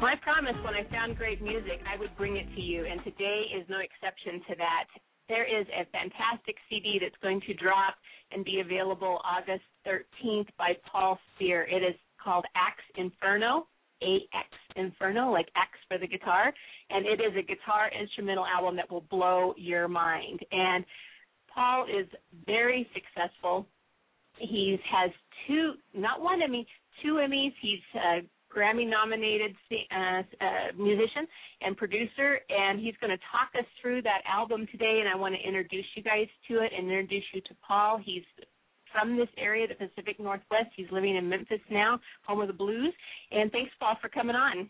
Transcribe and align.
Well, 0.00 0.08
I 0.08 0.16
promised 0.16 0.64
when 0.64 0.72
I 0.72 0.88
found 0.90 1.18
great 1.18 1.42
music, 1.42 1.78
I 1.86 1.98
would 1.98 2.16
bring 2.16 2.38
it 2.38 2.46
to 2.54 2.60
you, 2.62 2.86
and 2.86 3.04
today 3.04 3.44
is 3.54 3.68
no 3.68 3.80
exception 3.80 4.40
to 4.48 4.56
that. 4.56 4.88
There 5.28 5.44
is 5.44 5.66
a 5.68 5.84
fantastic 5.92 6.56
CD 6.70 6.98
that's 6.98 7.20
going 7.22 7.42
to 7.42 7.52
drop 7.52 7.96
and 8.32 8.42
be 8.42 8.60
available 8.60 9.20
August 9.22 9.64
13th 9.86 10.48
by 10.56 10.72
Paul 10.90 11.18
Speer. 11.34 11.64
It 11.64 11.82
is 11.82 11.94
called 12.16 12.46
Axe 12.56 12.82
Inferno, 12.96 13.66
AX 14.00 14.48
Inferno, 14.74 15.30
like 15.30 15.48
X 15.54 15.68
for 15.86 15.98
the 15.98 16.06
guitar, 16.06 16.50
and 16.88 17.04
it 17.04 17.20
is 17.20 17.36
a 17.38 17.42
guitar 17.42 17.90
instrumental 17.92 18.46
album 18.46 18.76
that 18.76 18.90
will 18.90 19.04
blow 19.10 19.52
your 19.58 19.86
mind. 19.86 20.40
And 20.50 20.82
Paul 21.54 21.84
is 21.84 22.06
very 22.46 22.88
successful. 22.94 23.66
He 24.38 24.78
has 24.90 25.10
two, 25.46 25.74
not 25.92 26.22
one 26.22 26.40
Emmy, 26.40 26.66
two 27.02 27.20
Emmys. 27.22 27.52
He's 27.60 27.80
uh, 27.94 28.20
Grammy 28.54 28.88
nominated 28.88 29.54
uh, 29.70 30.22
uh, 30.40 30.76
musician 30.76 31.26
and 31.62 31.76
producer, 31.76 32.40
and 32.48 32.80
he's 32.80 32.94
going 33.00 33.10
to 33.10 33.22
talk 33.30 33.50
us 33.58 33.66
through 33.80 34.02
that 34.02 34.22
album 34.26 34.66
today. 34.72 34.98
And 35.00 35.08
I 35.08 35.14
want 35.14 35.34
to 35.34 35.48
introduce 35.48 35.86
you 35.94 36.02
guys 36.02 36.26
to 36.48 36.58
it 36.58 36.72
and 36.76 36.90
introduce 36.90 37.24
you 37.32 37.40
to 37.42 37.54
Paul. 37.66 38.00
He's 38.04 38.24
from 38.92 39.16
this 39.16 39.28
area, 39.38 39.66
the 39.68 39.74
Pacific 39.74 40.18
Northwest. 40.18 40.70
He's 40.76 40.90
living 40.90 41.16
in 41.16 41.28
Memphis 41.28 41.60
now, 41.70 42.00
home 42.26 42.40
of 42.40 42.48
the 42.48 42.52
blues. 42.54 42.92
And 43.30 43.50
thanks, 43.52 43.70
Paul, 43.78 43.96
for 44.00 44.08
coming 44.08 44.36
on. 44.36 44.68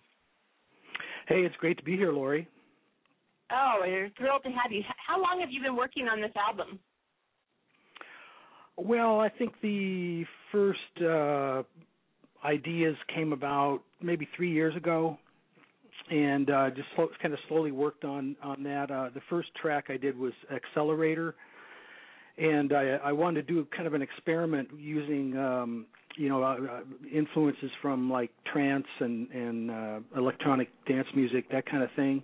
Hey, 1.26 1.40
it's 1.40 1.56
great 1.56 1.78
to 1.78 1.84
be 1.84 1.96
here, 1.96 2.12
Lori. 2.12 2.46
Oh, 3.52 3.78
we're 3.80 4.10
thrilled 4.16 4.42
to 4.44 4.50
have 4.50 4.70
you. 4.70 4.82
How 5.06 5.20
long 5.20 5.40
have 5.40 5.50
you 5.50 5.62
been 5.62 5.76
working 5.76 6.06
on 6.06 6.20
this 6.20 6.30
album? 6.36 6.78
Well, 8.76 9.20
I 9.20 9.28
think 9.28 9.52
the 9.60 10.24
first 10.52 10.78
uh, 11.00 11.62
ideas 12.44 12.96
came 13.14 13.32
about 13.32 13.80
maybe 14.02 14.28
three 14.36 14.52
years 14.52 14.74
ago, 14.76 15.18
and 16.10 16.50
uh, 16.50 16.70
just 16.70 16.88
slow, 16.96 17.08
kind 17.20 17.34
of 17.34 17.40
slowly 17.48 17.72
worked 17.72 18.04
on 18.04 18.36
on 18.42 18.62
that. 18.62 18.90
Uh, 18.90 19.10
the 19.14 19.20
first 19.28 19.48
track 19.60 19.86
I 19.88 19.96
did 19.96 20.18
was 20.18 20.32
Accelerator, 20.54 21.34
and 22.38 22.72
I, 22.72 22.98
I 23.04 23.12
wanted 23.12 23.46
to 23.46 23.52
do 23.52 23.66
kind 23.74 23.86
of 23.86 23.94
an 23.94 24.02
experiment 24.02 24.68
using 24.76 25.36
um, 25.36 25.86
you 26.16 26.28
know 26.28 26.42
uh, 26.42 26.56
uh 26.56 26.80
influences 27.12 27.70
from 27.82 28.10
like 28.10 28.30
trance 28.52 28.86
and 29.00 29.30
and 29.30 29.70
uh, 29.70 30.00
electronic 30.16 30.68
dance 30.86 31.08
music, 31.14 31.50
that 31.50 31.66
kind 31.66 31.82
of 31.82 31.90
thing. 31.96 32.22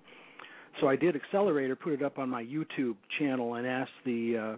So 0.81 0.89
I 0.89 0.97
did 0.97 1.17
Accelerator, 1.17 1.75
put 1.75 1.95
it 1.95 2.03
up 2.03 2.19
on 2.19 2.29
my 2.29 2.43
YouTube 2.43 2.97
channel, 3.19 3.55
and 3.55 3.67
asked 3.67 3.91
the 4.05 4.37
uh, 4.37 4.57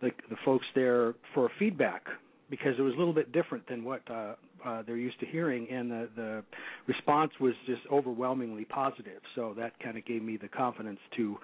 the, 0.00 0.10
the 0.30 0.36
folks 0.44 0.66
there 0.74 1.14
for 1.34 1.50
feedback 1.58 2.04
because 2.50 2.74
it 2.78 2.82
was 2.82 2.94
a 2.94 2.98
little 2.98 3.12
bit 3.12 3.32
different 3.32 3.68
than 3.68 3.84
what 3.84 4.08
uh, 4.10 4.34
uh, 4.64 4.82
they're 4.86 4.96
used 4.96 5.18
to 5.20 5.26
hearing, 5.26 5.68
and 5.70 5.90
the, 5.90 6.08
the 6.16 6.44
response 6.86 7.32
was 7.40 7.54
just 7.66 7.82
overwhelmingly 7.92 8.64
positive. 8.64 9.20
So 9.34 9.54
that 9.58 9.78
kind 9.80 9.96
of 9.96 10.04
gave 10.04 10.22
me 10.22 10.36
the 10.36 10.48
confidence 10.48 11.00
to 11.16 11.36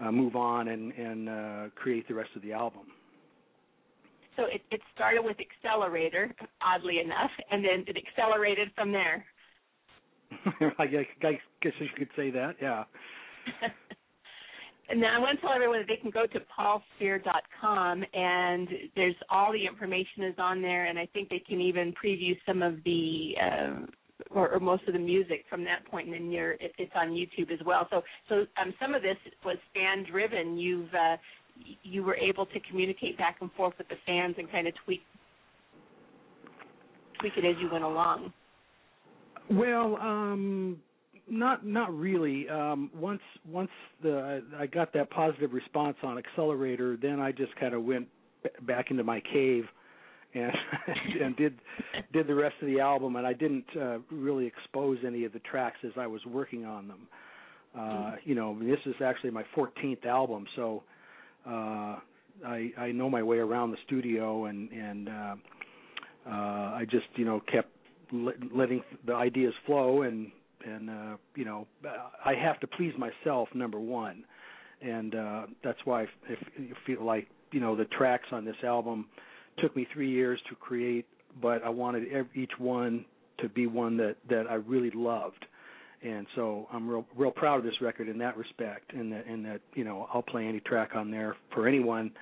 uh, 0.00 0.12
move 0.12 0.36
on 0.36 0.68
and, 0.68 0.92
and 0.92 1.28
uh, 1.28 1.64
create 1.74 2.06
the 2.08 2.14
rest 2.14 2.30
of 2.36 2.42
the 2.42 2.52
album. 2.52 2.86
So 4.36 4.44
it, 4.44 4.62
it 4.70 4.80
started 4.94 5.22
with 5.22 5.36
Accelerator, 5.40 6.32
oddly 6.62 7.00
enough, 7.00 7.30
and 7.50 7.64
then 7.64 7.84
it 7.88 7.96
accelerated 7.96 8.68
from 8.76 8.92
there. 8.92 9.24
I 10.78 10.86
guess, 10.86 11.04
I 11.22 11.40
guess 11.60 11.72
you 11.80 11.88
could 11.96 12.08
say 12.14 12.30
that, 12.30 12.54
yeah. 12.62 12.84
And 14.90 15.04
I 15.04 15.18
want 15.18 15.38
to 15.38 15.46
tell 15.46 15.54
everyone 15.54 15.78
that 15.78 15.86
they 15.86 15.96
can 15.96 16.10
go 16.10 16.26
to 16.26 16.40
paulspeer.com 16.58 18.04
and 18.14 18.68
there's 18.96 19.14
all 19.30 19.52
the 19.52 19.66
information 19.66 20.24
is 20.24 20.34
on 20.38 20.62
there, 20.62 20.86
and 20.86 20.98
I 20.98 21.06
think 21.12 21.28
they 21.28 21.42
can 21.46 21.60
even 21.60 21.92
preview 21.92 22.36
some 22.46 22.62
of 22.62 22.82
the 22.84 23.34
uh, 23.42 23.86
or, 24.30 24.48
or 24.50 24.60
most 24.60 24.82
of 24.86 24.94
the 24.94 24.98
music 24.98 25.44
from 25.48 25.64
that 25.64 25.84
point, 25.90 26.06
and 26.06 26.14
then 26.14 26.30
you're, 26.30 26.52
it, 26.52 26.72
it's 26.78 26.92
on 26.94 27.10
YouTube 27.10 27.52
as 27.52 27.60
well. 27.64 27.86
So, 27.90 28.02
so 28.28 28.46
um, 28.60 28.74
some 28.80 28.94
of 28.94 29.02
this 29.02 29.16
was 29.44 29.56
fan 29.74 30.04
driven. 30.10 30.58
You've 30.58 30.92
uh, 30.94 31.16
you 31.82 32.02
were 32.02 32.16
able 32.16 32.46
to 32.46 32.60
communicate 32.68 33.18
back 33.18 33.38
and 33.40 33.50
forth 33.52 33.74
with 33.78 33.88
the 33.88 33.96
fans 34.06 34.36
and 34.38 34.50
kind 34.50 34.68
of 34.68 34.74
tweak 34.84 35.02
tweak 37.20 37.32
it 37.36 37.44
as 37.44 37.56
you 37.60 37.68
went 37.70 37.84
along. 37.84 38.32
Well, 39.50 39.96
um, 39.96 40.78
not 41.30 41.66
not 41.66 41.94
really. 41.94 42.48
Um, 42.48 42.90
once 42.94 43.20
once 43.46 43.70
the 44.02 44.42
I 44.58 44.66
got 44.66 44.92
that 44.94 45.10
positive 45.10 45.52
response 45.52 45.96
on 46.02 46.18
Accelerator, 46.18 46.96
then 47.00 47.20
I 47.20 47.32
just 47.32 47.54
kind 47.56 47.74
of 47.74 47.84
went 47.84 48.08
b- 48.42 48.50
back 48.62 48.90
into 48.90 49.04
my 49.04 49.20
cave 49.32 49.64
and 50.34 50.52
and 51.22 51.36
did 51.36 51.58
did 52.12 52.26
the 52.26 52.34
rest 52.34 52.56
of 52.60 52.66
the 52.68 52.80
album. 52.80 53.16
And 53.16 53.26
I 53.26 53.32
didn't 53.32 53.66
uh, 53.80 53.98
really 54.10 54.46
expose 54.46 54.98
any 55.06 55.24
of 55.24 55.32
the 55.32 55.40
tracks 55.40 55.78
as 55.84 55.92
I 55.96 56.06
was 56.06 56.24
working 56.26 56.64
on 56.64 56.88
them. 56.88 57.08
Uh, 57.74 57.80
mm-hmm. 57.80 58.16
you 58.24 58.34
know, 58.34 58.58
this 58.58 58.80
is 58.86 58.94
actually 59.04 59.30
my 59.30 59.44
14th 59.56 60.06
album, 60.06 60.46
so 60.56 60.82
uh, 61.46 61.96
I 62.46 62.70
I 62.78 62.92
know 62.92 63.10
my 63.10 63.22
way 63.22 63.38
around 63.38 63.70
the 63.70 63.76
studio, 63.86 64.46
and 64.46 64.70
and 64.72 65.08
uh, 65.08 65.34
uh, 66.26 66.30
I 66.30 66.86
just 66.90 67.06
you 67.16 67.24
know 67.24 67.40
kept 67.40 67.70
letting 68.12 68.82
the 69.06 69.14
ideas 69.14 69.52
flow 69.66 70.02
and 70.02 70.30
and 70.64 70.90
uh, 70.90 71.16
you 71.34 71.44
know 71.44 71.66
I 72.24 72.34
have 72.34 72.60
to 72.60 72.66
please 72.66 72.92
myself 72.98 73.48
number 73.54 73.78
one, 73.78 74.24
and 74.80 75.14
uh, 75.14 75.42
that's 75.62 75.78
why 75.84 76.02
I, 76.02 76.06
I 76.32 76.36
feel 76.86 77.04
like 77.04 77.28
you 77.52 77.60
know 77.60 77.76
the 77.76 77.86
tracks 77.86 78.26
on 78.32 78.44
this 78.44 78.56
album 78.64 79.06
took 79.58 79.74
me 79.76 79.86
three 79.92 80.10
years 80.10 80.40
to 80.48 80.54
create, 80.54 81.06
but 81.42 81.62
I 81.64 81.68
wanted 81.68 82.08
every, 82.12 82.30
each 82.34 82.52
one 82.58 83.04
to 83.38 83.48
be 83.48 83.66
one 83.66 83.96
that 83.98 84.16
that 84.28 84.46
I 84.48 84.54
really 84.54 84.90
loved, 84.94 85.44
and 86.02 86.26
so 86.34 86.66
I'm 86.72 86.88
real 86.88 87.06
real 87.16 87.30
proud 87.30 87.58
of 87.58 87.64
this 87.64 87.80
record 87.80 88.08
in 88.08 88.18
that 88.18 88.36
respect, 88.36 88.92
and 88.92 89.12
that 89.12 89.26
and 89.26 89.44
that 89.44 89.60
you 89.74 89.84
know 89.84 90.08
I'll 90.12 90.22
play 90.22 90.46
any 90.46 90.60
track 90.60 90.90
on 90.94 91.10
there 91.10 91.36
for 91.54 91.66
anyone. 91.68 92.12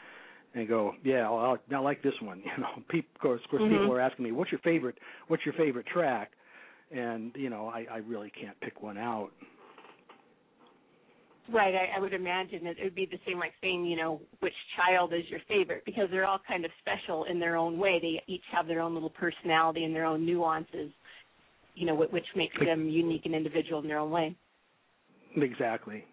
And 0.55 0.67
go, 0.67 0.95
yeah, 1.05 1.29
well, 1.29 1.59
I, 1.71 1.75
I 1.75 1.79
like 1.81 2.03
this 2.03 2.15
one. 2.23 2.43
You 2.57 2.63
know, 2.63 2.83
people, 2.89 3.11
of 3.15 3.21
course, 3.21 3.41
of 3.45 3.51
course 3.51 3.63
mm-hmm. 3.63 3.77
people 3.77 3.93
are 3.93 4.01
asking 4.01 4.25
me, 4.25 4.33
"What's 4.33 4.51
your 4.51 4.61
favorite? 4.61 4.97
What's 5.29 5.45
your 5.45 5.53
favorite 5.53 5.85
track?" 5.85 6.31
And 6.91 7.33
you 7.35 7.51
know 7.51 7.69
I, 7.69 7.87
I 7.91 7.97
really 7.99 8.31
can't 8.31 8.59
pick 8.61 8.83
one 8.83 8.99
out. 8.99 9.31
Right, 11.53 11.75
I, 11.75 11.97
I 11.97 12.01
would 12.01 12.13
imagine 12.13 12.65
that 12.65 12.77
it 12.77 12.83
would 12.83 12.97
be 12.97 13.07
the 13.07 13.21
same 13.25 13.39
like 13.39 13.53
saying, 13.63 13.87
you 13.87 13.97
know, 13.97 14.21
which 14.41 14.53
child 14.77 15.13
is 15.13 15.23
your 15.29 15.39
favorite 15.47 15.85
because 15.87 16.09
they're 16.11 16.27
all 16.27 16.41
kind 16.47 16.65
of 16.65 16.73
special 16.81 17.25
in 17.31 17.39
their 17.39 17.57
own 17.57 17.79
way. 17.79 18.01
They 18.03 18.21
each 18.33 18.43
have 18.53 18.67
their 18.67 18.81
own 18.81 18.95
little 18.95 19.11
personality 19.11 19.85
and 19.85 19.95
their 19.95 20.07
own 20.07 20.27
nuances, 20.27 20.91
you 21.77 21.87
know, 21.87 21.95
which 21.95 22.27
makes 22.35 22.57
them 22.59 22.89
unique 22.89 23.27
and 23.27 23.35
individual 23.35 23.81
in 23.81 23.87
their 23.87 23.99
own 23.99 24.11
way. 24.11 24.37
Exactly. 25.37 26.05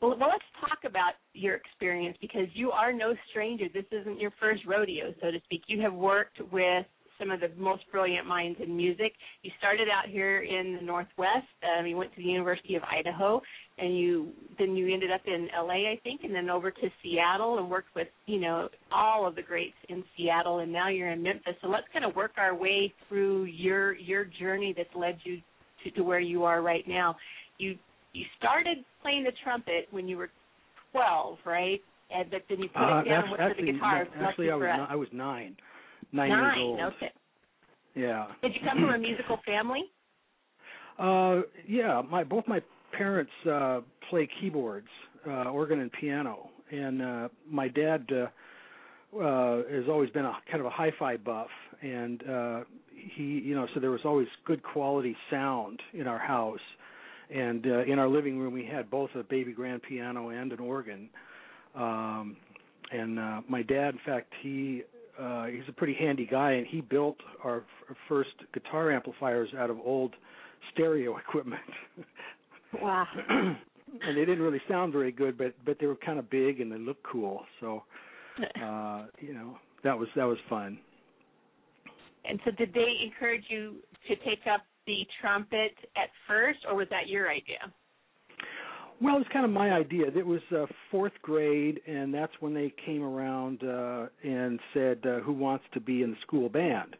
Well, 0.00 0.10
well, 0.10 0.28
let's 0.28 0.44
talk 0.60 0.78
about 0.84 1.14
your 1.32 1.56
experience 1.56 2.16
because 2.20 2.46
you 2.52 2.70
are 2.70 2.92
no 2.92 3.14
stranger. 3.30 3.64
This 3.72 3.86
isn't 3.90 4.20
your 4.20 4.32
first 4.38 4.62
rodeo, 4.66 5.12
so 5.20 5.30
to 5.30 5.40
speak. 5.44 5.62
You 5.66 5.80
have 5.80 5.94
worked 5.94 6.38
with 6.52 6.86
some 7.18 7.30
of 7.30 7.40
the 7.40 7.50
most 7.56 7.82
brilliant 7.92 8.26
minds 8.26 8.58
in 8.62 8.76
music. 8.76 9.12
You 9.42 9.50
started 9.58 9.88
out 9.88 10.08
here 10.08 10.42
in 10.42 10.76
the 10.76 10.82
Northwest. 10.82 11.46
Um, 11.78 11.86
you 11.86 11.96
went 11.96 12.10
to 12.14 12.22
the 12.22 12.28
University 12.28 12.74
of 12.76 12.82
Idaho. 12.84 13.40
and 13.78 13.96
you 13.98 14.32
then 14.58 14.74
you 14.74 14.92
ended 14.92 15.10
up 15.12 15.20
in 15.26 15.48
LA, 15.54 15.90
I 15.92 16.00
think, 16.02 16.22
and 16.24 16.34
then 16.34 16.48
over 16.48 16.70
to 16.70 16.90
Seattle 17.02 17.58
and 17.58 17.68
worked 17.70 17.94
with 17.94 18.08
you 18.26 18.40
know 18.40 18.68
all 18.90 19.26
of 19.26 19.34
the 19.34 19.42
greats 19.42 19.76
in 19.88 20.02
Seattle, 20.16 20.60
and 20.60 20.72
now 20.72 20.88
you're 20.88 21.10
in 21.10 21.22
Memphis. 21.22 21.54
So 21.62 21.68
let's 21.68 21.86
kind 21.92 22.04
of 22.04 22.16
work 22.16 22.32
our 22.38 22.54
way 22.54 22.92
through 23.08 23.44
your 23.44 23.94
your 23.94 24.24
journey 24.24 24.72
that's 24.76 24.94
led 24.94 25.18
you 25.24 25.40
to, 25.84 25.90
to 25.90 26.02
where 26.02 26.20
you 26.20 26.44
are 26.44 26.62
right 26.62 26.84
now. 26.88 27.16
You 27.58 27.76
you 28.14 28.24
started 28.38 28.78
playing 29.02 29.24
the 29.24 29.32
trumpet 29.44 29.88
when 29.90 30.08
you 30.08 30.16
were 30.16 30.30
12, 30.92 31.38
right? 31.44 31.80
And 32.10 32.30
but 32.30 32.42
then 32.48 32.60
you 32.62 32.68
put 32.68 32.80
Uh, 32.82 33.00
it 33.04 33.08
down 33.08 33.24
act- 33.24 33.32
with 33.32 33.40
actually, 33.40 33.66
the 33.66 33.72
guitar. 33.72 34.08
actually, 34.20 34.50
I 34.50 34.54
was 34.54 34.62
ni- 34.78 34.86
I 34.88 34.96
was 34.96 35.08
nine, 35.12 35.56
nine, 36.12 36.28
Nine. 36.30 36.58
years 36.58 36.58
old. 36.58 36.80
Okay. 36.94 37.12
Yeah. 37.94 38.26
Did 38.42 38.54
you 38.54 38.60
come 38.68 38.78
from 38.78 38.94
a 38.94 38.98
musical 38.98 39.38
family? 39.46 39.82
Uh, 40.98 41.42
yeah. 41.68 42.00
My 42.10 42.24
both 42.24 42.44
my 42.48 42.58
parents 42.96 43.30
uh, 43.46 43.80
play 44.08 44.26
keyboards, 44.40 44.88
uh, 45.26 45.44
organ 45.50 45.80
and 45.80 45.92
piano, 45.92 46.48
and 46.70 47.02
uh, 47.02 47.28
my 47.46 47.68
dad 47.68 48.06
uh, 48.10 49.20
uh, 49.20 49.62
has 49.70 49.84
always 49.90 50.08
been 50.10 50.24
a 50.24 50.32
kind 50.50 50.60
of 50.60 50.66
a 50.66 50.70
hi-fi 50.70 51.18
buff, 51.18 51.48
and 51.82 52.26
uh, 52.28 52.60
he, 53.14 53.22
you 53.22 53.54
know, 53.54 53.66
so 53.74 53.80
there 53.80 53.90
was 53.90 54.00
always 54.04 54.26
good 54.44 54.62
quality 54.62 55.16
sound 55.30 55.80
in 55.92 56.06
our 56.06 56.18
house. 56.18 56.60
And 57.34 57.66
uh, 57.66 57.82
in 57.84 57.98
our 57.98 58.08
living 58.08 58.38
room, 58.38 58.54
we 58.54 58.64
had 58.64 58.90
both 58.90 59.10
a 59.16 59.22
baby 59.22 59.52
grand 59.52 59.82
piano 59.82 60.28
and 60.28 60.52
an 60.52 60.60
organ. 60.60 61.08
Um, 61.74 62.36
and 62.92 63.18
uh, 63.18 63.40
my 63.48 63.62
dad, 63.62 63.94
in 63.94 64.00
fact, 64.06 64.32
he 64.42 64.82
uh, 65.20 65.46
he's 65.46 65.68
a 65.68 65.72
pretty 65.72 65.94
handy 65.94 66.26
guy, 66.30 66.52
and 66.52 66.66
he 66.66 66.80
built 66.80 67.16
our 67.44 67.58
f- 67.88 67.96
first 68.08 68.30
guitar 68.52 68.90
amplifiers 68.90 69.48
out 69.58 69.70
of 69.70 69.78
old 69.84 70.14
stereo 70.72 71.16
equipment. 71.28 71.60
Wow. 72.80 73.06
and 73.28 74.16
they 74.16 74.24
didn't 74.24 74.40
really 74.40 74.60
sound 74.68 74.92
very 74.92 75.12
good, 75.12 75.38
but 75.38 75.54
but 75.64 75.78
they 75.80 75.86
were 75.86 75.96
kind 75.96 76.18
of 76.18 76.28
big 76.30 76.60
and 76.60 76.70
they 76.70 76.78
looked 76.78 77.04
cool. 77.04 77.42
So 77.60 77.82
uh, 78.62 79.06
you 79.20 79.34
know 79.34 79.58
that 79.84 79.98
was 79.98 80.08
that 80.16 80.24
was 80.24 80.38
fun. 80.48 80.78
And 82.28 82.40
so, 82.44 82.50
did 82.50 82.74
they 82.74 82.94
encourage 83.04 83.44
you 83.48 83.76
to 84.08 84.16
take 84.16 84.46
up 84.52 84.62
the 84.86 85.06
trumpet 85.20 85.72
at 85.96 86.10
first, 86.26 86.58
or 86.68 86.76
was 86.76 86.88
that 86.90 87.08
your 87.08 87.30
idea? 87.30 87.72
Well, 89.00 89.16
it 89.16 89.18
was 89.18 89.26
kind 89.32 89.44
of 89.44 89.50
my 89.50 89.72
idea. 89.72 90.06
It 90.06 90.26
was 90.26 90.40
uh, 90.56 90.64
fourth 90.90 91.12
grade, 91.20 91.80
and 91.86 92.14
that's 92.14 92.32
when 92.40 92.54
they 92.54 92.72
came 92.86 93.02
around 93.02 93.62
uh, 93.62 94.06
and 94.24 94.58
said, 94.72 95.00
uh, 95.04 95.20
"Who 95.20 95.34
wants 95.34 95.64
to 95.74 95.80
be 95.80 96.02
in 96.02 96.12
the 96.12 96.16
school 96.22 96.48
band?" 96.48 96.96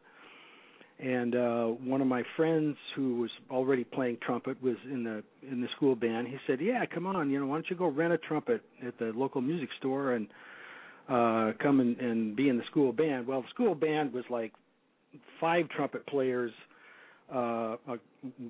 And 0.98 1.34
uh, 1.34 1.64
one 1.66 2.00
of 2.02 2.06
my 2.06 2.22
friends 2.36 2.76
who 2.94 3.20
was 3.20 3.30
already 3.50 3.84
playing 3.84 4.18
trumpet 4.22 4.62
was 4.62 4.76
in 4.84 5.04
the 5.04 5.22
in 5.50 5.62
the 5.62 5.68
school 5.76 5.96
band. 5.96 6.28
He 6.28 6.36
said, 6.46 6.60
"Yeah, 6.60 6.84
come 6.84 7.06
on, 7.06 7.30
you 7.30 7.40
know, 7.40 7.46
why 7.46 7.56
don't 7.56 7.70
you 7.70 7.76
go 7.76 7.86
rent 7.88 8.12
a 8.12 8.18
trumpet 8.18 8.62
at 8.86 8.98
the 8.98 9.12
local 9.14 9.40
music 9.40 9.70
store 9.78 10.12
and 10.12 10.26
uh, 11.08 11.52
come 11.62 11.80
and, 11.80 11.98
and 11.98 12.36
be 12.36 12.50
in 12.50 12.58
the 12.58 12.64
school 12.70 12.92
band?" 12.92 13.26
Well, 13.26 13.40
the 13.40 13.48
school 13.54 13.74
band 13.74 14.12
was 14.12 14.24
like 14.28 14.52
five 15.40 15.66
trumpet 15.70 16.06
players, 16.06 16.52
uh, 17.34 17.76
a 17.88 17.98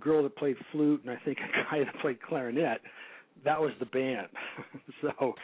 girl 0.00 0.25
that 0.25 0.34
played 0.37 0.56
flute, 0.72 1.02
and 1.04 1.10
I 1.12 1.20
think 1.25 1.38
a 1.38 1.70
guy 1.70 1.78
that 1.84 2.00
played 2.00 2.20
clarinet 2.22 2.81
that 3.44 3.61
was 3.61 3.73
the 3.79 3.87
band. 3.87 4.29
so 5.00 5.35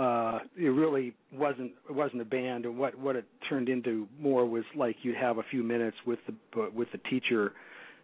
uh 0.00 0.40
it 0.58 0.68
really 0.68 1.14
wasn't 1.32 1.72
it 1.88 1.94
wasn't 1.94 2.20
a 2.20 2.24
band 2.24 2.64
and 2.64 2.76
what 2.76 2.98
what 2.98 3.16
it 3.16 3.24
turned 3.48 3.68
into 3.68 4.06
more 4.20 4.46
was 4.46 4.64
like 4.76 4.96
you'd 5.02 5.16
have 5.16 5.38
a 5.38 5.42
few 5.50 5.62
minutes 5.62 5.96
with 6.06 6.18
the 6.26 6.70
with 6.74 6.88
the 6.92 6.98
teacher 7.10 7.52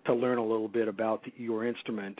to 0.06 0.14
learn 0.14 0.38
a 0.38 0.42
little 0.42 0.68
bit 0.68 0.88
about 0.88 1.22
the, 1.24 1.32
your 1.36 1.66
instrument. 1.66 2.18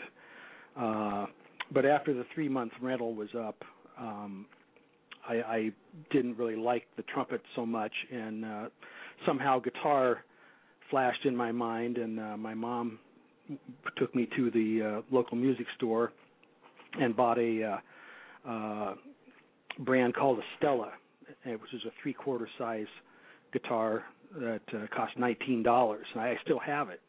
Uh 0.79 1.25
but 1.71 1.85
after 1.85 2.13
the 2.13 2.25
3 2.35 2.49
month 2.49 2.71
rental 2.81 3.13
was 3.15 3.29
up 3.37 3.63
um 3.99 4.45
I 5.27 5.33
I 5.35 5.71
didn't 6.11 6.37
really 6.37 6.55
like 6.55 6.85
the 6.97 7.03
trumpet 7.03 7.41
so 7.55 7.65
much 7.65 7.93
and 8.11 8.45
uh 8.45 8.65
somehow 9.25 9.59
guitar 9.59 10.23
flashed 10.89 11.25
in 11.25 11.35
my 11.35 11.51
mind 11.51 11.97
and 11.97 12.19
uh 12.19 12.37
my 12.37 12.53
mom 12.53 12.99
took 13.97 14.13
me 14.15 14.27
to 14.35 14.51
the 14.51 14.81
uh 14.81 15.01
local 15.15 15.35
music 15.37 15.65
store 15.77 16.11
and 16.99 17.15
bought 17.15 17.37
a 17.37 17.63
uh, 18.45 18.49
uh, 18.49 18.95
brand 19.79 20.15
called 20.15 20.39
a 20.39 20.43
Stella, 20.57 20.91
which 21.45 21.73
is 21.73 21.81
a 21.85 21.91
three-quarter 22.01 22.47
size 22.57 22.87
guitar 23.51 24.03
that 24.39 24.61
uh, 24.73 24.87
cost 24.95 25.17
nineteen 25.17 25.63
dollars, 25.63 26.05
and 26.13 26.21
I 26.21 26.35
still 26.43 26.59
have 26.59 26.89
it. 26.89 27.01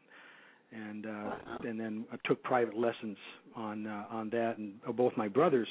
And 0.72 1.06
uh, 1.06 1.10
Wow. 1.10 1.58
and 1.60 1.78
then 1.78 2.04
I 2.12 2.16
took 2.26 2.42
private 2.42 2.76
lessons 2.76 3.16
on 3.56 3.86
uh, 3.86 4.04
on 4.10 4.30
that, 4.30 4.58
and 4.58 4.74
uh, 4.88 4.92
both 4.92 5.12
my 5.16 5.28
brothers 5.28 5.68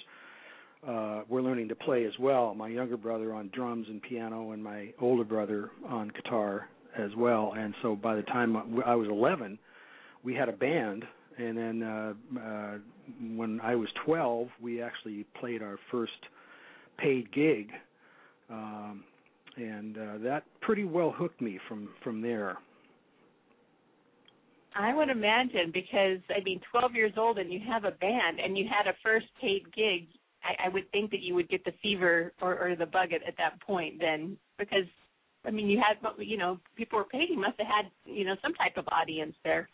uh, 0.87 1.21
were 1.29 1.41
learning 1.41 1.67
to 1.69 1.75
play 1.75 2.05
as 2.05 2.13
well. 2.19 2.53
My 2.55 2.67
younger 2.69 2.97
brother 2.97 3.33
on 3.33 3.49
drums 3.53 3.87
and 3.89 4.01
piano, 4.01 4.51
and 4.51 4.63
my 4.63 4.93
older 4.99 5.23
brother 5.23 5.71
on 5.87 6.09
guitar 6.09 6.69
as 6.97 7.11
well. 7.17 7.53
And 7.57 7.73
so 7.81 7.95
by 7.95 8.15
the 8.15 8.21
time 8.23 8.55
I 8.85 8.95
was 8.95 9.07
11, 9.09 9.57
we 10.23 10.35
had 10.35 10.47
a 10.47 10.53
band 10.53 11.03
and 11.37 11.57
then 11.57 11.83
uh, 11.83 12.13
uh, 12.39 12.77
when 13.35 13.59
I 13.61 13.75
was 13.75 13.89
12, 14.05 14.47
we 14.61 14.81
actually 14.81 15.25
played 15.39 15.61
our 15.61 15.77
first 15.91 16.11
paid 16.97 17.31
gig, 17.33 17.69
um, 18.49 19.03
and 19.57 19.97
uh, 19.97 20.17
that 20.23 20.43
pretty 20.61 20.83
well 20.83 21.11
hooked 21.11 21.41
me 21.41 21.59
from 21.67 21.89
from 22.03 22.21
there. 22.21 22.57
I 24.75 24.93
would 24.93 25.09
imagine 25.09 25.71
because 25.73 26.19
I 26.29 26.43
mean, 26.43 26.59
12 26.71 26.95
years 26.95 27.13
old 27.17 27.37
and 27.37 27.51
you 27.51 27.59
have 27.67 27.83
a 27.83 27.91
band 27.91 28.39
and 28.43 28.57
you 28.57 28.65
had 28.67 28.87
a 28.89 28.95
first 29.03 29.27
paid 29.39 29.63
gig. 29.73 30.07
I, 30.43 30.65
I 30.65 30.69
would 30.69 30.89
think 30.91 31.11
that 31.11 31.21
you 31.21 31.35
would 31.35 31.49
get 31.49 31.63
the 31.63 31.73
fever 31.81 32.33
or, 32.41 32.57
or 32.57 32.75
the 32.75 32.85
bug 32.85 33.13
at, 33.13 33.23
at 33.27 33.37
that 33.37 33.61
point 33.61 33.95
then 33.99 34.37
because 34.57 34.85
I 35.45 35.51
mean 35.51 35.69
you 35.69 35.79
had 35.79 35.97
you 36.19 36.37
know 36.37 36.59
people 36.75 36.97
were 36.97 37.05
paid. 37.05 37.29
You 37.29 37.39
must 37.39 37.59
have 37.59 37.67
had 37.67 37.91
you 38.05 38.25
know 38.25 38.35
some 38.41 38.53
type 38.55 38.77
of 38.77 38.87
audience 38.91 39.35
there. 39.43 39.69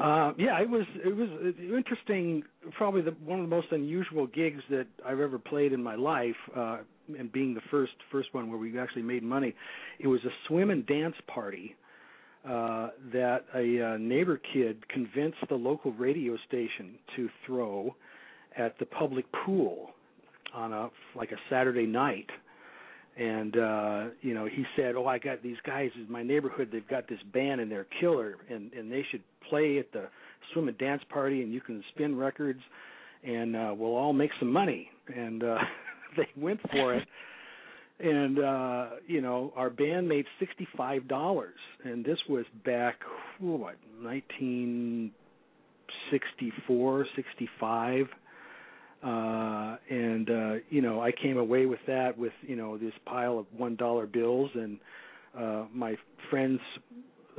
Uh, 0.00 0.32
yeah, 0.38 0.58
it 0.60 0.68
was 0.68 0.86
it 1.04 1.14
was 1.14 1.28
uh, 1.42 1.76
interesting. 1.76 2.42
Probably 2.76 3.02
the 3.02 3.10
one 3.24 3.40
of 3.40 3.44
the 3.48 3.54
most 3.54 3.68
unusual 3.70 4.26
gigs 4.26 4.62
that 4.70 4.86
I've 5.06 5.20
ever 5.20 5.38
played 5.38 5.72
in 5.72 5.82
my 5.82 5.94
life, 5.94 6.36
uh, 6.56 6.78
and 7.18 7.30
being 7.30 7.52
the 7.52 7.60
first 7.70 7.92
first 8.10 8.32
one 8.32 8.48
where 8.48 8.58
we 8.58 8.78
actually 8.78 9.02
made 9.02 9.22
money. 9.22 9.54
It 9.98 10.06
was 10.06 10.20
a 10.24 10.30
swim 10.48 10.70
and 10.70 10.86
dance 10.86 11.16
party 11.26 11.76
uh, 12.48 12.88
that 13.12 13.44
a 13.54 13.94
uh, 13.94 13.96
neighbor 13.98 14.40
kid 14.54 14.88
convinced 14.88 15.38
the 15.50 15.56
local 15.56 15.92
radio 15.92 16.36
station 16.48 16.94
to 17.16 17.28
throw 17.46 17.94
at 18.56 18.78
the 18.78 18.86
public 18.86 19.26
pool 19.44 19.90
on 20.54 20.72
a 20.72 20.88
like 21.14 21.30
a 21.32 21.38
Saturday 21.50 21.86
night. 21.86 22.30
And 23.20 23.54
uh, 23.54 24.04
you 24.22 24.32
know, 24.32 24.46
he 24.46 24.64
said, 24.76 24.94
"Oh, 24.96 25.06
I 25.06 25.18
got 25.18 25.42
these 25.42 25.58
guys 25.66 25.90
in 25.94 26.10
my 26.10 26.22
neighborhood. 26.22 26.70
They've 26.72 26.88
got 26.88 27.06
this 27.06 27.18
band, 27.34 27.60
and 27.60 27.70
they're 27.70 27.86
killer, 28.00 28.36
and 28.48 28.72
and 28.72 28.90
they 28.90 29.04
should 29.10 29.22
play 29.46 29.78
at 29.78 29.92
the 29.92 30.08
swim 30.52 30.68
and 30.68 30.78
dance 30.78 31.02
party, 31.10 31.42
and 31.42 31.52
you 31.52 31.60
can 31.60 31.84
spin 31.94 32.16
records, 32.16 32.60
and 33.22 33.54
uh, 33.54 33.74
we'll 33.76 33.94
all 33.94 34.14
make 34.14 34.30
some 34.38 34.50
money." 34.50 34.88
And 35.14 35.44
uh, 35.44 35.58
they 36.16 36.28
went 36.34 36.60
for 36.70 36.94
it. 36.94 37.06
And 37.98 38.38
uh, 38.38 38.86
you 39.06 39.20
know, 39.20 39.52
our 39.54 39.68
band 39.68 40.08
made 40.08 40.24
sixty-five 40.38 41.06
dollars, 41.06 41.58
and 41.84 42.02
this 42.02 42.18
was 42.26 42.46
back 42.64 43.00
what, 43.38 43.76
nineteen 44.00 45.10
sixty-four, 46.10 47.06
sixty-five 47.14 48.06
uh 49.02 49.76
and 49.88 50.30
uh 50.30 50.54
you 50.68 50.82
know 50.82 51.00
I 51.00 51.10
came 51.12 51.38
away 51.38 51.66
with 51.66 51.80
that 51.86 52.18
with 52.18 52.32
you 52.42 52.56
know 52.56 52.76
this 52.76 52.92
pile 53.06 53.38
of 53.38 53.46
one 53.56 53.76
dollar 53.76 54.06
bills 54.06 54.50
and 54.54 54.78
uh 55.38 55.64
my 55.72 55.96
friends 56.28 56.60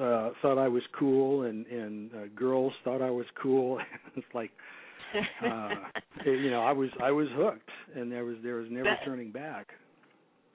uh 0.02 0.32
thought 0.42 0.58
I 0.58 0.68
was 0.68 0.84
cool 0.98 1.44
and 1.44 1.66
and 1.68 2.12
uh, 2.14 2.18
girls 2.36 2.74
thought 2.84 3.02
I 3.02 3.12
was 3.12 3.26
cool 3.42 3.80
it's 4.16 4.26
like 4.34 4.52
uh 5.46 5.70
you 6.26 6.50
know 6.50 6.62
I 6.62 6.72
was 6.72 6.90
I 7.02 7.12
was 7.12 7.28
hooked 7.34 7.70
and 7.96 8.12
there 8.12 8.26
was 8.26 8.38
there 8.44 8.56
was 8.56 8.68
never 8.72 8.86
That- 8.86 9.06
turning 9.06 9.32
back 9.32 9.68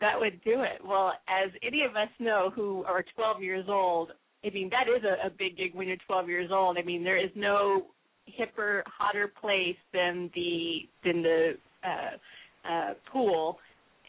that 0.01 0.19
would 0.21 0.43
do 0.45 0.61
it. 0.61 0.85
Well, 0.87 1.15
as 1.27 1.51
any 1.63 1.83
of 1.83 1.97
us 1.97 2.09
know 2.19 2.51
who 2.55 2.85
are 2.85 3.03
12 3.15 3.43
years 3.43 3.65
old, 3.69 4.13
I 4.45 4.51
mean 4.51 4.71
that 4.71 4.93
is 4.95 5.03
a, 5.05 5.27
a 5.27 5.31
big 5.31 5.57
gig 5.57 5.75
when 5.75 5.89
you're 5.89 5.97
12 6.07 6.29
years 6.29 6.51
old. 6.53 6.77
I 6.79 6.83
mean 6.83 7.03
there 7.03 7.17
is 7.17 7.31
no 7.35 7.87
hipper, 8.29 8.83
hotter 8.87 9.33
place 9.41 9.77
than 9.93 10.31
the 10.35 10.81
than 11.05 11.23
the 11.23 11.55
uh, 11.85 12.71
uh, 12.71 12.95
pool 13.13 13.59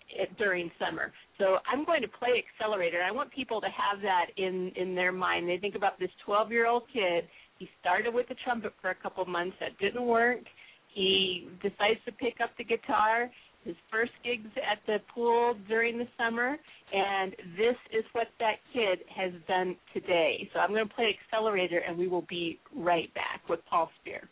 it, 0.09 0.29
during 0.37 0.71
summer. 0.79 1.11
So 1.37 1.57
I'm 1.71 1.85
going 1.85 2.01
to 2.01 2.07
play 2.07 2.43
Accelerator. 2.43 3.01
I 3.01 3.11
want 3.11 3.31
people 3.31 3.61
to 3.61 3.67
have 3.67 4.01
that 4.01 4.27
in 4.37 4.71
in 4.75 4.95
their 4.95 5.11
mind. 5.11 5.47
They 5.47 5.57
think 5.57 5.75
about 5.75 5.99
this 5.99 6.09
12 6.25 6.51
year 6.51 6.67
old 6.67 6.83
kid. 6.91 7.25
He 7.59 7.67
started 7.81 8.13
with 8.13 8.27
the 8.27 8.35
trumpet 8.43 8.73
for 8.81 8.91
a 8.91 8.95
couple 8.95 9.25
months. 9.25 9.55
That 9.59 9.77
didn't 9.79 10.05
work. 10.05 10.39
He 10.93 11.47
decides 11.61 11.99
to 12.05 12.11
pick 12.11 12.35
up 12.41 12.51
the 12.57 12.63
guitar. 12.63 13.29
His 13.67 13.75
first 13.91 14.13
gigs 14.23 14.49
at 14.55 14.79
the 14.87 14.99
pool 15.13 15.53
during 15.67 15.97
the 15.97 16.07
summer, 16.17 16.55
and 16.93 17.33
this 17.57 17.75
is 17.91 18.05
what 18.13 18.27
that 18.39 18.55
kid 18.73 18.99
has 19.13 19.33
done 19.45 19.75
today. 19.93 20.49
So 20.53 20.59
I'm 20.59 20.69
going 20.69 20.87
to 20.87 20.95
play 20.95 21.13
Accelerator, 21.21 21.79
and 21.79 21.97
we 21.97 22.07
will 22.07 22.25
be 22.29 22.61
right 22.73 23.13
back 23.13 23.41
with 23.49 23.59
Paul 23.69 23.89
Speer. 23.99 24.29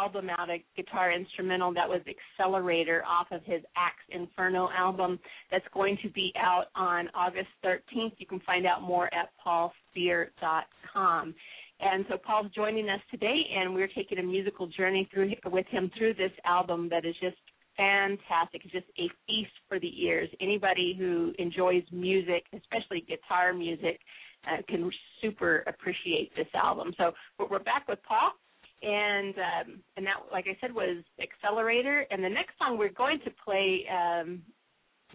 Album 0.00 0.30
out, 0.30 0.48
a 0.50 0.64
guitar 0.76 1.12
instrumental 1.12 1.74
that 1.74 1.88
was 1.88 2.00
Accelerator 2.06 3.04
off 3.06 3.26
of 3.30 3.42
his 3.44 3.62
Axe 3.76 4.02
Inferno 4.10 4.68
album 4.76 5.18
that's 5.50 5.64
going 5.74 5.98
to 6.02 6.08
be 6.10 6.32
out 6.36 6.66
on 6.74 7.08
August 7.14 7.48
13th. 7.64 8.12
You 8.18 8.26
can 8.26 8.40
find 8.40 8.66
out 8.66 8.82
more 8.82 9.10
at 9.14 9.30
paulspeer.com. 9.44 11.34
And 11.80 12.04
so 12.08 12.16
Paul's 12.18 12.50
joining 12.54 12.88
us 12.88 13.00
today, 13.10 13.40
and 13.56 13.74
we're 13.74 13.88
taking 13.88 14.18
a 14.18 14.22
musical 14.22 14.66
journey 14.66 15.08
through 15.12 15.32
with 15.46 15.66
him 15.66 15.90
through 15.96 16.14
this 16.14 16.32
album 16.44 16.88
that 16.90 17.04
is 17.04 17.14
just 17.20 17.36
fantastic. 17.76 18.62
It's 18.64 18.72
just 18.72 18.86
a 18.98 19.08
feast 19.26 19.52
for 19.68 19.80
the 19.80 19.90
ears. 20.02 20.28
Anybody 20.40 20.94
who 20.98 21.32
enjoys 21.38 21.82
music, 21.90 22.44
especially 22.52 23.04
guitar 23.08 23.54
music, 23.54 23.98
uh, 24.46 24.62
can 24.68 24.90
super 25.22 25.64
appreciate 25.66 26.34
this 26.36 26.48
album. 26.54 26.92
So 26.98 27.12
we're 27.50 27.58
back 27.58 27.88
with 27.88 27.98
Paul, 28.06 28.32
and 28.82 29.34
um, 29.36 29.80
and 29.96 30.06
that, 30.06 30.16
like 30.32 30.46
I 30.48 30.56
said, 30.60 30.74
was 30.74 31.04
Accelerator. 31.20 32.06
And 32.10 32.22
the 32.24 32.28
next 32.28 32.58
song 32.58 32.78
we're 32.78 32.88
going 32.88 33.20
to 33.24 33.30
play 33.44 33.84
um, 33.90 34.42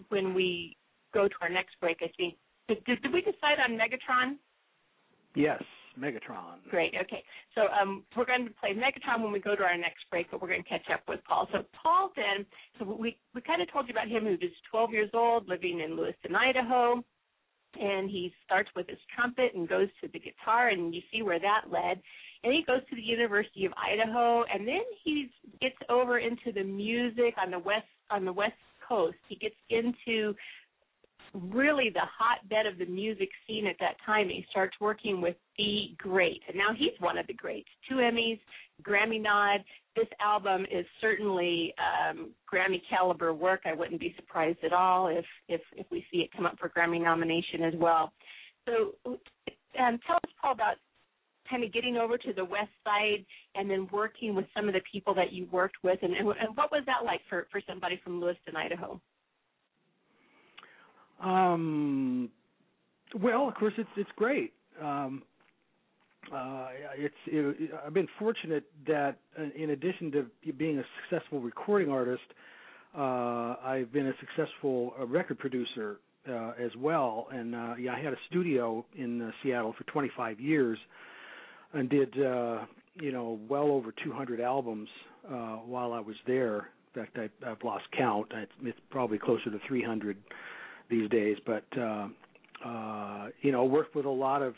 when 0.08 0.34
we 0.34 0.76
go 1.12 1.28
to 1.28 1.34
our 1.42 1.48
next 1.48 1.74
break, 1.80 1.98
I 2.02 2.10
think. 2.16 2.34
Did, 2.68 2.84
did 2.84 3.12
we 3.12 3.20
decide 3.20 3.58
on 3.62 3.78
Megatron? 3.78 4.36
Yes, 5.34 5.62
Megatron. 5.98 6.62
Great. 6.70 6.94
Okay. 7.00 7.22
So 7.54 7.62
um, 7.80 8.04
we're 8.16 8.24
going 8.24 8.46
to 8.46 8.54
play 8.54 8.70
Megatron 8.70 9.22
when 9.22 9.32
we 9.32 9.40
go 9.40 9.54
to 9.54 9.62
our 9.62 9.76
next 9.76 10.04
break, 10.10 10.30
but 10.30 10.40
we're 10.40 10.48
going 10.48 10.62
to 10.62 10.68
catch 10.68 10.88
up 10.92 11.02
with 11.08 11.20
Paul. 11.28 11.48
So 11.52 11.64
Paul 11.80 12.10
then, 12.16 12.46
so 12.78 12.84
we 12.84 13.16
we 13.34 13.40
kind 13.40 13.62
of 13.62 13.72
told 13.72 13.88
you 13.88 13.94
about 13.94 14.08
him. 14.08 14.24
He 14.24 14.30
was 14.30 14.52
12 14.70 14.90
years 14.90 15.10
old, 15.14 15.48
living 15.48 15.80
in 15.80 15.96
Lewiston, 15.96 16.34
Idaho, 16.34 17.04
and 17.80 18.10
he 18.10 18.32
starts 18.44 18.70
with 18.74 18.88
his 18.88 18.98
trumpet 19.14 19.52
and 19.54 19.68
goes 19.68 19.88
to 20.02 20.08
the 20.12 20.18
guitar, 20.18 20.68
and 20.68 20.94
you 20.94 21.02
see 21.12 21.22
where 21.22 21.40
that 21.40 21.70
led. 21.70 22.00
And 22.46 22.54
he 22.54 22.62
goes 22.62 22.78
to 22.88 22.94
the 22.94 23.02
University 23.02 23.66
of 23.66 23.72
Idaho, 23.72 24.44
and 24.44 24.68
then 24.68 24.82
he 25.02 25.32
gets 25.60 25.74
over 25.88 26.20
into 26.20 26.52
the 26.54 26.62
music 26.62 27.34
on 27.42 27.50
the 27.50 27.58
west 27.58 27.88
on 28.08 28.24
the 28.24 28.32
west 28.32 28.52
coast. 28.88 29.16
He 29.28 29.34
gets 29.34 29.56
into 29.68 30.32
really 31.34 31.90
the 31.92 32.06
hotbed 32.06 32.66
of 32.66 32.78
the 32.78 32.86
music 32.86 33.30
scene 33.44 33.66
at 33.66 33.74
that 33.80 33.96
time. 34.06 34.28
He 34.28 34.46
starts 34.48 34.76
working 34.80 35.20
with 35.20 35.34
the 35.58 35.88
great, 35.98 36.40
and 36.46 36.56
now 36.56 36.68
he's 36.72 36.92
one 37.00 37.18
of 37.18 37.26
the 37.26 37.34
greats. 37.34 37.68
Two 37.88 37.96
Emmys, 37.96 38.38
Grammy 38.80 39.20
nod. 39.20 39.64
This 39.96 40.06
album 40.24 40.66
is 40.70 40.86
certainly 41.00 41.74
um, 41.82 42.30
Grammy 42.48 42.80
caliber 42.88 43.34
work. 43.34 43.62
I 43.64 43.72
wouldn't 43.72 43.98
be 43.98 44.14
surprised 44.14 44.58
at 44.62 44.72
all 44.72 45.08
if 45.08 45.24
if 45.48 45.62
if 45.76 45.86
we 45.90 46.06
see 46.12 46.18
it 46.18 46.30
come 46.30 46.46
up 46.46 46.60
for 46.60 46.68
Grammy 46.68 47.02
nomination 47.02 47.64
as 47.64 47.74
well. 47.76 48.12
So, 48.68 48.94
um, 49.04 49.98
tell 50.06 50.16
us, 50.16 50.30
Paul, 50.40 50.52
about 50.52 50.76
kind 51.48 51.64
of 51.64 51.72
getting 51.72 51.96
over 51.96 52.18
to 52.18 52.32
the 52.32 52.44
west 52.44 52.70
side 52.84 53.24
and 53.54 53.70
then 53.70 53.88
working 53.92 54.34
with 54.34 54.46
some 54.56 54.68
of 54.68 54.74
the 54.74 54.80
people 54.90 55.14
that 55.14 55.32
you 55.32 55.46
worked 55.50 55.76
with, 55.82 55.98
and, 56.02 56.14
and, 56.14 56.28
and 56.28 56.56
what 56.56 56.70
was 56.70 56.82
that 56.86 57.04
like 57.04 57.20
for 57.28 57.46
for 57.50 57.60
somebody 57.68 58.00
from 58.02 58.20
Lewiston, 58.20 58.56
Idaho? 58.56 59.00
Um, 61.20 62.30
well, 63.20 63.48
of 63.48 63.54
course, 63.54 63.74
it's 63.78 63.88
it's 63.96 64.10
great. 64.16 64.52
Um, 64.82 65.22
uh, 66.32 66.68
it's 66.96 67.14
it, 67.26 67.70
I've 67.86 67.94
been 67.94 68.08
fortunate 68.18 68.64
that 68.86 69.18
uh, 69.38 69.44
in 69.54 69.70
addition 69.70 70.10
to 70.12 70.52
being 70.52 70.78
a 70.78 70.84
successful 71.02 71.40
recording 71.40 71.90
artist, 71.90 72.24
uh, 72.96 73.56
I've 73.62 73.92
been 73.92 74.08
a 74.08 74.14
successful 74.20 74.94
uh, 74.98 75.06
record 75.06 75.38
producer 75.38 75.98
uh, 76.28 76.52
as 76.58 76.70
well. 76.76 77.28
And 77.30 77.54
uh, 77.54 77.74
yeah, 77.78 77.94
I 77.94 78.00
had 78.00 78.12
a 78.12 78.18
studio 78.28 78.84
in 78.96 79.22
uh, 79.22 79.30
Seattle 79.42 79.74
for 79.76 79.84
25 79.84 80.40
years 80.40 80.78
and 81.72 81.88
did 81.88 82.22
uh, 82.22 82.64
you 82.94 83.12
know 83.12 83.38
well 83.48 83.66
over 83.66 83.92
200 84.04 84.40
albums 84.40 84.88
uh, 85.28 85.56
while 85.56 85.92
I 85.92 86.00
was 86.00 86.16
there. 86.26 86.70
In 86.94 87.02
fact, 87.02 87.18
I, 87.18 87.50
I've 87.50 87.62
lost 87.62 87.84
count. 87.96 88.28
It's, 88.34 88.52
it's 88.62 88.78
probably 88.90 89.18
closer 89.18 89.50
to 89.50 89.58
300 89.68 90.16
these 90.88 91.10
days. 91.10 91.36
But 91.44 91.64
uh, 91.78 92.08
uh, 92.64 93.28
you 93.42 93.52
know, 93.52 93.64
worked 93.64 93.94
with 93.94 94.06
a 94.06 94.10
lot 94.10 94.42
of 94.42 94.54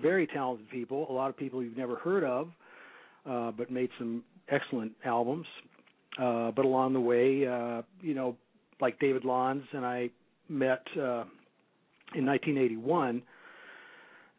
very 0.00 0.26
talented 0.26 0.68
people, 0.70 1.06
a 1.10 1.12
lot 1.12 1.28
of 1.28 1.36
people 1.36 1.62
you've 1.62 1.76
never 1.76 1.96
heard 1.96 2.24
of, 2.24 2.48
uh, 3.28 3.50
but 3.50 3.70
made 3.70 3.90
some 3.98 4.22
excellent 4.48 4.92
albums. 5.04 5.46
Uh, 6.18 6.50
but 6.50 6.64
along 6.64 6.92
the 6.92 7.00
way, 7.00 7.46
uh, 7.46 7.82
you 8.00 8.14
know, 8.14 8.36
like 8.80 8.98
David 9.00 9.24
Lanz 9.24 9.64
and 9.72 9.84
I 9.84 10.10
met 10.48 10.82
uh, 10.96 11.24
in 12.14 12.26
1981 12.26 13.22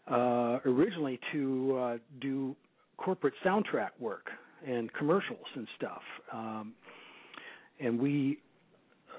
uh, 0.10 0.60
originally 0.66 1.20
to 1.32 1.78
uh, 1.78 1.98
do 2.22 2.56
corporate 2.98 3.34
soundtrack 3.46 3.90
work 4.00 4.30
and 4.66 4.92
commercials 4.94 5.46
and 5.56 5.68
stuff. 5.78 6.02
Um, 6.32 6.74
and 7.80 8.00
we 8.00 8.40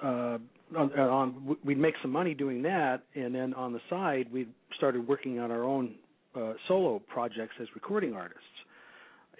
uh, 0.02 0.38
on, 0.76 0.92
on 0.98 1.56
we'd 1.64 1.78
make 1.78 1.94
some 2.02 2.10
money 2.10 2.34
doing 2.34 2.62
that, 2.62 3.02
and 3.14 3.34
then 3.34 3.54
on 3.54 3.72
the 3.72 3.80
side 3.88 4.26
we 4.32 4.48
started 4.76 5.06
working 5.06 5.38
on 5.38 5.50
our 5.50 5.64
own 5.64 5.94
uh, 6.34 6.54
solo 6.68 7.00
projects 7.08 7.54
as 7.60 7.68
recording 7.74 8.14
artists. 8.14 8.42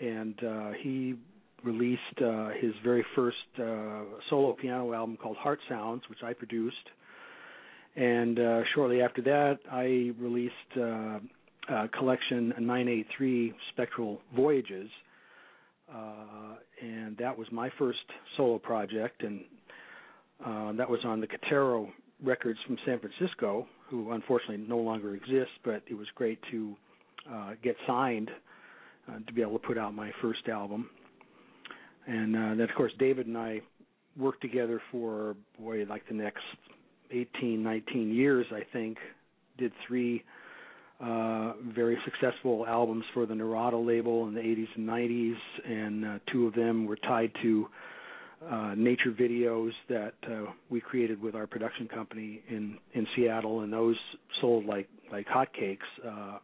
And 0.01 0.35
uh, 0.45 0.71
he 0.83 1.15
released 1.63 2.01
uh, 2.25 2.51
his 2.61 2.73
very 2.85 3.05
first 3.15 3.37
uh, 3.59 4.03
solo 4.29 4.53
piano 4.53 4.93
album 4.93 5.17
called 5.17 5.37
Heart 5.37 5.61
Sounds, 5.69 6.03
which 6.09 6.23
I 6.23 6.33
produced. 6.33 6.77
And 7.97 8.39
uh, 8.39 8.63
shortly 8.75 9.03
after 9.03 9.23
that, 9.23 9.59
I 9.71 10.13
released 10.19 10.55
uh, 10.77 11.19
collection 11.97 12.49
983 12.59 13.55
Spectral 13.73 14.21
Voyages, 14.35 14.91
uh, 15.93 16.57
and 16.83 17.17
that 17.19 17.37
was 17.37 17.47
my 17.53 17.71
first 17.79 17.99
solo 18.37 18.59
project. 18.59 19.23
And 19.23 19.45
uh, 20.45 20.73
that 20.73 20.89
was 20.89 21.01
on 21.05 21.21
the 21.21 21.27
Catero 21.27 21.89
Records 22.23 22.59
from 22.67 22.77
San 22.85 23.01
Francisco, 23.01 23.67
who 23.89 24.13
unfortunately 24.13 24.65
no 24.69 24.79
longer 24.79 25.15
exists, 25.15 25.55
but 25.65 25.83
it 25.89 25.95
was 25.95 26.07
great 26.15 26.39
to 26.51 26.77
uh, 27.33 27.53
get 27.63 27.77
signed 27.87 28.31
uh, 29.09 29.19
to 29.27 29.33
be 29.33 29.43
able 29.43 29.59
to 29.59 29.67
put 29.67 29.79
out 29.79 29.95
my 29.95 30.11
first 30.21 30.49
album. 30.49 30.91
And 32.07 32.37
uh, 32.37 32.49
then, 32.51 32.61
of 32.61 32.71
course, 32.77 32.93
David 32.99 33.27
and 33.27 33.39
I 33.39 33.61
worked 34.17 34.43
together 34.43 34.81
for, 34.93 35.37
boy, 35.59 35.85
like 35.89 36.07
the 36.09 36.15
next 36.15 36.43
18, 37.11 37.63
19 37.63 38.15
years, 38.15 38.47
I 38.53 38.63
think. 38.73 38.99
Did 39.57 39.73
three 39.87 40.25
uh, 41.01 41.53
very 41.75 41.99
successful 42.05 42.65
albums 42.67 43.05
for 43.13 43.27
the 43.27 43.35
Narada 43.35 43.77
label 43.77 44.27
in 44.29 44.35
the 44.35 44.41
80s 44.41 44.69
and 44.77 44.89
90s, 44.89 45.37
and 45.65 46.05
uh, 46.05 46.19
two 46.33 46.47
of 46.47 46.55
them 46.55 46.87
were 46.87 46.97
tied 46.97 47.33
to 47.43 47.69
uh, 48.51 48.75
nature 48.77 49.11
videos 49.11 49.71
that 49.89 50.15
uh, 50.31 50.51
we 50.71 50.81
created 50.81 51.21
with 51.21 51.35
our 51.35 51.47
production 51.47 51.89
company 51.89 52.43
in 52.49 52.79
in 52.93 53.07
Seattle, 53.17 53.61
and 53.61 53.73
those 53.73 53.97
sold 54.41 54.67
like 54.67 54.89
like 55.11 55.27
hotcakes 55.27 55.79
uh, 56.07 56.39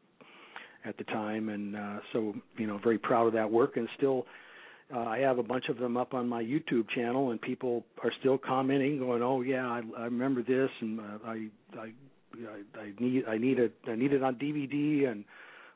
at 0.85 0.96
the 0.96 1.05
time, 1.05 1.49
and 1.49 1.77
uh, 1.77 1.99
so 2.12 2.35
you 2.57 2.66
know 2.66 2.79
very 2.79 2.99
proud 2.99 3.27
of 3.27 3.33
that 3.35 3.51
work, 3.51 3.77
and 3.77 3.88
still. 3.96 4.27
Uh, 4.94 5.00
I 5.00 5.18
have 5.18 5.38
a 5.38 5.42
bunch 5.42 5.68
of 5.68 5.79
them 5.79 5.96
up 5.96 6.14
on 6.14 6.29
my 6.29 6.42
YouTube 6.42 6.88
channel, 6.90 7.31
and 7.31 7.40
people 7.40 7.85
are 8.03 8.12
still 8.18 8.38
commenting, 8.38 8.98
going, 8.98 9.22
"Oh 9.22 9.40
yeah, 9.42 9.66
I, 9.66 9.83
I 9.96 10.05
remember 10.05 10.42
this, 10.42 10.70
and 10.81 10.98
uh, 10.98 11.18
I, 11.24 11.46
I, 11.79 11.92
I, 12.79 12.92
need, 12.98 13.24
I 13.26 13.38
need 13.38 13.59
it, 13.61 13.74
I 13.87 13.94
need 13.94 14.12
it 14.12 14.22
on 14.22 14.35
DVD, 14.35 15.09
and 15.11 15.24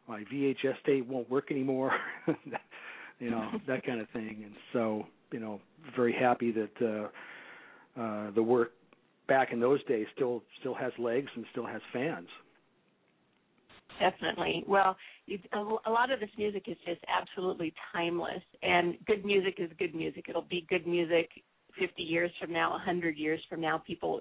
my 0.08 0.24
VHS 0.32 0.76
tape 0.84 1.06
won't 1.06 1.30
work 1.30 1.52
anymore." 1.52 1.92
you 3.20 3.30
know 3.30 3.52
that 3.68 3.84
kind 3.86 4.00
of 4.00 4.08
thing, 4.10 4.42
and 4.44 4.54
so 4.72 5.06
you 5.30 5.38
know 5.38 5.60
very 5.94 6.12
happy 6.12 6.50
that 6.50 7.10
uh, 7.96 8.00
uh, 8.00 8.30
the 8.32 8.42
work 8.42 8.72
back 9.28 9.52
in 9.52 9.60
those 9.60 9.82
days 9.84 10.06
still 10.14 10.42
still 10.58 10.74
has 10.74 10.92
legs 10.98 11.30
and 11.36 11.44
still 11.52 11.66
has 11.66 11.80
fans. 11.92 12.28
Definitely. 14.00 14.64
Well, 14.66 14.96
a 15.86 15.90
lot 15.90 16.10
of 16.10 16.20
this 16.20 16.30
music 16.36 16.64
is 16.66 16.76
just 16.84 17.00
absolutely 17.08 17.72
timeless, 17.92 18.42
and 18.62 18.96
good 19.06 19.24
music 19.24 19.54
is 19.58 19.70
good 19.78 19.94
music. 19.94 20.26
It'll 20.28 20.42
be 20.42 20.66
good 20.68 20.86
music 20.86 21.30
50 21.78 22.02
years 22.02 22.30
from 22.40 22.52
now, 22.52 22.70
100 22.72 23.16
years 23.16 23.40
from 23.48 23.60
now. 23.60 23.78
People 23.78 24.20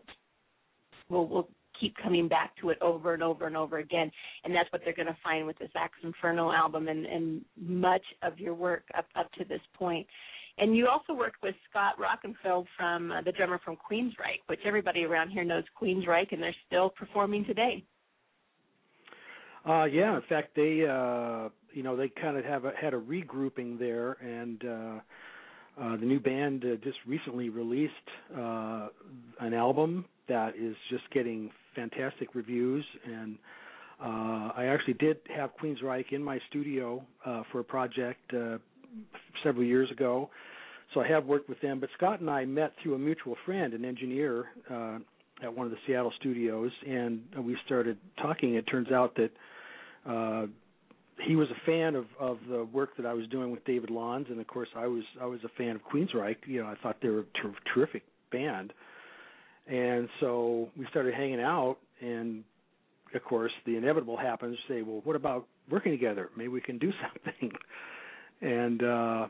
will 1.09 1.27
will 1.27 1.49
keep 1.79 1.95
coming 2.01 2.27
back 2.27 2.55
to 2.61 2.69
it 2.69 2.77
over 2.81 3.13
and 3.13 3.23
over 3.23 3.47
and 3.47 3.57
over 3.57 3.79
again, 3.79 4.11
and 4.43 4.55
that's 4.55 4.71
what 4.71 4.81
they're 4.83 4.93
going 4.93 5.07
to 5.07 5.17
find 5.23 5.45
with 5.45 5.57
this 5.57 5.71
Axe 5.75 5.97
Inferno 6.03 6.51
album 6.51 6.87
and 6.87 7.05
and 7.05 7.41
much 7.59 8.03
of 8.21 8.39
your 8.39 8.53
work 8.53 8.83
up 8.97 9.05
up 9.15 9.31
to 9.33 9.45
this 9.45 9.61
point. 9.73 10.05
And 10.59 10.77
you 10.77 10.87
also 10.87 11.13
worked 11.13 11.41
with 11.41 11.55
Scott 11.69 11.95
Rockenfield 11.97 12.67
from 12.77 13.11
uh, 13.11 13.21
the 13.21 13.31
drummer 13.31 13.59
from 13.65 13.75
Queensryche, 13.75 14.43
which 14.45 14.59
everybody 14.65 15.03
around 15.03 15.31
here 15.31 15.43
knows 15.43 15.63
Queensryche, 15.81 16.31
and 16.31 16.43
they're 16.43 16.55
still 16.67 16.91
performing 16.91 17.43
today. 17.45 17.83
Uh, 19.67 19.85
yeah, 19.85 20.15
in 20.15 20.21
fact, 20.27 20.55
they 20.55 20.85
uh, 20.85 21.49
you 21.73 21.83
know 21.83 21.95
they 21.95 22.09
kind 22.09 22.37
of 22.37 22.45
have 22.45 22.65
a, 22.65 22.71
had 22.79 22.93
a 22.93 22.99
regrouping 22.99 23.79
there, 23.79 24.13
and 24.13 24.63
uh, 24.65 25.81
uh, 25.81 25.97
the 25.97 26.05
new 26.05 26.19
band 26.19 26.63
uh, 26.65 26.75
just 26.83 26.97
recently 27.07 27.49
released 27.49 28.09
uh, 28.37 28.87
an 29.39 29.53
album 29.53 30.05
that 30.27 30.55
is 30.57 30.75
just 30.89 31.03
getting 31.11 31.49
fantastic 31.75 32.35
reviews, 32.35 32.85
and 33.05 33.37
Uh, 34.03 34.51
I 34.57 34.65
actually 34.73 34.95
did 34.95 35.17
have 35.37 35.51
Queensryche 35.55 36.11
in 36.11 36.21
my 36.23 36.39
studio 36.49 37.01
uh, 37.25 37.43
for 37.51 37.59
a 37.59 37.63
project 37.63 38.33
uh, 38.33 38.57
several 39.43 39.63
years 39.63 39.89
ago, 39.91 40.29
so 40.91 40.99
I 40.99 41.07
have 41.07 41.25
worked 41.25 41.47
with 41.47 41.61
them. 41.61 41.79
But 41.79 41.89
Scott 41.97 42.19
and 42.19 42.29
I 42.29 42.43
met 42.45 42.73
through 42.81 42.95
a 42.95 42.99
mutual 42.99 43.35
friend, 43.45 43.73
an 43.73 43.85
engineer 43.85 44.47
uh, 44.69 44.97
at 45.41 45.55
one 45.55 45.65
of 45.67 45.71
the 45.71 45.77
Seattle 45.85 46.11
studios, 46.19 46.71
and 46.85 47.21
we 47.47 47.55
started 47.65 47.97
talking. 48.17 48.55
It 48.55 48.65
turns 48.73 48.91
out 48.91 49.15
that 49.15 49.31
uh, 50.05 50.45
he 51.25 51.35
was 51.35 51.47
a 51.49 51.65
fan 51.65 51.95
of 51.95 52.05
of 52.19 52.39
the 52.49 52.65
work 52.65 52.97
that 52.97 53.05
I 53.05 53.13
was 53.13 53.27
doing 53.27 53.51
with 53.51 53.63
David 53.65 53.89
Lanz, 53.89 54.27
and 54.29 54.39
of 54.39 54.47
course 54.47 54.69
I 54.75 54.87
was 54.87 55.03
I 55.21 55.25
was 55.25 55.39
a 55.43 55.49
fan 55.57 55.75
of 55.75 55.81
Queensryche. 55.83 56.37
You 56.45 56.63
know, 56.63 56.67
I 56.67 56.75
thought 56.81 56.97
they 57.01 57.09
were 57.09 57.21
a 57.21 57.41
ter- 57.41 57.55
terrific 57.73 58.03
band, 58.31 58.73
and 59.67 60.09
so 60.19 60.69
we 60.77 60.85
started 60.89 61.13
hanging 61.13 61.41
out. 61.41 61.77
And 62.01 62.43
of 63.13 63.23
course, 63.23 63.51
the 63.65 63.77
inevitable 63.77 64.17
happens. 64.17 64.57
Say, 64.67 64.81
well, 64.81 65.01
what 65.03 65.15
about 65.15 65.47
working 65.69 65.91
together? 65.91 66.29
Maybe 66.35 66.49
we 66.49 66.61
can 66.61 66.77
do 66.77 66.91
something. 67.25 67.51
and 68.41 68.83
uh, 68.83 69.27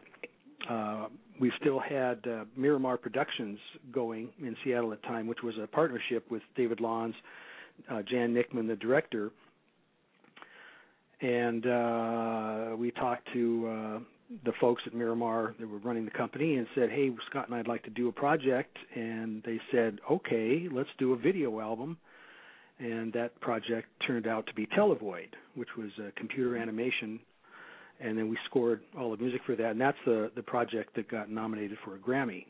uh, 0.70 1.08
we 1.40 1.52
still 1.60 1.80
had 1.80 2.26
uh, 2.28 2.46
Miramar 2.56 2.98
Productions 2.98 3.60
going 3.92 4.30
in 4.40 4.56
Seattle 4.64 4.94
at 4.94 5.02
the 5.02 5.08
time, 5.08 5.28
which 5.28 5.44
was 5.44 5.56
a 5.62 5.68
partnership 5.68 6.30
with 6.32 6.42
David 6.56 6.80
Lanz, 6.80 7.16
uh, 7.92 8.02
Jan 8.04 8.34
Nickman, 8.34 8.68
the 8.68 8.76
director 8.76 9.32
and 11.24 11.66
uh, 11.66 12.76
we 12.76 12.92
talked 12.92 13.28
to 13.32 13.68
uh, 13.68 14.00
the 14.44 14.52
folks 14.60 14.84
at 14.86 14.94
Miramar 14.94 15.56
that 15.60 15.68
were 15.68 15.78
running 15.78 16.04
the 16.06 16.12
company 16.12 16.56
and 16.56 16.68
said, 16.76 16.90
"Hey, 16.90 17.10
Scott 17.30 17.48
and 17.48 17.56
I'd 17.56 17.68
like 17.68 17.84
to 17.84 17.90
do 17.90 18.10
a 18.10 18.12
project." 18.12 18.78
And 18.94 19.42
they 19.44 19.60
said, 19.72 20.00
"Okay, 20.12 20.68
let's 20.72 20.90
do 20.98 21.14
a 21.14 21.18
video 21.18 21.62
album." 21.62 21.98
And 22.80 23.14
that 23.14 23.40
project 23.40 23.88
turned 24.06 24.28
out 24.28 24.46
to 24.48 24.54
be 24.54 24.68
Televoid, 24.68 25.30
which 25.56 25.70
was 25.78 25.92
a 26.00 26.12
computer 26.20 26.58
animation. 26.58 27.20
And 28.02 28.18
then 28.18 28.28
we 28.28 28.38
scored 28.50 28.82
all 29.00 29.12
the 29.12 29.18
music 29.18 29.42
for 29.46 29.56
that, 29.56 29.72
and 29.72 29.80
that's 29.80 29.98
the 30.06 30.30
the 30.36 30.44
project 30.44 30.96
that 30.96 31.10
got 31.10 31.30
nominated 31.30 31.78
for 31.86 31.96
a 31.96 32.00
Grammy. 32.00 32.46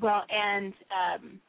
Well, 0.00 0.22
and 0.30 0.74
um, 0.90 1.40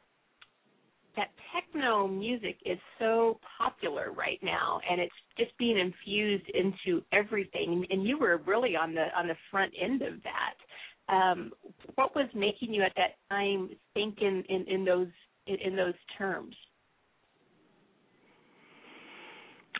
that 1.15 1.29
techno 1.53 2.07
music 2.07 2.57
is 2.65 2.77
so 2.97 3.39
popular 3.57 4.11
right 4.11 4.39
now 4.41 4.79
and 4.89 5.01
it's 5.01 5.13
just 5.37 5.57
being 5.57 5.77
infused 5.77 6.49
into 6.53 7.03
everything. 7.11 7.85
And 7.89 8.05
you 8.05 8.17
were 8.17 8.37
really 8.45 8.75
on 8.75 8.93
the 8.93 9.07
on 9.17 9.27
the 9.27 9.35
front 9.51 9.73
end 9.79 10.01
of 10.01 10.13
that. 10.23 11.13
Um, 11.13 11.51
what 11.95 12.15
was 12.15 12.29
making 12.35 12.73
you 12.73 12.83
at 12.83 12.93
that 12.95 13.15
time 13.29 13.69
think 13.93 14.21
in 14.21 14.43
in, 14.49 14.65
in 14.67 14.85
those 14.85 15.07
in, 15.47 15.55
in 15.55 15.75
those 15.75 15.95
terms? 16.17 16.55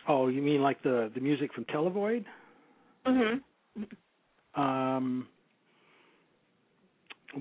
Oh 0.08 0.28
you 0.28 0.42
mean 0.42 0.62
like 0.62 0.82
the 0.82 1.10
the 1.14 1.20
music 1.20 1.52
from 1.54 1.64
televoid? 1.66 2.24
Mhm 3.06 3.40
um 4.54 5.28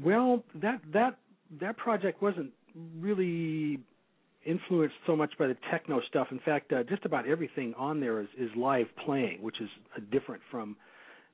well 0.04 0.43
that 0.56 0.80
that 0.93 1.17
that 1.60 1.75
project 1.78 2.21
wasn't 2.21 2.52
really 3.00 3.80
influenced 4.46 4.96
so 5.06 5.16
much 5.16 5.32
by 5.38 5.48
the 5.48 5.58
techno 5.72 6.02
stuff. 6.08 6.28
In 6.32 6.40
fact, 6.40 6.72
uh, 6.72 6.84
just 6.84 7.06
about 7.06 7.28
everything 7.28 7.74
on 7.78 8.00
there 8.00 8.22
is, 8.22 8.28
is 8.38 8.50
live 8.56 8.88
playing, 9.06 9.42
which 9.42 9.60
is 9.62 9.70
uh, 9.96 10.02
different 10.12 10.42
from 10.50 10.76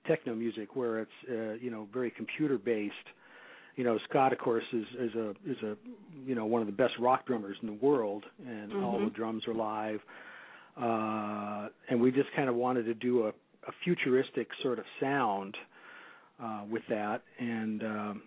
techno 0.08 0.36
music, 0.36 0.76
where 0.76 1.00
it's 1.00 1.12
uh, 1.30 1.54
you 1.54 1.70
know 1.72 1.88
very 1.94 2.12
computer 2.12 2.58
based. 2.58 2.94
You 3.76 3.84
know, 3.84 4.00
Scott, 4.10 4.32
of 4.32 4.40
course, 4.40 4.64
is 4.74 4.86
is 5.00 5.16
a 5.16 5.30
is 5.46 5.58
a 5.64 5.76
you 6.26 6.36
know 6.36 6.46
one 6.46 6.62
of 6.62 6.68
the 6.68 6.74
best 6.74 6.94
rock 7.00 7.26
drummers 7.26 7.58
in 7.62 7.68
the 7.68 7.86
world, 7.86 8.24
and 8.46 8.72
mm-hmm. 8.72 8.84
all 8.84 9.00
the 9.00 9.12
drums 9.12 9.44
are 9.48 9.54
live. 9.54 10.00
Uh, 10.78 11.70
and 11.90 12.02
we 12.02 12.12
just 12.12 12.28
kind 12.36 12.50
of 12.50 12.56
wanted 12.56 12.84
to 12.84 12.94
do 12.94 13.24
a, 13.24 13.30
a 13.30 13.72
futuristic 13.86 14.50
sort 14.62 14.78
of 14.78 14.86
sound 15.00 15.56
uh, 16.42 16.64
with 16.70 16.84
that, 16.90 17.22
and 17.40 17.82
um, 17.84 18.22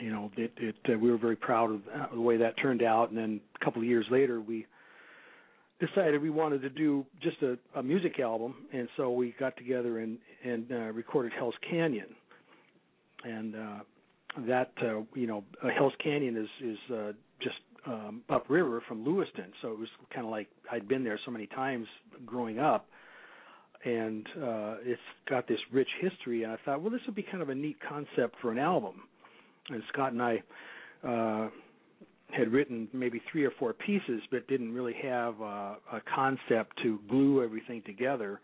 you 0.00 0.10
know, 0.10 0.30
it, 0.36 0.52
it 0.56 0.76
uh, 0.88 0.98
we 0.98 1.10
were 1.10 1.18
very 1.18 1.36
proud 1.36 1.70
of 1.70 1.80
the 2.12 2.20
way 2.20 2.36
that 2.36 2.54
turned 2.60 2.82
out. 2.82 3.10
And 3.10 3.18
then 3.18 3.40
a 3.60 3.64
couple 3.64 3.82
of 3.82 3.88
years 3.88 4.06
later, 4.10 4.40
we 4.40 4.66
decided 5.80 6.22
we 6.22 6.30
wanted 6.30 6.62
to 6.62 6.70
do 6.70 7.04
just 7.22 7.36
a, 7.42 7.58
a 7.78 7.82
music 7.82 8.18
album, 8.20 8.54
and 8.72 8.88
so 8.96 9.10
we 9.10 9.34
got 9.38 9.56
together 9.56 9.98
and 10.00 10.18
and 10.44 10.70
uh, 10.70 10.76
recorded 10.92 11.32
Hell's 11.36 11.54
Canyon. 11.68 12.14
And 13.24 13.54
uh, 13.54 13.78
that 14.46 14.72
uh, 14.82 15.00
you 15.14 15.26
know, 15.26 15.44
uh, 15.62 15.68
Hell's 15.76 15.94
Canyon 16.02 16.36
is 16.36 16.48
is 16.66 16.78
uh, 16.94 17.12
just 17.42 17.56
um, 17.86 18.22
upriver 18.28 18.82
from 18.88 19.04
Lewiston, 19.04 19.52
so 19.62 19.72
it 19.72 19.78
was 19.78 19.88
kind 20.12 20.26
of 20.26 20.30
like 20.30 20.48
I'd 20.70 20.88
been 20.88 21.04
there 21.04 21.18
so 21.24 21.30
many 21.30 21.46
times 21.46 21.86
growing 22.24 22.58
up. 22.58 22.86
And 23.84 24.26
uh 24.36 24.76
it's 24.82 25.00
got 25.28 25.46
this 25.46 25.60
rich 25.70 25.90
history. 26.00 26.42
And 26.42 26.52
I 26.52 26.56
thought 26.64 26.80
well 26.80 26.90
this 26.90 27.02
would 27.06 27.14
be 27.14 27.22
kind 27.22 27.40
of 27.40 27.50
a 27.50 27.54
neat 27.54 27.76
concept 27.86 28.34
for 28.40 28.50
an 28.50 28.58
album 28.58 29.02
and 29.70 29.82
Scott 29.92 30.12
and 30.12 30.22
I 30.22 30.42
uh, 31.06 31.48
had 32.30 32.52
written 32.52 32.88
maybe 32.92 33.20
three 33.30 33.44
or 33.44 33.52
four 33.58 33.72
pieces, 33.72 34.20
but 34.30 34.46
didn't 34.48 34.72
really 34.72 34.94
have 35.02 35.40
uh, 35.40 35.74
a 35.92 36.00
concept 36.12 36.76
to 36.82 36.98
glue 37.08 37.42
everything 37.42 37.82
together. 37.86 38.40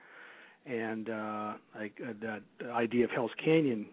And 0.66 1.08
uh, 1.08 1.54
I, 1.74 1.90
uh, 2.02 2.12
that 2.22 2.42
idea 2.70 3.04
of 3.04 3.11
Hell's 3.11 3.32
Canyon 3.44 3.87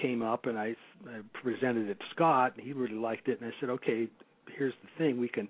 came 0.00 0.22
up, 0.22 0.46
and 0.46 0.58
I, 0.58 0.74
I 1.08 1.20
presented 1.42 1.88
it 1.88 1.98
to 1.98 2.04
Scott, 2.14 2.54
and 2.56 2.64
he 2.64 2.72
really 2.72 2.94
liked 2.94 3.28
it. 3.28 3.40
And 3.40 3.50
I 3.50 3.54
said, 3.60 3.70
okay, 3.70 4.08
here's 4.56 4.74
the 4.82 4.88
thing: 5.04 5.20
we 5.20 5.28
can 5.28 5.48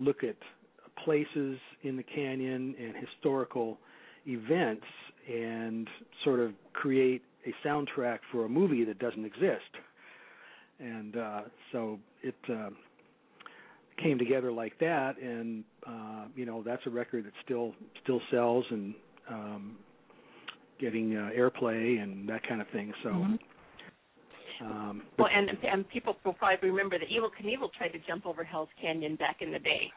look 0.00 0.24
at 0.24 0.36
places 1.04 1.58
in 1.82 1.96
the 1.96 2.02
canyon 2.02 2.74
and 2.80 2.94
historical 2.96 3.78
events, 4.26 4.86
and 5.30 5.86
sort 6.24 6.40
of 6.40 6.52
create 6.72 7.22
a 7.46 7.66
soundtrack 7.66 8.18
for 8.32 8.46
a 8.46 8.48
movie 8.48 8.84
that 8.84 8.98
doesn't 8.98 9.24
exist 9.24 9.70
and 10.78 11.16
uh, 11.16 11.40
so 11.72 11.98
it 12.22 12.34
uh, 12.50 12.70
came 14.02 14.18
together 14.18 14.52
like 14.52 14.78
that, 14.78 15.20
and 15.20 15.64
uh, 15.86 16.24
you 16.34 16.46
know 16.46 16.62
that's 16.62 16.82
a 16.86 16.90
record 16.90 17.24
that 17.24 17.32
still 17.44 17.74
still 18.02 18.20
sells 18.30 18.64
and 18.70 18.94
um, 19.30 19.76
getting 20.80 21.16
uh, 21.16 21.30
airplay 21.36 22.02
and 22.02 22.28
that 22.28 22.46
kind 22.46 22.60
of 22.60 22.68
thing. 22.68 22.92
So. 23.02 23.10
Mm-hmm. 23.10 23.34
Um, 24.60 25.02
well, 25.16 25.28
and 25.32 25.50
and 25.62 25.88
people 25.88 26.16
will 26.24 26.32
probably 26.32 26.70
remember 26.70 26.98
that 26.98 27.06
Evel 27.08 27.30
Knievel 27.40 27.72
tried 27.78 27.90
to 27.90 27.98
jump 28.08 28.26
over 28.26 28.42
Hell's 28.42 28.68
Canyon 28.80 29.14
back 29.14 29.36
in 29.40 29.52
the 29.52 29.60
day, 29.60 29.88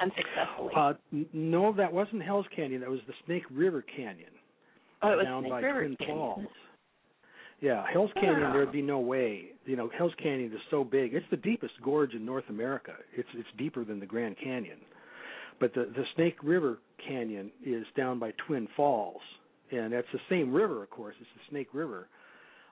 unsuccessfully. 0.00 0.72
Uh, 0.76 0.94
no, 1.32 1.72
that 1.74 1.92
wasn't 1.92 2.20
Hell's 2.20 2.46
Canyon. 2.54 2.80
That 2.80 2.90
was 2.90 2.98
the 3.06 3.12
Snake 3.26 3.44
River 3.48 3.84
Canyon. 3.96 4.30
Oh, 5.02 5.12
it 5.12 5.16
was 5.16 5.26
down 5.26 5.42
Snake 5.42 5.52
by 5.52 5.60
River 5.60 5.84
Twin 5.84 5.96
Canyon. 5.98 6.16
Falls. 6.16 6.46
Yeah, 7.62 7.84
Hell's 7.92 8.10
Canyon. 8.14 8.40
Wow. 8.42 8.52
There'd 8.52 8.72
be 8.72 8.82
no 8.82 8.98
way. 8.98 9.52
You 9.66 9.76
know, 9.76 9.88
Hell's 9.96 10.12
Canyon 10.20 10.52
is 10.52 10.60
so 10.68 10.82
big. 10.82 11.14
It's 11.14 11.24
the 11.30 11.36
deepest 11.36 11.74
gorge 11.82 12.12
in 12.12 12.26
North 12.26 12.44
America. 12.48 12.92
It's 13.16 13.28
it's 13.34 13.48
deeper 13.56 13.84
than 13.84 14.00
the 14.00 14.06
Grand 14.06 14.36
Canyon. 14.42 14.78
But 15.60 15.72
the 15.72 15.84
the 15.94 16.02
Snake 16.16 16.36
River 16.42 16.78
Canyon 17.06 17.52
is 17.64 17.86
down 17.96 18.18
by 18.18 18.32
Twin 18.48 18.66
Falls, 18.76 19.22
and 19.70 19.92
that's 19.92 20.08
the 20.12 20.18
same 20.28 20.52
river, 20.52 20.82
of 20.82 20.90
course. 20.90 21.14
It's 21.20 21.30
the 21.36 21.50
Snake 21.50 21.68
River, 21.72 22.08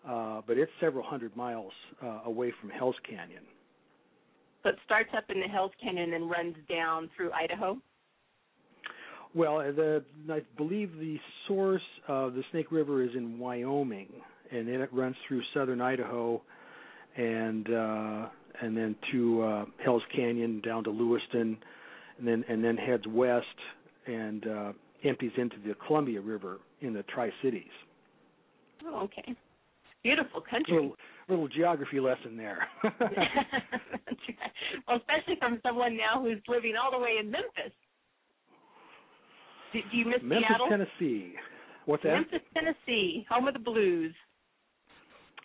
uh, 0.09 0.41
but 0.45 0.59
it's 0.59 0.73
several 0.81 1.05
hundred 1.05 1.37
miles 1.37 1.73
uh, 2.03 2.23
away 2.27 2.53
from 2.61 2.69
Hell's 2.71 2.97
Canyon. 3.09 3.45
So 4.65 4.71
it 4.71 4.77
starts 4.85 5.11
up 5.17 5.25
in 5.29 5.41
the 5.41 5.47
Hell's 5.47 5.73
Canyon 5.81 6.15
and 6.15 6.29
runs 6.29 6.57
down 6.69 7.09
through 7.17 7.31
Idaho. 7.31 7.79
Well, 9.37 9.59
the 9.59 10.03
I 10.29 10.41
believe 10.57 10.91
the 10.99 11.17
source 11.47 11.81
of 12.09 12.35
the 12.35 12.43
Snake 12.51 12.73
River 12.73 13.05
is 13.05 13.11
in 13.15 13.39
Wyoming, 13.39 14.09
and 14.53 14.69
then 14.69 14.81
it 14.81 14.93
runs 14.93 15.17
through 15.27 15.43
southern 15.55 15.81
Idaho, 15.81 16.43
and 17.17 17.69
uh, 17.69 18.29
and 18.63 18.77
then 18.77 18.97
to 19.13 19.43
uh, 19.43 19.65
Hell's 19.85 20.03
Canyon 20.15 20.61
down 20.61 20.85
to 20.85 20.91
Lewiston, 20.91 21.59
and 22.19 22.27
then 22.27 22.45
and 22.49 22.63
then 22.63 22.77
heads 22.77 23.05
west 23.09 23.47
and 24.07 24.47
uh, 24.47 24.73
empties 25.05 25.33
into 25.37 25.57
the 25.67 25.75
Columbia 25.87 26.21
River 26.21 26.59
in 26.81 26.93
the 26.93 27.03
Tri 27.05 27.31
Cities. 27.43 27.71
Oh, 28.87 29.01
okay. 29.05 29.35
Beautiful 30.03 30.41
country. 30.41 30.75
Little 30.75 30.97
little 31.29 31.49
geography 31.49 32.01
lesson 32.01 32.37
there. 32.37 32.67
well, 32.83 32.93
especially 34.97 35.37
from 35.39 35.61
someone 35.65 35.97
now 35.97 36.21
who's 36.23 36.41
living 36.49 36.75
all 36.83 36.91
the 36.91 36.99
way 36.99 37.17
in 37.21 37.31
Memphis. 37.31 37.73
Do, 39.73 39.81
do 39.91 39.97
you 39.97 40.07
miss 40.07 40.21
Memphis, 40.23 40.49
Seattle? 40.49 40.69
Tennessee. 40.69 41.35
What's 41.87 42.03
that? 42.03 42.15
Memphis, 42.15 42.41
Tennessee, 42.55 43.27
home 43.31 43.47
of 43.47 43.55
the 43.55 43.61
blues. 43.61 44.15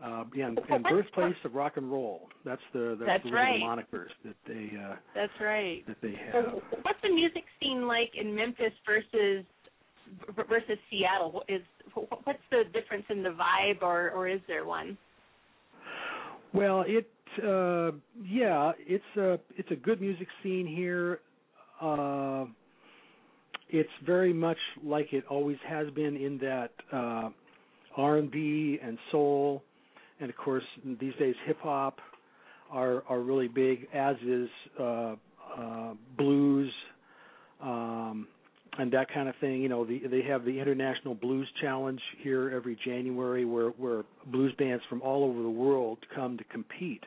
Uh, 0.04 0.26
yeah, 0.36 0.48
and, 0.48 0.60
and 0.70 0.84
birthplace 0.90 1.36
of 1.46 1.56
rock 1.56 1.74
and 1.78 1.90
roll. 1.92 2.28
That's 2.44 2.62
the 2.74 2.98
that's, 3.00 3.08
That's 3.08 3.24
the 3.24 3.32
right. 3.32 3.62
monikers 3.62 4.10
that 4.26 4.36
they 4.48 4.72
uh, 4.78 4.96
That's 5.14 5.32
right. 5.40 5.86
that 5.88 5.98
they 6.02 6.20
So, 6.32 6.42
have. 6.42 6.54
what's 6.84 7.00
the 7.02 7.10
music 7.10 7.44
scene 7.60 7.88
like 7.88 8.12
in 8.20 8.36
Memphis 8.36 8.74
versus 8.86 9.46
versus 10.36 10.78
Seattle? 10.90 11.44
Is 11.48 11.62
what's 12.24 12.40
the 12.52 12.64
difference 12.74 13.06
in 13.10 13.24
the 13.24 13.30
vibe, 13.30 13.82
or 13.82 14.12
or 14.12 14.28
is 14.28 14.42
there 14.48 14.66
one? 14.66 14.98
Well, 16.54 16.84
it 16.88 17.10
uh, 17.44 17.92
yeah, 18.24 18.72
it's 18.80 19.18
a 19.18 19.40
it's 19.58 19.72
a 19.72 19.76
good 19.76 20.02
music 20.02 20.28
scene 20.44 20.68
here. 20.68 21.20
Uh, 21.82 22.46
it's 23.70 23.90
very 24.06 24.34
much 24.34 24.58
like 24.84 25.12
it 25.12 25.26
always 25.30 25.58
has 25.68 25.90
been 25.92 26.16
in 26.16 26.38
that 26.38 26.70
uh, 26.94 27.30
R&B 27.98 28.80
and 28.82 28.98
soul, 29.12 29.64
and 30.19 30.30
of 30.30 30.38
course 30.38 30.63
these 30.99 31.13
days 31.19 31.36
hip 31.45 31.58
hop 31.62 31.99
are 32.71 33.04
are 33.08 33.21
really 33.21 33.47
big, 33.47 33.88
as 33.93 34.15
is 34.25 34.49
uh, 34.80 35.15
uh, 35.58 35.93
blues 36.17 36.71
um, 37.62 38.28
and 38.78 38.91
that 38.91 39.08
kind 39.13 39.30
of 39.30 39.36
thing. 39.39 39.62
You 39.62 39.69
know, 39.69 39.86
the, 39.86 40.01
they 40.10 40.21
have 40.23 40.45
the 40.45 40.60
International 40.60 41.15
Blues 41.15 41.47
Challenge 41.62 42.01
here 42.21 42.51
every 42.54 42.78
January, 42.86 43.45
where 43.45 43.69
where 43.69 44.04
blues 44.28 44.54
bands 44.58 44.84
from 44.89 45.01
all 45.01 45.23
over 45.23 45.41
the 45.41 45.49
world 45.49 45.99
come 46.13 46.38
to 46.38 46.43
compete, 46.45 47.04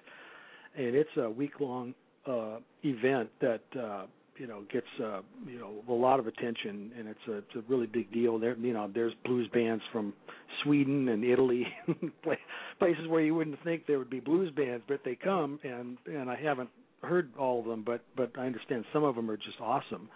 and 0.76 0.94
it's 0.94 1.10
a 1.16 1.28
week 1.28 1.60
long 1.60 1.94
uh, 2.26 2.58
event 2.84 3.30
that 3.40 3.62
uh, 3.78 4.06
you 4.38 4.46
know 4.46 4.64
gets 4.72 4.86
uh, 5.02 5.20
you 5.46 5.58
know 5.58 5.82
a 5.88 5.92
lot 5.92 6.20
of 6.20 6.26
attention, 6.26 6.92
and 6.98 7.08
it's 7.08 7.20
a 7.28 7.38
it's 7.38 7.56
a 7.56 7.62
really 7.68 7.86
big 7.86 8.12
deal. 8.12 8.38
There, 8.38 8.56
you 8.56 8.72
know, 8.72 8.90
there's 8.92 9.12
blues 9.24 9.48
bands 9.52 9.82
from 9.92 10.14
Sweden 10.62 11.08
and 11.08 11.24
Italy, 11.24 11.66
places 12.78 13.08
where 13.08 13.20
you 13.20 13.34
wouldn't 13.34 13.62
think 13.64 13.86
there 13.86 13.98
would 13.98 14.10
be 14.10 14.20
blues 14.20 14.52
bands, 14.54 14.84
but 14.88 15.00
they 15.04 15.16
come, 15.16 15.58
and 15.62 15.98
and 16.06 16.30
I 16.30 16.36
haven't 16.36 16.70
heard 17.02 17.30
all 17.38 17.60
of 17.60 17.66
them, 17.66 17.82
but 17.84 18.02
but 18.16 18.30
I 18.38 18.46
understand 18.46 18.84
some 18.92 19.04
of 19.04 19.16
them 19.16 19.30
are 19.30 19.36
just 19.36 19.60
awesome. 19.60 20.08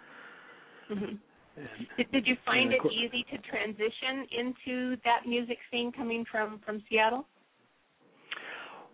Mm-hmm. 0.91 1.15
Did, 1.97 2.11
did 2.11 2.27
you 2.27 2.35
find 2.45 2.73
it 2.73 2.81
easy 2.91 3.23
to 3.31 3.37
transition 3.49 4.25
into 4.37 4.95
that 5.05 5.27
music 5.27 5.57
scene 5.71 5.91
coming 5.91 6.25
from 6.31 6.59
from 6.65 6.81
Seattle? 6.89 7.27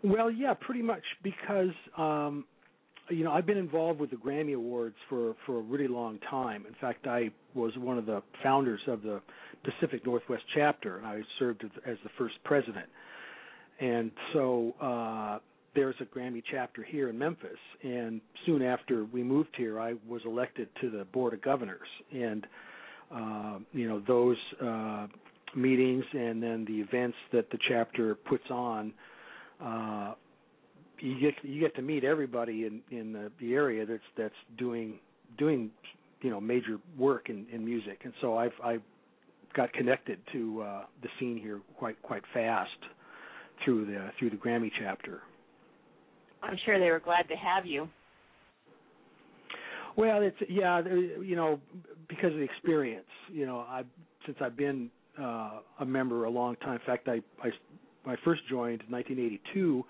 Well, 0.03 0.31
yeah, 0.31 0.53
pretty 0.59 0.81
much 0.81 1.03
because 1.23 1.73
um 1.97 2.45
you 3.09 3.23
know, 3.23 3.31
I've 3.31 3.45
been 3.45 3.57
involved 3.57 3.99
with 3.99 4.11
the 4.11 4.15
Grammy 4.15 4.55
Awards 4.55 4.95
for 5.09 5.35
for 5.45 5.57
a 5.57 5.61
really 5.61 5.87
long 5.87 6.19
time. 6.29 6.65
In 6.67 6.75
fact, 6.79 7.07
I 7.07 7.31
was 7.53 7.71
one 7.77 7.97
of 7.97 8.05
the 8.05 8.21
founders 8.43 8.81
of 8.87 9.01
the 9.01 9.21
Pacific 9.63 10.05
Northwest 10.05 10.43
chapter, 10.55 10.97
and 10.97 11.05
I 11.05 11.21
served 11.37 11.63
as 11.85 11.97
the 12.03 12.09
first 12.17 12.35
president. 12.43 12.87
And 13.79 14.11
so 14.33 14.73
uh 14.81 15.39
there's 15.75 15.95
a 16.01 16.05
Grammy 16.05 16.41
chapter 16.49 16.83
here 16.83 17.09
in 17.09 17.17
Memphis, 17.17 17.57
and 17.83 18.21
soon 18.45 18.61
after 18.61 19.05
we 19.05 19.23
moved 19.23 19.49
here, 19.55 19.79
I 19.79 19.93
was 20.07 20.21
elected 20.25 20.67
to 20.81 20.89
the 20.89 21.05
board 21.05 21.33
of 21.33 21.41
governors, 21.41 21.87
and 22.11 22.47
uh, 23.13 23.59
you 23.71 23.87
know 23.87 24.01
those 24.07 24.37
uh, 24.61 25.07
meetings 25.55 26.03
and 26.13 26.41
then 26.41 26.65
the 26.65 26.79
events 26.79 27.17
that 27.31 27.49
the 27.51 27.57
chapter 27.67 28.15
puts 28.15 28.43
on. 28.49 28.93
You 30.99 31.19
get 31.19 31.33
you 31.43 31.59
get 31.59 31.75
to 31.75 31.81
meet 31.81 32.03
everybody 32.03 32.65
in 32.65 32.81
in 32.91 33.13
the, 33.13 33.31
the 33.39 33.53
area 33.53 33.85
that's 33.85 34.01
that's 34.17 34.33
doing 34.57 34.99
doing 35.37 35.71
you 36.21 36.29
know 36.29 36.39
major 36.39 36.77
work 36.97 37.29
in 37.29 37.45
in 37.51 37.63
music, 37.63 38.01
and 38.03 38.13
so 38.21 38.37
I've 38.37 38.53
I 38.63 38.77
got 39.55 39.71
connected 39.73 40.19
to 40.33 40.61
uh, 40.61 40.81
the 41.01 41.09
scene 41.19 41.37
here 41.37 41.61
quite 41.77 42.01
quite 42.01 42.23
fast 42.33 42.69
through 43.63 43.85
the 43.85 44.09
through 44.19 44.31
the 44.31 44.37
Grammy 44.37 44.71
chapter. 44.79 45.21
I'm 46.41 46.57
sure 46.65 46.79
they 46.79 46.89
were 46.89 46.99
glad 46.99 47.27
to 47.29 47.35
have 47.35 47.65
you. 47.65 47.89
Well, 49.97 50.21
it's 50.21 50.37
yeah, 50.47 50.81
you 51.21 51.35
know, 51.35 51.59
because 52.07 52.31
of 52.31 52.37
the 52.37 52.43
experience. 52.43 53.07
You 53.31 53.45
know, 53.45 53.59
I 53.59 53.83
since 54.25 54.37
I've 54.41 54.55
been 54.55 54.89
uh, 55.19 55.59
a 55.79 55.85
member 55.85 56.25
a 56.25 56.29
long 56.29 56.55
time. 56.57 56.75
In 56.75 56.85
fact, 56.85 57.07
I 57.07 57.21
I 57.43 57.49
I 58.09 58.15
first 58.23 58.41
joined 58.49 58.81
in 58.87 58.91
1982, 58.91 59.83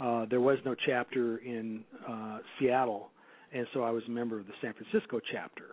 uh, 0.00 0.26
there 0.30 0.40
was 0.40 0.58
no 0.64 0.74
chapter 0.86 1.38
in 1.38 1.84
uh, 2.08 2.38
Seattle, 2.58 3.10
and 3.52 3.66
so 3.74 3.82
I 3.82 3.90
was 3.90 4.02
a 4.08 4.10
member 4.10 4.38
of 4.38 4.46
the 4.46 4.52
San 4.60 4.74
Francisco 4.74 5.20
chapter. 5.32 5.64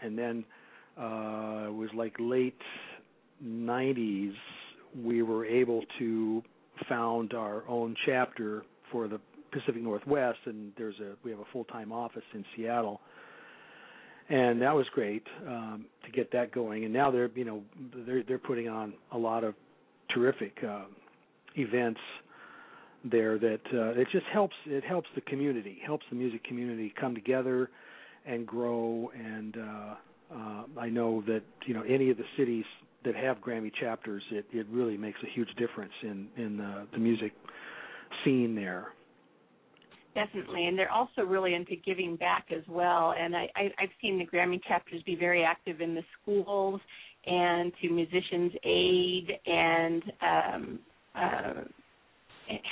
And 0.00 0.18
then 0.18 0.44
uh, 0.98 1.68
it 1.68 1.74
was 1.74 1.90
like 1.94 2.14
late 2.18 2.60
90s, 3.44 4.34
we 5.02 5.22
were 5.22 5.44
able 5.44 5.82
to 5.98 6.42
found 6.88 7.34
our 7.34 7.66
own 7.68 7.94
chapter 8.06 8.64
for 8.90 9.08
the 9.08 9.20
Pacific 9.52 9.82
Northwest, 9.82 10.38
and 10.46 10.72
there's 10.76 10.98
a 11.00 11.14
we 11.24 11.30
have 11.30 11.40
a 11.40 11.44
full 11.52 11.64
time 11.64 11.92
office 11.92 12.22
in 12.34 12.44
Seattle, 12.56 13.00
and 14.28 14.60
that 14.62 14.74
was 14.74 14.86
great 14.94 15.26
um, 15.46 15.86
to 16.04 16.10
get 16.10 16.32
that 16.32 16.52
going. 16.52 16.84
And 16.84 16.92
now 16.92 17.10
they're 17.10 17.30
you 17.34 17.44
know 17.44 17.62
they're 18.06 18.22
they're 18.22 18.38
putting 18.38 18.68
on 18.68 18.94
a 19.12 19.18
lot 19.18 19.44
of 19.44 19.54
terrific 20.12 20.56
uh, 20.66 20.84
events 21.56 22.00
there 23.10 23.38
that 23.38 23.60
uh, 23.72 24.00
it 24.00 24.06
just 24.12 24.26
helps 24.32 24.54
it 24.66 24.84
helps 24.84 25.08
the 25.14 25.20
community 25.22 25.80
helps 25.84 26.04
the 26.10 26.16
music 26.16 26.44
community 26.44 26.92
come 26.98 27.14
together 27.14 27.70
and 28.26 28.46
grow. 28.46 29.10
And 29.14 29.56
uh, 29.56 29.94
uh, 30.34 30.64
I 30.78 30.88
know 30.88 31.22
that 31.26 31.42
you 31.66 31.74
know 31.74 31.82
any 31.82 32.10
of 32.10 32.16
the 32.16 32.24
cities 32.36 32.64
that 33.04 33.16
have 33.16 33.38
Grammy 33.38 33.72
chapters 33.80 34.22
it 34.30 34.46
it 34.52 34.66
really 34.70 34.96
makes 34.96 35.18
a 35.22 35.30
huge 35.34 35.50
difference 35.56 35.92
in 36.02 36.28
in 36.36 36.56
the, 36.56 36.86
the 36.92 36.98
music 36.98 37.32
scene 38.24 38.54
there. 38.54 38.88
Definitely, 40.14 40.66
and 40.66 40.78
they're 40.78 40.92
also 40.92 41.22
really 41.22 41.54
into 41.54 41.74
giving 41.74 42.16
back 42.16 42.48
as 42.54 42.62
well. 42.68 43.14
And 43.18 43.34
I, 43.34 43.48
I, 43.56 43.62
I've 43.78 43.90
seen 44.02 44.18
the 44.18 44.26
Grammy 44.26 44.60
chapters 44.68 45.02
be 45.04 45.16
very 45.16 45.42
active 45.42 45.80
in 45.80 45.94
the 45.94 46.02
schools 46.20 46.82
and 47.24 47.72
to 47.80 47.88
Musicians 47.88 48.52
Aid 48.62 49.30
and 49.46 50.02
um, 50.20 50.78
uh, 51.14 51.52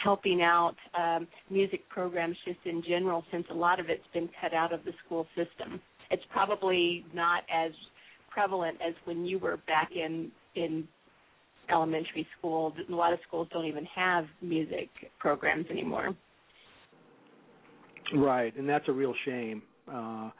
helping 0.05 0.43
out 0.43 0.75
um, 0.99 1.27
music 1.51 1.89
programs 1.89 2.37
just 2.45 2.59
in 2.65 2.83
general. 2.87 3.25
Since 3.31 3.47
a 3.51 3.55
lot 3.55 3.81
of 3.81 3.89
it's 3.89 4.03
been 4.13 4.29
cut 4.41 4.55
out 4.55 4.73
of 4.73 4.85
the 4.85 4.93
school 5.05 5.27
system, 5.37 5.81
it's 6.11 6.23
probably 6.33 7.05
not 7.15 7.43
as 7.53 7.73
prevalent 8.31 8.79
as 8.87 8.95
when 9.05 9.25
you 9.25 9.39
were 9.39 9.59
back 9.67 9.91
in 9.95 10.31
in 10.55 10.87
elementary 11.71 12.27
school. 12.39 12.75
A 12.89 12.93
lot 12.93 13.13
of 13.13 13.19
schools 13.27 13.49
don't 13.53 13.67
even 13.67 13.87
have 13.95 14.27
music 14.43 14.89
programs 15.19 15.67
anymore. 15.71 16.15
Right, 18.15 18.57
and 18.57 18.69
that's 18.69 18.89
a 18.89 18.93
real 18.93 19.15
shame 19.25 19.63
uh, 19.93 20.31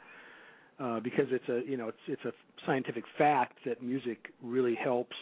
uh, 0.79 0.99
because 0.99 1.25
it's 1.31 1.47
a 1.47 1.61
you 1.69 1.77
know 1.77 1.87
it's 1.87 1.97
it's 2.07 2.25
a 2.25 2.31
scientific 2.65 3.03
fact 3.17 3.57
that 3.65 3.81
music 3.81 4.17
really 4.43 4.75
helps 4.75 5.15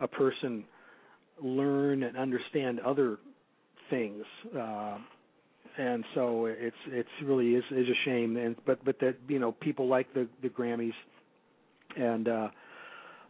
a 0.00 0.06
person 0.08 0.64
learn 1.42 2.04
and 2.04 2.16
understand 2.16 2.80
other 2.80 3.18
things. 3.94 4.24
Uh, 4.58 4.98
and 5.76 6.04
so 6.14 6.46
it's 6.46 6.76
it's 6.86 7.08
really 7.24 7.54
is 7.54 7.64
is 7.70 7.88
a 7.88 7.98
shame 8.04 8.36
and 8.36 8.54
but 8.64 8.84
but 8.84 8.98
that 9.00 9.16
you 9.28 9.40
know 9.40 9.50
people 9.52 9.88
like 9.88 10.12
the 10.14 10.28
the 10.40 10.48
Grammys 10.48 10.92
and 11.96 12.28
uh 12.28 12.48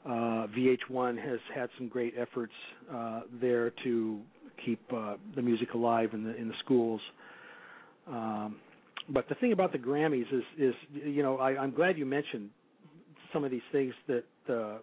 uh 0.04 0.46
VH1 0.48 1.16
has 1.24 1.38
had 1.54 1.70
some 1.78 1.88
great 1.88 2.12
efforts 2.18 2.52
uh 2.94 3.22
there 3.40 3.72
to 3.82 4.20
keep 4.62 4.80
uh 4.92 5.14
the 5.34 5.40
music 5.40 5.72
alive 5.72 6.10
in 6.12 6.22
the 6.22 6.36
in 6.36 6.48
the 6.48 6.54
schools 6.62 7.00
um, 8.06 8.56
but 9.08 9.28
the 9.28 9.34
thing 9.36 9.52
about 9.52 9.72
the 9.72 9.78
Grammys 9.78 10.32
is, 10.32 10.42
is 10.58 10.74
you 10.92 11.22
know, 11.22 11.38
I, 11.38 11.56
I'm 11.58 11.72
glad 11.72 11.98
you 11.98 12.06
mentioned 12.06 12.50
some 13.32 13.44
of 13.44 13.50
these 13.50 13.62
things 13.72 13.94
that 14.08 14.24
the 14.46 14.78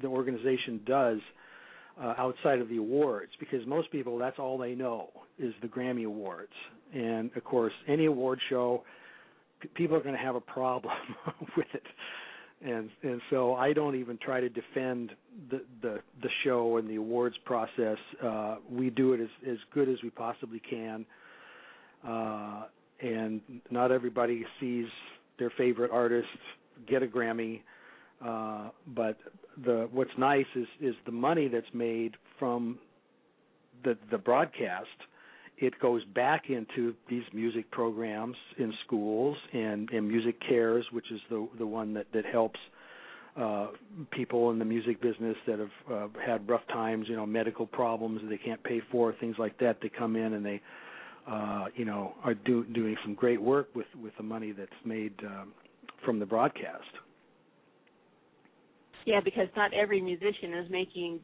the 0.00 0.06
organization 0.06 0.80
does 0.86 1.18
uh, 1.18 1.47
outside 2.00 2.60
of 2.60 2.68
the 2.68 2.76
awards, 2.76 3.32
because 3.40 3.66
most 3.66 3.90
people 3.90 4.18
that's 4.18 4.38
all 4.38 4.58
they 4.58 4.74
know 4.74 5.10
is 5.38 5.54
the 5.62 5.68
Grammy 5.68 6.06
Awards, 6.06 6.52
and 6.94 7.30
of 7.36 7.44
course, 7.44 7.72
any 7.86 8.06
award 8.06 8.40
show, 8.48 8.82
p- 9.60 9.68
people 9.74 9.96
are 9.96 10.02
going 10.02 10.14
to 10.14 10.20
have 10.20 10.34
a 10.34 10.40
problem 10.40 10.94
with 11.56 11.66
it, 11.74 11.82
and 12.64 12.90
and 13.02 13.20
so 13.30 13.54
I 13.54 13.72
don't 13.72 13.94
even 13.94 14.18
try 14.18 14.40
to 14.40 14.48
defend 14.48 15.12
the 15.50 15.62
the 15.82 16.00
the 16.22 16.28
show 16.44 16.76
and 16.76 16.88
the 16.88 16.96
awards 16.96 17.36
process. 17.44 17.98
Uh, 18.22 18.56
we 18.70 18.90
do 18.90 19.12
it 19.12 19.20
as 19.20 19.28
as 19.48 19.58
good 19.72 19.88
as 19.88 19.96
we 20.02 20.10
possibly 20.10 20.60
can 20.60 21.04
uh, 22.06 22.64
and 23.00 23.40
not 23.70 23.92
everybody 23.92 24.44
sees 24.60 24.86
their 25.38 25.50
favorite 25.56 25.90
artist 25.90 26.28
get 26.88 27.02
a 27.02 27.06
Grammy. 27.06 27.62
Uh, 28.24 28.70
but 28.88 29.16
the 29.64 29.88
what's 29.92 30.10
nice 30.18 30.46
is 30.54 30.66
is 30.80 30.94
the 31.06 31.12
money 31.12 31.48
that's 31.48 31.72
made 31.72 32.16
from 32.38 32.78
the 33.84 33.96
the 34.10 34.18
broadcast. 34.18 34.88
It 35.60 35.74
goes 35.80 36.04
back 36.04 36.50
into 36.50 36.94
these 37.10 37.24
music 37.32 37.68
programs 37.72 38.36
in 38.58 38.72
schools 38.86 39.36
and, 39.52 39.90
and 39.90 40.06
Music 40.06 40.36
Cares, 40.46 40.86
which 40.92 41.10
is 41.10 41.20
the 41.30 41.48
the 41.58 41.66
one 41.66 41.94
that 41.94 42.06
that 42.12 42.24
helps 42.24 42.60
uh, 43.36 43.68
people 44.10 44.50
in 44.50 44.58
the 44.58 44.64
music 44.64 45.00
business 45.00 45.36
that 45.46 45.58
have 45.58 45.68
uh, 45.92 46.08
had 46.24 46.48
rough 46.48 46.66
times, 46.68 47.06
you 47.08 47.16
know, 47.16 47.26
medical 47.26 47.66
problems 47.66 48.20
that 48.22 48.28
they 48.28 48.38
can't 48.38 48.62
pay 48.62 48.80
for, 48.90 49.12
things 49.14 49.36
like 49.38 49.58
that. 49.58 49.78
They 49.80 49.88
come 49.88 50.16
in 50.16 50.34
and 50.34 50.44
they 50.44 50.60
uh, 51.28 51.66
you 51.76 51.84
know, 51.84 52.14
are 52.24 52.34
do, 52.34 52.64
doing 52.64 52.96
some 53.04 53.14
great 53.14 53.40
work 53.40 53.68
with 53.74 53.86
with 54.02 54.16
the 54.16 54.22
money 54.22 54.52
that's 54.52 54.70
made 54.84 55.12
um, 55.24 55.52
from 56.04 56.18
the 56.18 56.26
broadcast. 56.26 56.84
Yeah, 59.08 59.20
because 59.24 59.48
not 59.56 59.72
every 59.72 60.02
musician 60.02 60.52
is 60.52 60.70
making 60.70 61.20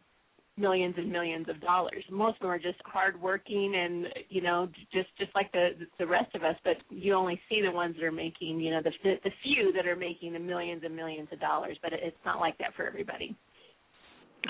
millions 0.57 0.95
and 0.97 1.13
millions 1.13 1.51
of 1.51 1.61
dollars. 1.61 2.03
Most 2.11 2.37
of 2.37 2.41
them 2.41 2.51
are 2.51 2.59
just 2.59 2.79
hardworking 2.87 3.75
and 3.77 4.07
you 4.31 4.41
know 4.41 4.71
just 4.91 5.09
just 5.19 5.31
like 5.35 5.53
the 5.53 5.73
the 5.99 6.07
rest 6.07 6.35
of 6.35 6.43
us. 6.45 6.57
But 6.65 6.77
you 6.89 7.13
only 7.13 7.39
see 7.47 7.61
the 7.61 7.71
ones 7.71 7.97
that 7.97 8.05
are 8.07 8.11
making 8.11 8.59
you 8.59 8.71
know 8.71 8.81
the 8.83 8.91
the 9.23 9.31
few 9.43 9.71
that 9.75 9.87
are 9.87 9.97
making 9.97 10.33
the 10.33 10.39
millions 10.39 10.81
and 10.83 10.97
millions 10.97 11.29
of 11.31 11.41
dollars. 11.41 11.77
But 11.83 11.93
it's 11.93 12.17
not 12.25 12.41
like 12.41 12.57
that 12.57 12.75
for 12.75 12.87
everybody. 12.87 13.37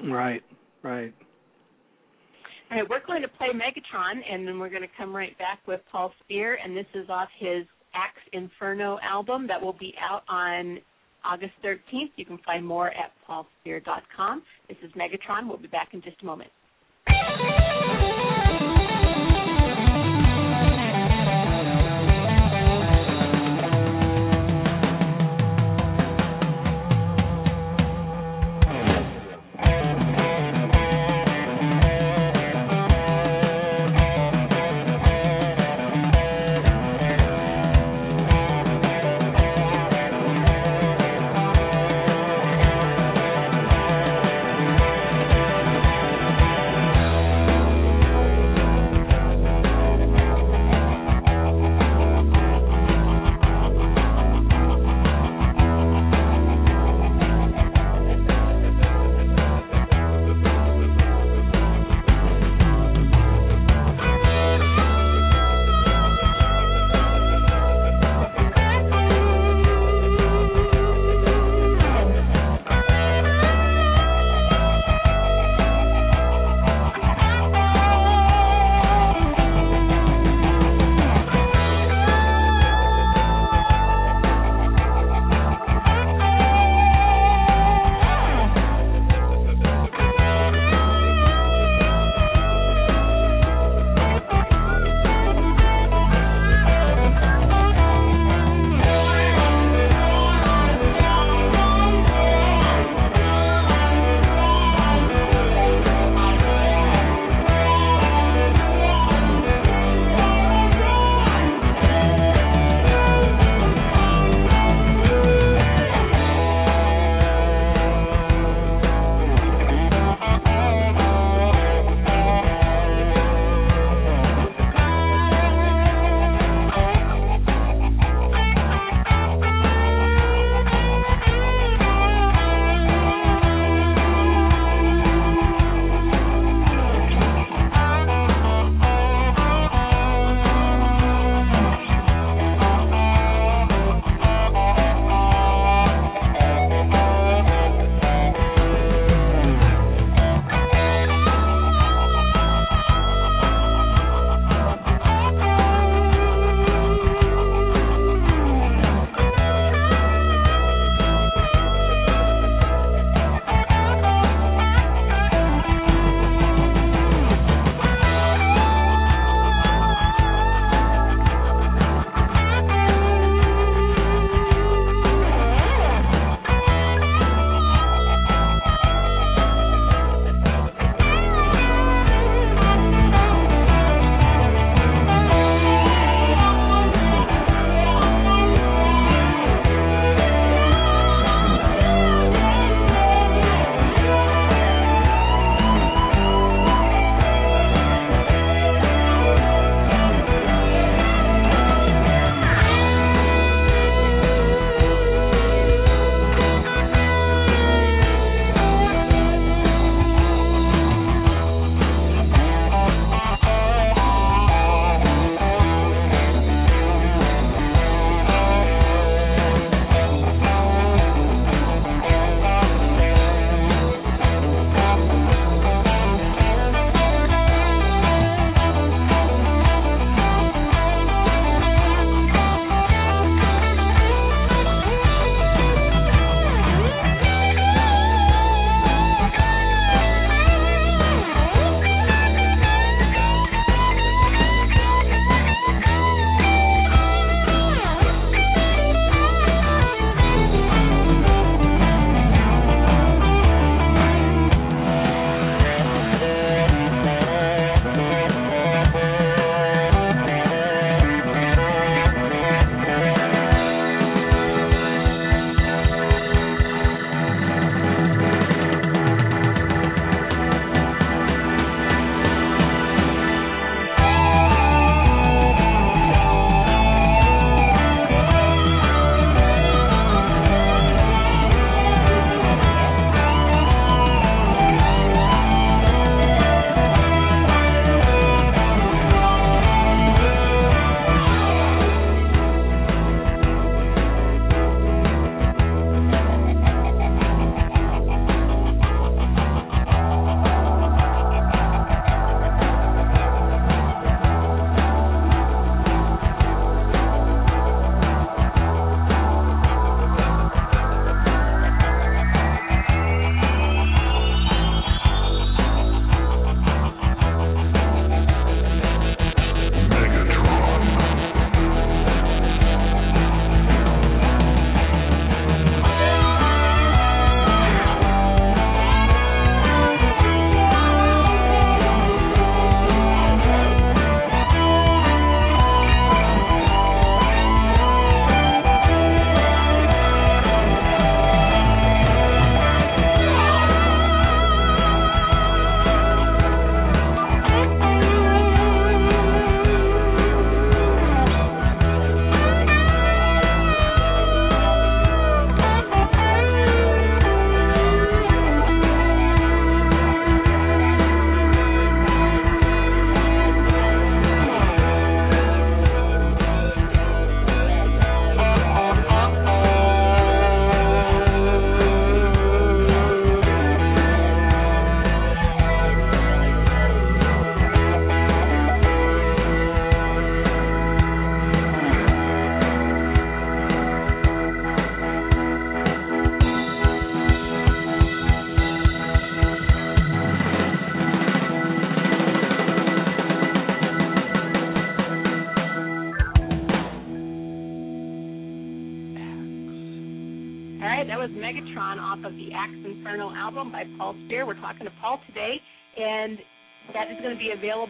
Right. 0.05 0.43
Right. 0.85 1.13
All 2.71 2.79
right, 2.79 2.89
we're 2.89 3.05
going 3.05 3.23
to 3.23 3.29
play 3.29 3.49
Megatron, 3.49 4.21
and 4.31 4.47
then 4.47 4.61
we're 4.61 4.71
going 4.71 4.83
to 4.83 4.97
come 4.97 5.15
right 5.15 5.37
back 5.39 5.59
with 5.67 5.81
Paul 5.91 6.13
Speer, 6.23 6.57
and 6.65 6.77
this 6.77 6.87
is 6.95 7.11
off 7.11 7.29
his 7.39 7.67
Axe 7.95 8.23
Inferno 8.33 8.99
album 9.03 9.47
that 9.49 9.61
will 9.61 9.77
be 9.79 9.93
out 10.01 10.23
on 10.29 10.79
August 11.25 11.53
13th. 11.65 12.11
You 12.17 12.25
can 12.25 12.39
find 12.45 12.67
more 12.67 12.89
at 12.89 13.13
paulspeer.com. 13.29 14.43
This 14.69 14.79
is 14.83 14.91
Megatron. 14.93 15.49
We'll 15.49 15.59
be 15.59 15.69
back 15.69 15.89
in 15.93 16.03
just 16.03 16.21
a 16.23 16.27
moment. 16.27 16.51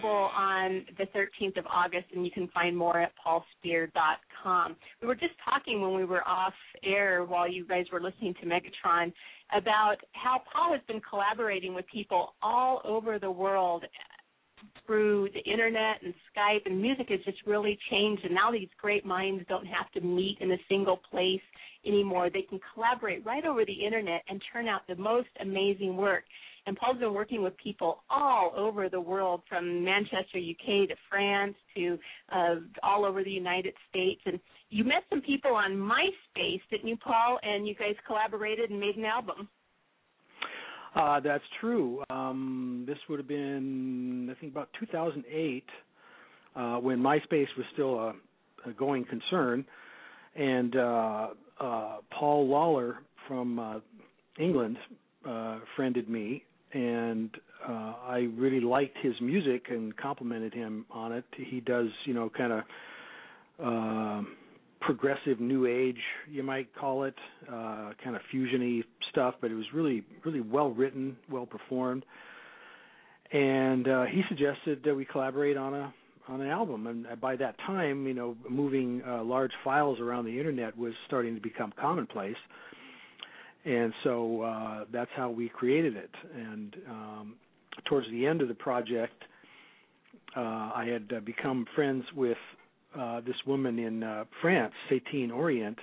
Available 0.05 0.31
on 0.37 0.85
the 0.99 1.05
13th 1.19 1.57
of 1.59 1.67
August, 1.67 2.07
and 2.15 2.25
you 2.27 2.31
can 2.31 2.49
find 2.49 2.77
more 2.77 3.01
at 3.01 3.13
paulspeer.com. 3.25 4.77
We 5.01 5.09
were 5.09 5.15
just 5.15 5.33
talking 5.43 5.81
when 5.81 5.95
we 5.95 6.05
were 6.05 6.27
off 6.29 6.53
air 6.85 7.25
while 7.25 7.51
you 7.51 7.67
guys 7.67 7.87
were 7.91 8.03
listening 8.03 8.35
to 8.41 8.47
Megatron 8.47 9.13
about 9.57 9.97
how 10.13 10.43
Paul 10.53 10.73
has 10.73 10.83
been 10.87 11.01
collaborating 11.09 11.75
with 11.75 11.87
people 11.91 12.35
all 12.43 12.83
over 12.85 13.19
the 13.19 13.31
world 13.31 13.85
through 14.87 15.29
the 15.33 15.51
internet 15.51 16.03
and 16.03 16.13
Skype, 16.37 16.67
and 16.67 16.81
music 16.81 17.09
has 17.09 17.21
just 17.25 17.39
really 17.47 17.79
changed. 17.91 18.25
And 18.25 18.35
now 18.35 18.53
these 18.53 18.69
great 18.79 19.07
minds 19.07 19.45
don't 19.49 19.67
have 19.67 19.91
to 19.93 20.01
meet 20.01 20.37
in 20.41 20.53
a 20.53 20.59
single 20.69 20.99
place 21.11 21.41
anymore. 21.87 22.29
They 22.31 22.43
can 22.43 22.61
collaborate 22.75 23.25
right 23.25 23.45
over 23.47 23.65
the 23.65 23.85
internet 23.85 24.23
and 24.29 24.43
turn 24.53 24.69
out 24.69 24.83
the 24.87 24.97
most 24.97 25.29
amazing 25.41 25.97
work. 25.97 26.25
And 26.67 26.77
Paul's 26.77 26.99
been 26.99 27.13
working 27.13 27.43
with 27.43 27.55
people 27.59 28.05
all 28.09 28.53
over 28.57 28.89
the 28.89 29.01
world, 29.01 29.43
from 29.49 29.85
Manchester, 29.85 30.39
UK, 30.39 30.89
to 30.89 30.95
France, 31.11 31.55
to 31.77 31.99
uh, 32.33 32.55
all 32.83 33.05
over 33.05 33.23
the 33.23 33.31
United 33.31 33.75
States. 33.91 34.23
And 34.25 34.41
you 34.71 34.83
met 34.83 35.05
some 35.11 35.21
people 35.21 35.55
on 35.55 35.73
MySpace, 35.73 36.61
didn't 36.71 36.89
you, 36.89 36.97
Paul? 36.97 37.39
And 37.43 37.69
you 37.69 37.75
guys 37.75 37.95
collaborated 38.07 38.71
and 38.71 38.81
made 38.81 38.97
an 38.97 39.05
album. 39.05 39.49
Uh, 40.95 41.21
that's 41.21 41.45
true. 41.61 42.03
Um, 42.09 42.85
this 42.87 42.99
would 43.09 43.19
have 43.19 43.29
been, 43.29 44.29
I 44.31 44.41
think, 44.41 44.53
about 44.53 44.69
2008 44.79 45.65
uh, 46.55 46.77
when 46.77 46.99
MySpace 46.99 47.49
was 47.57 47.67
still 47.73 47.99
a, 47.99 48.15
a 48.71 48.73
going 48.73 49.05
concern, 49.05 49.65
and 50.37 50.77
uh, 50.77 51.29
uh, 51.61 51.97
Paul 52.17 52.49
Lawler 52.49 52.99
from 53.27 53.59
uh, 53.59 53.81
England 54.39 54.77
uh, 55.29 55.59
friended 55.75 56.09
me, 56.09 56.45
and 56.75 57.31
uh, 57.67 57.95
I 58.07 58.29
really 58.37 58.61
liked 58.61 58.99
his 59.01 59.15
music 59.21 59.67
and 59.71 59.97
complimented 59.97 60.53
him 60.53 60.85
on 60.91 61.13
it. 61.13 61.25
He 61.37 61.61
does, 61.61 61.89
you 62.05 62.15
know, 62.15 62.31
kind 62.31 62.53
of. 62.53 62.63
Uh, 63.63 64.23
progressive 64.81 65.41
new 65.41 65.67
age, 65.67 66.01
you 66.31 66.43
might 66.43 66.69
call 66.75 67.05
it, 67.05 67.15
uh, 67.49 67.93
kind 68.03 68.15
of 68.15 68.21
fusiony 68.33 68.85
stuff, 69.11 69.35
but 69.41 69.51
it 69.51 69.55
was 69.55 69.65
really, 69.73 70.05
really 70.25 70.41
well 70.41 70.71
written, 70.71 71.17
well 71.31 71.47
performed. 71.47 72.05
And 73.33 73.89
uh, 73.89 74.05
he 74.05 74.23
suggested 74.29 74.83
that 74.85 74.95
we 74.95 75.05
collaborate 75.05 75.57
on 75.57 75.75
a 75.75 75.95
on 76.27 76.41
an 76.41 76.49
album. 76.49 76.87
And 76.87 77.21
by 77.21 77.37
that 77.37 77.57
time, 77.67 78.07
you 78.07 78.15
know, 78.15 78.35
moving 78.49 79.03
uh, 79.07 79.23
large 79.23 79.51
files 79.63 80.01
around 80.01 80.25
the 80.25 80.39
internet 80.39 80.77
was 80.77 80.95
starting 81.07 81.35
to 81.35 81.41
become 81.41 81.73
commonplace. 81.79 82.37
And 83.65 83.93
so 84.03 84.43
uh, 84.43 84.85
that's 84.93 85.11
how 85.17 85.31
we 85.31 85.49
created 85.49 85.97
it. 85.97 86.11
And 86.35 86.77
um, 86.89 87.35
towards 87.87 88.09
the 88.11 88.27
end 88.27 88.43
of 88.43 88.49
the 88.49 88.55
project, 88.55 89.23
uh, 90.37 90.41
I 90.41 90.89
had 90.91 91.17
uh, 91.17 91.21
become 91.21 91.67
friends 91.75 92.05
with 92.15 92.37
uh, 92.99 93.21
this 93.21 93.37
woman 93.47 93.79
in 93.79 94.03
uh, 94.03 94.25
France, 94.41 94.73
Satine 94.89 95.31
Orient, 95.31 95.79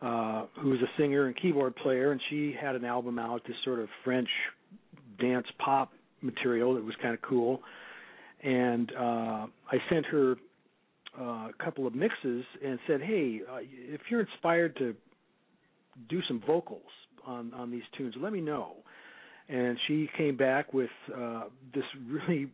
uh, 0.00 0.46
who 0.60 0.70
was 0.70 0.80
a 0.80 1.00
singer 1.00 1.26
and 1.26 1.36
keyboard 1.36 1.76
player, 1.76 2.12
and 2.12 2.20
she 2.30 2.54
had 2.58 2.74
an 2.74 2.84
album 2.84 3.18
out, 3.18 3.42
this 3.46 3.56
sort 3.64 3.80
of 3.80 3.88
French 4.02 4.28
dance 5.20 5.46
pop 5.58 5.92
material 6.22 6.74
that 6.74 6.84
was 6.84 6.94
kind 7.02 7.14
of 7.14 7.22
cool. 7.22 7.60
And 8.42 8.92
I 8.98 9.76
sent 9.88 10.06
her 10.06 10.36
a 11.18 11.50
couple 11.62 11.86
of 11.86 11.94
mixes 11.94 12.44
and 12.62 12.78
said, 12.86 13.00
"Hey, 13.00 13.40
if 13.62 14.00
you're 14.10 14.20
inspired 14.20 14.76
to 14.76 14.94
do 16.08 16.20
some 16.28 16.42
vocals 16.46 16.82
on 17.26 17.52
on 17.54 17.70
these 17.70 17.84
tunes, 17.96 18.14
let 18.20 18.32
me 18.32 18.40
know." 18.40 18.76
And 19.48 19.78
she 19.86 20.08
came 20.16 20.36
back 20.36 20.72
with 20.72 20.90
uh, 21.14 21.44
this 21.74 21.84
really, 22.08 22.48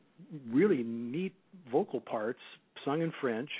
really 0.50 0.82
neat 0.82 1.32
vocal 1.70 2.00
parts 2.00 2.40
sung 2.84 3.00
in 3.00 3.12
French 3.20 3.50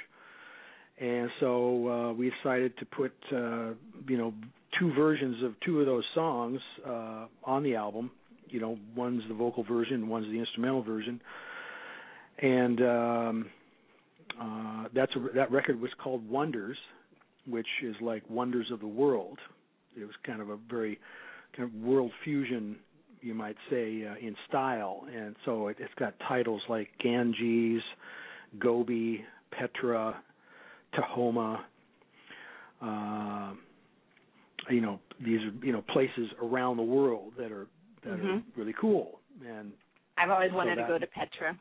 and 1.01 1.31
so 1.41 1.89
uh, 1.89 2.13
we 2.13 2.31
decided 2.43 2.77
to 2.79 2.85
put 2.85 3.13
uh, 3.33 3.71
you 4.07 4.19
know 4.19 4.35
two 4.79 4.93
versions 4.93 5.43
of 5.43 5.55
two 5.65 5.81
of 5.81 5.87
those 5.87 6.05
songs 6.15 6.61
uh, 6.87 7.27
on 7.43 7.63
the 7.63 7.75
album. 7.75 8.11
You 8.49 8.61
know, 8.61 8.79
one's 8.95 9.23
the 9.29 9.35
vocal 9.35 9.65
version, 9.65 10.09
one's 10.09 10.27
the 10.31 10.39
instrumental 10.39 10.83
version, 10.83 11.21
and 12.39 12.81
um, 12.83 13.51
uh, 14.41 14.85
that's 14.95 15.13
a, 15.17 15.35
that 15.35 15.51
record 15.51 15.81
was 15.81 15.91
called 16.03 16.29
Wonders, 16.29 16.77
which 17.47 17.69
is 17.83 17.97
like 18.03 18.23
Wonders 18.29 18.71
of 18.71 18.81
the 18.81 18.89
World. 18.89 19.39
It 19.97 20.05
was 20.05 20.15
kind 20.25 20.41
of 20.41 20.51
a 20.51 20.57
very 20.69 20.99
kind 21.57 21.69
of 21.69 21.75
world 21.83 22.13
fusion, 22.25 22.77
you 23.21 23.35
might 23.35 23.57
say, 23.69 24.05
uh, 24.07 24.27
in 24.27 24.37
style, 24.49 25.05
and 25.15 25.37
so 25.45 25.69
it, 25.69 25.77
it's 25.79 25.95
got 25.99 26.15
titles 26.27 26.63
like 26.69 26.89
Ganges, 27.03 27.83
Gobi, 28.59 29.25
Petra, 29.51 30.23
Tahoma, 30.95 31.61
uh, 32.83 33.53
you 34.69 34.81
know 34.81 34.99
these 35.25 35.41
are 35.41 35.67
you 35.67 35.73
know 35.73 35.83
places 35.93 36.29
around 36.43 36.77
the 36.77 36.83
world 36.83 37.33
that 37.39 37.53
are 37.53 37.67
that 38.05 38.15
mm-hmm. 38.15 38.27
are 38.27 38.43
really 38.57 38.75
cool 38.81 39.21
and 39.47 39.73
I've 40.19 40.31
always 40.31 40.53
wanted 40.53 40.77
so 40.77 40.83
that, 40.83 40.87
to 40.87 40.93
go 40.93 40.99
to 40.99 41.07
Petra. 41.07 41.59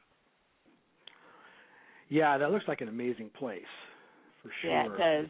Yeah, 2.09 2.37
that 2.37 2.51
looks 2.51 2.65
like 2.67 2.81
an 2.81 2.89
amazing 2.89 3.29
place 3.37 3.61
for 4.41 4.51
sure. 4.61 4.71
Yeah, 4.71 4.85
it 4.85 4.97
does. 4.97 5.29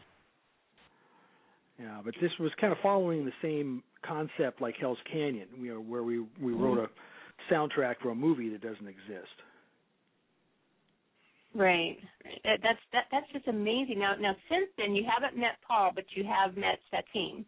Yeah, 1.80 2.00
but 2.04 2.14
this 2.20 2.30
was 2.38 2.50
kind 2.60 2.72
of 2.72 2.78
following 2.82 3.24
the 3.24 3.32
same 3.40 3.82
concept 4.06 4.60
like 4.60 4.74
Hell's 4.78 4.98
Canyon, 5.10 5.48
you 5.58 5.74
know, 5.74 5.80
where 5.80 6.02
we 6.02 6.20
we 6.40 6.52
wrote 6.52 6.78
mm-hmm. 6.78 7.52
a 7.52 7.54
soundtrack 7.54 7.96
for 8.02 8.10
a 8.10 8.14
movie 8.14 8.50
that 8.50 8.60
doesn't 8.60 8.86
exist. 8.86 9.34
Right. 11.54 11.96
That's 12.44 12.78
that, 12.92 13.04
that's 13.10 13.26
just 13.32 13.48
amazing. 13.48 13.98
Now, 13.98 14.14
now 14.20 14.36
since 14.48 14.68
then, 14.76 14.94
you 14.94 15.04
haven't 15.08 15.38
met 15.38 15.56
Paul, 15.66 15.92
but 15.94 16.04
you 16.14 16.24
have 16.24 16.56
met 16.56 16.78
Satine. 16.90 17.44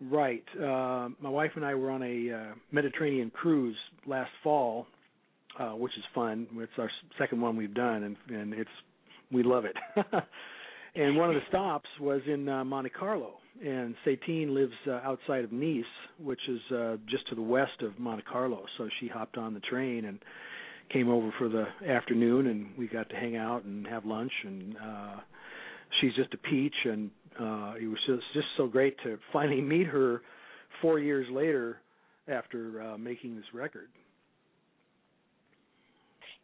Right. 0.00 0.44
Uh, 0.56 1.08
my 1.20 1.30
wife 1.30 1.52
and 1.54 1.64
I 1.64 1.74
were 1.74 1.90
on 1.90 2.02
a 2.02 2.32
uh, 2.32 2.54
Mediterranean 2.70 3.30
cruise 3.30 3.76
last 4.06 4.30
fall, 4.42 4.86
uh, 5.58 5.70
which 5.70 5.96
is 5.96 6.04
fun. 6.14 6.46
It's 6.56 6.72
our 6.76 6.90
second 7.18 7.40
one 7.40 7.56
we've 7.56 7.72
done, 7.72 8.02
and 8.02 8.16
and 8.36 8.52
it's 8.52 8.70
we 9.30 9.42
love 9.42 9.64
it. 9.64 9.76
and 10.96 11.16
one 11.16 11.28
of 11.28 11.34
the 11.34 11.42
stops 11.48 11.88
was 12.00 12.22
in 12.26 12.48
uh, 12.48 12.64
Monte 12.64 12.90
Carlo, 12.90 13.34
and 13.64 13.94
Satine 14.04 14.54
lives 14.54 14.74
uh, 14.86 15.00
outside 15.04 15.44
of 15.44 15.52
Nice, 15.52 15.84
which 16.22 16.40
is 16.48 16.60
uh, 16.72 16.96
just 17.08 17.28
to 17.28 17.34
the 17.34 17.42
west 17.42 17.82
of 17.82 17.98
Monte 17.98 18.24
Carlo. 18.30 18.64
So 18.78 18.88
she 19.00 19.08
hopped 19.08 19.36
on 19.36 19.54
the 19.54 19.60
train 19.60 20.06
and 20.06 20.18
came 20.92 21.08
over 21.08 21.32
for 21.38 21.48
the 21.48 21.64
afternoon 21.88 22.46
and 22.46 22.68
we 22.78 22.86
got 22.86 23.08
to 23.10 23.16
hang 23.16 23.36
out 23.36 23.64
and 23.64 23.86
have 23.86 24.04
lunch 24.04 24.32
and 24.44 24.76
uh 24.76 25.16
she's 26.00 26.14
just 26.14 26.32
a 26.34 26.36
peach 26.36 26.74
and 26.84 27.10
uh 27.40 27.74
it 27.80 27.88
was 27.88 27.98
just 28.06 28.22
just 28.34 28.46
so 28.56 28.66
great 28.66 28.96
to 29.02 29.18
finally 29.32 29.60
meet 29.60 29.86
her 29.86 30.22
4 30.82 31.00
years 31.00 31.26
later 31.32 31.78
after 32.28 32.82
uh 32.82 32.98
making 32.98 33.36
this 33.36 33.44
record. 33.52 33.88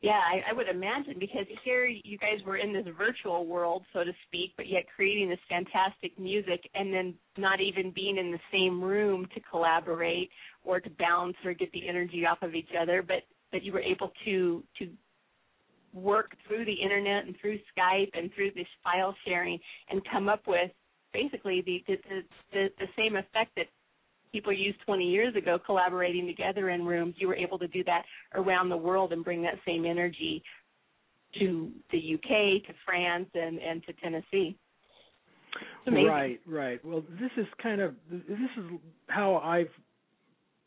Yeah, 0.02 0.18
I, 0.18 0.50
I 0.50 0.52
would 0.52 0.68
imagine 0.68 1.14
because 1.20 1.46
here 1.64 1.86
you 1.86 2.18
guys 2.18 2.44
were 2.44 2.56
in 2.56 2.72
this 2.72 2.86
virtual 2.98 3.46
world, 3.46 3.84
so 3.92 4.02
to 4.02 4.10
speak, 4.26 4.50
but 4.56 4.66
yet 4.68 4.82
creating 4.96 5.30
this 5.30 5.38
fantastic 5.48 6.18
music 6.18 6.68
and 6.74 6.92
then 6.92 7.14
not 7.38 7.60
even 7.60 7.92
being 7.92 8.18
in 8.18 8.32
the 8.32 8.40
same 8.52 8.82
room 8.82 9.28
to 9.32 9.40
collaborate 9.48 10.28
or 10.64 10.80
to 10.80 10.90
bounce 10.98 11.36
or 11.44 11.54
get 11.54 11.70
the 11.70 11.88
energy 11.88 12.26
off 12.26 12.42
of 12.42 12.56
each 12.56 12.70
other, 12.80 13.02
but 13.02 13.22
but 13.52 13.62
you 13.62 13.72
were 13.72 13.80
able 13.80 14.10
to 14.24 14.64
to 14.80 14.88
work 15.94 16.32
through 16.48 16.64
the 16.64 16.72
internet 16.82 17.24
and 17.26 17.36
through 17.40 17.58
Skype 17.76 18.10
and 18.14 18.32
through 18.34 18.50
this 18.56 18.66
file 18.82 19.14
sharing 19.24 19.58
and 19.90 20.02
come 20.10 20.28
up 20.28 20.42
with 20.48 20.72
basically 21.12 21.62
the 21.64 21.84
the 21.86 22.22
the, 22.52 22.68
the 22.80 22.86
same 22.96 23.14
effect 23.14 23.52
that 23.56 23.66
people 24.32 24.52
used 24.52 24.78
20 24.84 25.04
years 25.04 25.34
ago 25.36 25.58
collaborating 25.64 26.26
together 26.26 26.70
in 26.70 26.84
rooms 26.84 27.14
you 27.18 27.28
were 27.28 27.36
able 27.36 27.58
to 27.58 27.68
do 27.68 27.84
that 27.84 28.02
around 28.34 28.68
the 28.68 28.76
world 28.76 29.12
and 29.12 29.24
bring 29.24 29.42
that 29.42 29.54
same 29.66 29.84
energy 29.84 30.42
to 31.38 31.70
the 31.90 32.14
UK 32.14 32.66
to 32.66 32.74
France 32.84 33.28
and 33.34 33.58
and 33.58 33.82
to 33.84 33.92
Tennessee 33.94 34.56
Right, 35.86 36.40
right. 36.46 36.84
Well, 36.84 37.02
this 37.20 37.30
is 37.36 37.46
kind 37.62 37.80
of 37.80 37.94
this 38.10 38.38
is 38.56 38.64
how 39.08 39.36
I've 39.36 39.68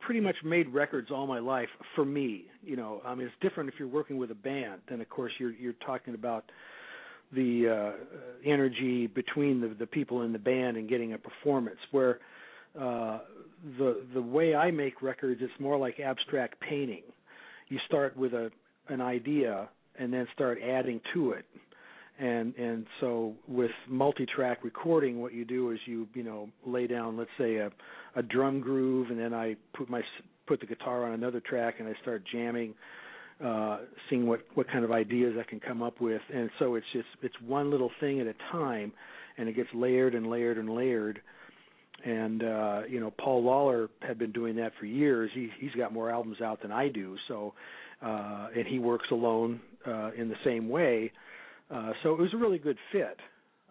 pretty 0.02 0.20
much 0.20 0.36
made 0.44 0.72
records 0.74 1.10
all 1.12 1.26
my 1.26 1.40
life 1.40 1.70
for 1.96 2.06
me. 2.06 2.46
You 2.62 2.76
know, 2.76 3.02
I 3.06 3.16
mean, 3.16 3.28
it's 3.28 3.36
different 3.42 3.70
if 3.70 3.76
you're 3.80 3.88
working 3.88 4.18
with 4.18 4.32
a 4.32 4.36
band. 4.36 4.82
Then, 4.90 5.02
of 5.02 5.10
course, 5.10 5.32
you're 5.40 5.54
you're 5.54 5.74
talking 5.86 6.14
about 6.14 6.52
the 7.34 7.94
uh, 7.96 8.20
energy 8.46 9.08
between 9.08 9.62
the 9.62 9.70
the 9.70 9.88
people 9.88 10.22
in 10.24 10.34
the 10.34 10.40
band 10.40 10.78
and 10.78 10.90
getting 10.90 11.14
a 11.14 11.18
performance. 11.18 11.80
Where 11.92 12.20
uh, 12.80 13.20
the 13.78 14.04
the 14.14 14.22
way 14.22 14.56
I 14.56 14.72
make 14.72 15.02
records, 15.02 15.42
it's 15.44 15.60
more 15.60 15.78
like 15.78 16.00
abstract 16.00 16.60
painting. 16.60 17.04
You 17.70 17.80
start 17.88 18.16
with 18.16 18.34
a 18.34 18.52
an 18.90 19.02
idea 19.02 19.70
and 19.98 20.14
then 20.14 20.28
start 20.34 20.60
adding 20.62 21.02
to 21.14 21.32
it, 21.32 21.46
and 22.20 22.56
and 22.56 22.86
so 23.00 23.34
with 23.48 23.72
multi-track 23.88 24.64
recording 24.64 25.22
what 25.22 25.34
you 25.34 25.46
do 25.46 25.72
is 25.72 25.80
you 25.86 26.08
you 26.14 26.24
know 26.24 26.50
lay 26.66 26.88
down 26.88 27.18
let's 27.18 27.30
say 27.38 27.58
a 27.58 27.72
a 28.16 28.24
drum 28.24 28.62
groove 28.62 29.10
and 29.10 29.20
then 29.20 29.34
I 29.34 29.56
put 29.76 29.90
my 29.90 30.02
put 30.48 30.60
the 30.60 30.66
guitar 30.66 31.06
on 31.06 31.14
another 31.14 31.42
track 31.42 31.76
and 31.80 31.88
I 31.88 31.94
start 32.02 32.24
jamming 32.32 32.74
uh 33.44 33.80
seeing 34.10 34.28
what 34.28 34.42
what 34.54 34.68
kind 34.68 34.86
of 34.86 34.92
ideas 34.92 35.36
I 35.40 35.44
can 35.50 35.60
come 35.60 35.84
up 35.84 36.00
with. 36.00 36.22
And 36.34 36.50
so 36.60 36.76
it's 36.76 36.86
just 36.94 37.08
it's 37.22 37.36
one 37.46 37.70
little 37.70 37.92
thing 38.00 38.22
at 38.22 38.28
a 38.28 38.36
time 38.52 38.94
and 39.38 39.50
it 39.50 39.56
gets 39.56 39.70
layered 39.74 40.16
and 40.16 40.28
layered 40.28 40.58
and 40.58 40.70
layered 40.70 41.22
and 42.06 42.44
uh 42.44 42.82
you 42.88 43.00
know 43.00 43.12
Paul 43.12 43.44
Lawler 43.44 43.90
had 44.02 44.18
been 44.18 44.32
doing 44.32 44.56
that 44.58 44.72
for 44.80 44.86
years. 44.86 45.32
He 45.34 45.50
he's 45.60 45.72
got 45.72 45.92
more 45.92 46.12
albums 46.12 46.40
out 46.40 46.62
than 46.62 46.72
I 46.72 46.88
do. 46.88 47.18
So 47.28 47.54
uh 48.02 48.48
and 48.56 48.66
he 48.68 48.80
works 48.80 49.08
alone 49.12 49.60
uh 49.86 50.12
in 50.12 50.30
the 50.30 50.36
same 50.46 50.70
way. 50.70 51.12
Uh 51.70 51.92
so 52.04 52.14
it 52.14 52.20
was 52.20 52.34
a 52.34 52.38
really 52.38 52.60
good 52.60 52.78
fit. 52.92 53.18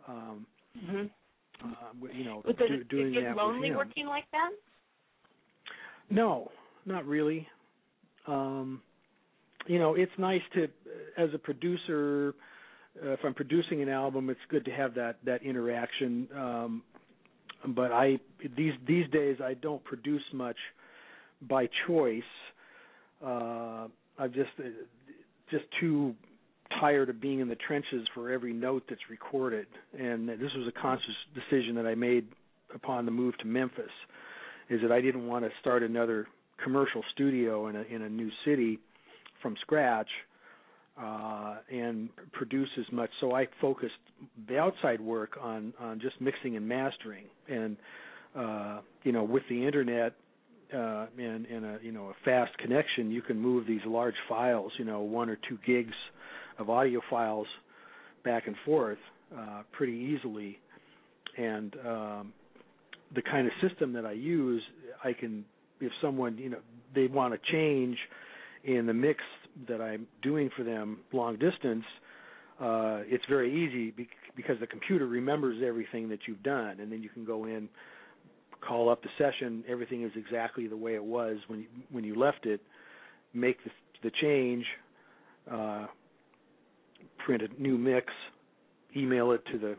Um 0.08 0.46
mm-hmm. 0.76 1.66
uh 1.66 2.08
you 2.12 2.24
know 2.24 2.42
was 2.44 2.56
do, 2.58 2.64
it, 2.74 2.88
doing 2.88 3.12
did 3.12 3.22
it 3.22 3.26
that 3.28 3.36
lonely 3.36 3.70
working 3.72 4.06
like 4.06 4.24
that? 4.32 4.50
No 6.10 6.50
not 6.84 7.06
really. 7.06 7.46
Um 8.26 8.82
you 9.66 9.78
know 9.78 9.94
it's 9.94 10.12
nice 10.18 10.42
to 10.54 10.66
as 11.16 11.30
a 11.32 11.38
producer 11.38 12.34
uh, 13.04 13.10
if 13.10 13.20
I'm 13.24 13.34
producing 13.34 13.80
an 13.82 13.88
album 13.88 14.28
it's 14.28 14.40
good 14.48 14.64
to 14.64 14.72
have 14.72 14.94
that 14.94 15.18
that 15.24 15.44
interaction. 15.44 16.28
Um 16.36 16.82
but 17.68 17.92
I 17.92 18.18
these 18.56 18.74
these 18.86 19.08
days 19.10 19.38
I 19.42 19.54
don't 19.54 19.82
produce 19.84 20.22
much 20.32 20.56
by 21.42 21.68
choice. 21.86 22.22
Uh, 23.24 23.88
I'm 24.18 24.32
just 24.32 24.50
uh, 24.58 24.68
just 25.50 25.64
too 25.80 26.14
tired 26.80 27.08
of 27.08 27.20
being 27.20 27.40
in 27.40 27.48
the 27.48 27.56
trenches 27.56 28.06
for 28.14 28.30
every 28.30 28.52
note 28.52 28.82
that's 28.88 29.00
recorded, 29.10 29.66
and 29.98 30.28
this 30.28 30.52
was 30.56 30.66
a 30.68 30.80
conscious 30.80 31.14
decision 31.34 31.74
that 31.76 31.86
I 31.86 31.94
made 31.94 32.26
upon 32.74 33.04
the 33.04 33.12
move 33.12 33.36
to 33.38 33.46
Memphis. 33.46 33.90
Is 34.70 34.80
that 34.82 34.92
I 34.92 35.00
didn't 35.00 35.26
want 35.26 35.44
to 35.44 35.50
start 35.60 35.82
another 35.82 36.26
commercial 36.62 37.02
studio 37.12 37.68
in 37.68 37.76
a 37.76 37.82
in 37.82 38.02
a 38.02 38.08
new 38.08 38.30
city 38.44 38.78
from 39.42 39.56
scratch 39.60 40.08
and 40.96 42.08
produce 42.32 42.68
as 42.78 42.90
much. 42.92 43.10
So 43.20 43.34
I 43.34 43.48
focused 43.60 43.94
the 44.48 44.58
outside 44.58 45.00
work 45.00 45.38
on 45.40 45.72
on 45.80 46.00
just 46.00 46.20
mixing 46.20 46.56
and 46.56 46.66
mastering, 46.66 47.24
and 47.48 47.76
uh, 48.34 48.80
you 49.02 49.12
know, 49.12 49.24
with 49.24 49.44
the 49.48 49.64
internet 49.64 50.14
uh, 50.72 51.06
and, 51.18 51.46
and 51.46 51.64
a 51.64 51.78
you 51.82 51.92
know 51.92 52.06
a 52.06 52.14
fast 52.24 52.56
connection, 52.58 53.10
you 53.10 53.22
can 53.22 53.38
move 53.38 53.66
these 53.66 53.80
large 53.86 54.14
files, 54.28 54.72
you 54.78 54.84
know, 54.84 55.00
one 55.00 55.28
or 55.30 55.38
two 55.48 55.58
gigs 55.66 55.94
of 56.58 56.70
audio 56.70 57.00
files 57.10 57.46
back 58.24 58.46
and 58.46 58.56
forth 58.64 58.98
uh, 59.36 59.62
pretty 59.72 59.92
easily, 59.92 60.58
and 61.36 61.76
um, 61.86 62.32
the 63.14 63.22
kind 63.22 63.46
of 63.46 63.52
system 63.66 63.92
that 63.92 64.04
I 64.04 64.12
use, 64.12 64.62
I 65.02 65.12
can 65.12 65.44
if 65.80 65.92
someone 66.00 66.38
you 66.38 66.50
know 66.50 66.58
they 66.94 67.06
want 67.06 67.34
to 67.34 67.52
change 67.52 67.98
in 68.64 68.86
the 68.86 68.94
mix 68.94 69.20
that 69.68 69.80
I'm 69.80 70.06
doing 70.22 70.50
for 70.56 70.64
them 70.64 70.98
long 71.12 71.38
distance, 71.38 71.84
uh, 72.60 73.00
it's 73.06 73.24
very 73.28 73.52
easy 73.52 73.94
because 74.36 74.58
the 74.60 74.66
computer 74.66 75.06
remembers 75.06 75.62
everything 75.66 76.08
that 76.08 76.20
you've 76.26 76.42
done, 76.42 76.80
and 76.80 76.90
then 76.90 77.02
you 77.02 77.08
can 77.08 77.24
go 77.24 77.46
in, 77.46 77.68
call 78.66 78.88
up 78.88 79.02
the 79.02 79.08
session. 79.18 79.64
Everything 79.68 80.02
is 80.02 80.12
exactly 80.16 80.66
the 80.66 80.76
way 80.76 80.94
it 80.94 81.04
was 81.04 81.38
when 81.48 81.60
you, 81.60 81.66
when 81.90 82.04
you 82.04 82.18
left 82.18 82.46
it. 82.46 82.60
Make 83.32 83.58
the, 83.64 83.70
the 84.04 84.12
change, 84.20 84.64
uh, 85.50 85.86
print 87.24 87.42
a 87.42 87.62
new 87.62 87.76
mix, 87.76 88.12
email 88.96 89.32
it 89.32 89.42
to 89.50 89.58
the 89.58 89.76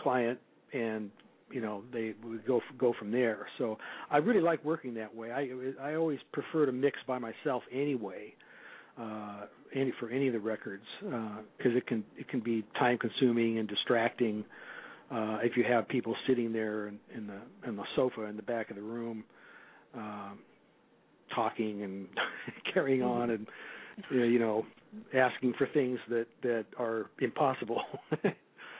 client, 0.00 0.38
and 0.72 1.10
you 1.50 1.60
know 1.60 1.82
they 1.92 2.14
would 2.24 2.46
go 2.46 2.60
go 2.78 2.94
from 2.96 3.10
there. 3.10 3.46
So 3.58 3.78
I 4.10 4.18
really 4.18 4.40
like 4.40 4.64
working 4.64 4.94
that 4.94 5.12
way. 5.14 5.32
I 5.32 5.90
I 5.90 5.94
always 5.96 6.20
prefer 6.32 6.66
to 6.66 6.72
mix 6.72 6.98
by 7.06 7.18
myself 7.18 7.64
anyway 7.72 8.34
uh, 8.98 9.42
any 9.74 9.92
for 9.98 10.10
any 10.10 10.26
of 10.26 10.32
the 10.32 10.40
records 10.40 10.84
because 11.00 11.72
uh, 11.72 11.76
it 11.76 11.86
can 11.86 12.04
it 12.16 12.28
can 12.28 12.40
be 12.40 12.64
time 12.78 12.98
consuming 12.98 13.58
and 13.58 13.68
distracting 13.68 14.44
uh, 15.10 15.38
if 15.42 15.56
you 15.56 15.64
have 15.64 15.88
people 15.88 16.14
sitting 16.26 16.52
there 16.52 16.88
in, 16.88 16.98
in 17.14 17.26
the 17.26 17.68
in 17.68 17.76
the 17.76 17.84
sofa 17.96 18.24
in 18.24 18.36
the 18.36 18.42
back 18.42 18.70
of 18.70 18.76
the 18.76 18.82
room 18.82 19.24
uh, 19.96 20.30
talking 21.34 21.82
and 21.82 22.06
carrying 22.74 23.02
on 23.02 23.30
and 23.30 23.46
you 24.10 24.38
know 24.38 24.64
asking 25.14 25.54
for 25.56 25.66
things 25.72 25.98
that 26.08 26.26
that 26.42 26.66
are 26.78 27.10
impossible. 27.20 27.82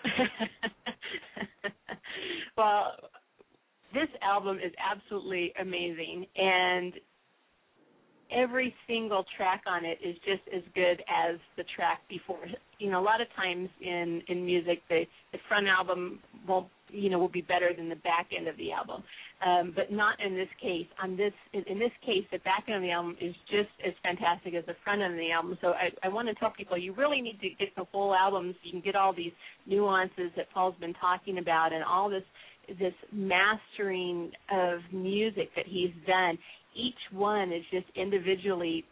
well, 2.57 2.93
this 3.93 4.09
album 4.23 4.57
is 4.57 4.73
absolutely 4.79 5.53
amazing 5.61 6.27
and 6.37 6.95
every 8.35 8.75
single 8.87 9.25
track 9.37 9.63
on 9.67 9.85
it 9.85 9.99
is 10.05 10.17
just 10.25 10.43
as 10.55 10.63
good 10.75 11.03
as 11.09 11.39
the 11.57 11.65
track 11.77 12.01
before. 12.09 12.45
You 12.79 12.91
know, 12.91 13.01
a 13.01 13.05
lot 13.05 13.21
of 13.21 13.29
times 13.37 13.69
in 13.81 14.23
in 14.29 14.45
music, 14.45 14.83
the 14.89 15.05
the 15.33 15.39
front 15.49 15.67
album 15.69 16.21
will 16.49 16.69
you 16.91 17.11
know 17.11 17.19
will 17.19 17.29
be 17.29 17.43
better 17.43 17.73
than 17.77 17.89
the 17.89 17.97
back 17.97 18.29
end 18.37 18.49
of 18.49 18.57
the 18.57 18.73
album, 18.73 19.03
um, 19.47 19.73
but 19.75 19.93
not 19.93 20.21
in 20.25 20.35
this 20.35 20.49
case. 20.61 20.87
On 21.03 21.17
this 21.17 21.33
in, 21.53 21.63
in 21.65 21.79
this 21.79 21.93
case, 22.05 22.25
the 22.33 22.39
back 22.39 22.65
end 22.69 22.77
of 22.77 22.83
the 22.83 22.91
album 22.91 23.17
is 23.21 23.35
just 23.51 23.71
as 23.87 23.95
fantastic 24.03 24.55
as 24.55 24.65
the 24.67 24.77
front 24.85 25.03
end 25.03 25.15
of 25.15 25.19
the 25.19 25.31
album. 25.31 25.57
So 25.61 25.69
I, 25.69 25.91
I 26.03 26.09
want 26.09 26.29
to 26.29 26.35
tell 26.35 26.51
people 26.51 26.77
you 26.77 26.93
really 26.93 27.21
need 27.21 27.41
to 27.41 27.49
get 27.51 27.75
the 27.77 27.85
whole 27.93 28.15
album 28.15 28.53
so 28.53 28.59
you 28.65 28.73
can 28.73 28.81
get 28.81 28.97
all 28.97 29.15
these 29.15 29.33
nuances 29.67 30.31
that 30.37 30.51
Paul's 30.53 30.77
been 30.81 30.95
talking 30.95 31.39
about 31.39 31.73
and 31.73 31.85
all 31.85 32.09
this 32.11 32.25
this 32.79 32.95
mastering 33.13 34.31
of 34.51 34.81
music 34.93 35.51
that 35.57 35.67
he's 35.67 35.91
done 36.07 36.39
each 36.75 36.99
one 37.13 37.53
is 37.53 37.63
just 37.71 37.87
individually 37.97 38.85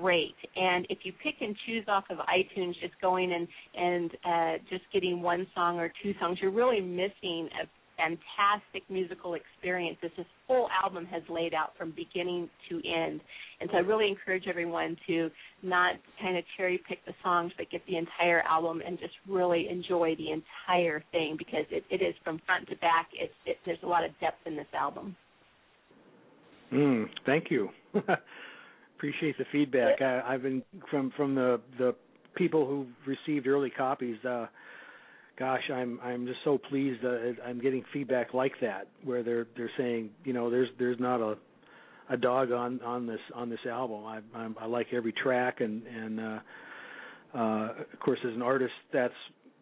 great. 0.00 0.34
And 0.56 0.86
if 0.88 0.98
you 1.02 1.12
pick 1.22 1.34
and 1.40 1.54
choose 1.66 1.84
off 1.88 2.04
of 2.10 2.18
iTunes, 2.18 2.74
just 2.80 2.94
going 3.00 3.32
and 3.32 3.48
and 3.74 4.10
uh, 4.24 4.64
just 4.70 4.84
getting 4.92 5.20
one 5.22 5.46
song 5.54 5.78
or 5.78 5.92
two 6.02 6.14
songs, 6.20 6.38
you're 6.40 6.50
really 6.50 6.80
missing 6.80 7.48
a 7.62 7.66
fantastic 7.96 8.82
musical 8.88 9.34
experience 9.34 9.96
this 10.02 10.10
whole 10.46 10.68
album 10.82 11.06
has 11.06 11.22
laid 11.28 11.54
out 11.54 11.72
from 11.78 11.92
beginning 11.92 12.48
to 12.68 12.76
end. 12.76 13.20
And 13.60 13.70
so 13.70 13.78
I 13.78 13.80
really 13.80 14.08
encourage 14.08 14.44
everyone 14.48 14.96
to 15.06 15.30
not 15.62 15.94
kind 16.20 16.36
of 16.36 16.44
cherry 16.56 16.82
pick 16.88 17.04
the 17.06 17.14
songs, 17.22 17.52
but 17.56 17.70
get 17.70 17.82
the 17.86 17.96
entire 17.96 18.42
album 18.42 18.82
and 18.84 18.98
just 18.98 19.14
really 19.28 19.68
enjoy 19.70 20.16
the 20.16 20.32
entire 20.32 21.04
thing 21.12 21.36
because 21.38 21.66
it, 21.70 21.84
it 21.90 22.02
is 22.02 22.14
from 22.24 22.40
front 22.46 22.68
to 22.68 22.76
back. 22.76 23.08
It's 23.14 23.32
it, 23.46 23.58
there's 23.64 23.78
a 23.82 23.86
lot 23.86 24.04
of 24.04 24.10
depth 24.20 24.46
in 24.46 24.56
this 24.56 24.66
album. 24.74 25.16
Mm, 26.72 27.08
thank 27.26 27.50
you. 27.50 27.68
Appreciate 28.96 29.36
the 29.38 29.44
feedback. 29.52 30.00
I, 30.00 30.22
I've 30.26 30.42
been 30.42 30.62
from 30.90 31.12
from 31.16 31.34
the 31.34 31.60
the 31.78 31.94
people 32.34 32.66
who 32.66 32.86
received 33.06 33.46
early 33.46 33.70
copies. 33.70 34.16
Uh, 34.24 34.46
gosh, 35.38 35.62
I'm 35.72 36.00
I'm 36.02 36.26
just 36.26 36.40
so 36.44 36.58
pleased. 36.58 37.04
Uh, 37.04 37.40
I'm 37.44 37.60
getting 37.60 37.84
feedback 37.92 38.34
like 38.34 38.52
that, 38.60 38.88
where 39.04 39.22
they're 39.22 39.46
they're 39.56 39.70
saying, 39.76 40.10
you 40.24 40.32
know, 40.32 40.50
there's 40.50 40.68
there's 40.78 40.98
not 40.98 41.20
a 41.20 41.36
a 42.10 42.16
dog 42.16 42.52
on 42.52 42.80
on 42.82 43.06
this 43.06 43.20
on 43.34 43.50
this 43.50 43.60
album. 43.70 44.04
I 44.04 44.20
I'm, 44.34 44.56
I 44.60 44.66
like 44.66 44.88
every 44.92 45.12
track, 45.12 45.60
and 45.60 45.86
and 45.86 46.20
uh, 46.20 46.38
uh, 47.34 47.68
of 47.92 48.00
course, 48.00 48.18
as 48.26 48.34
an 48.34 48.42
artist, 48.42 48.72
that's 48.92 49.14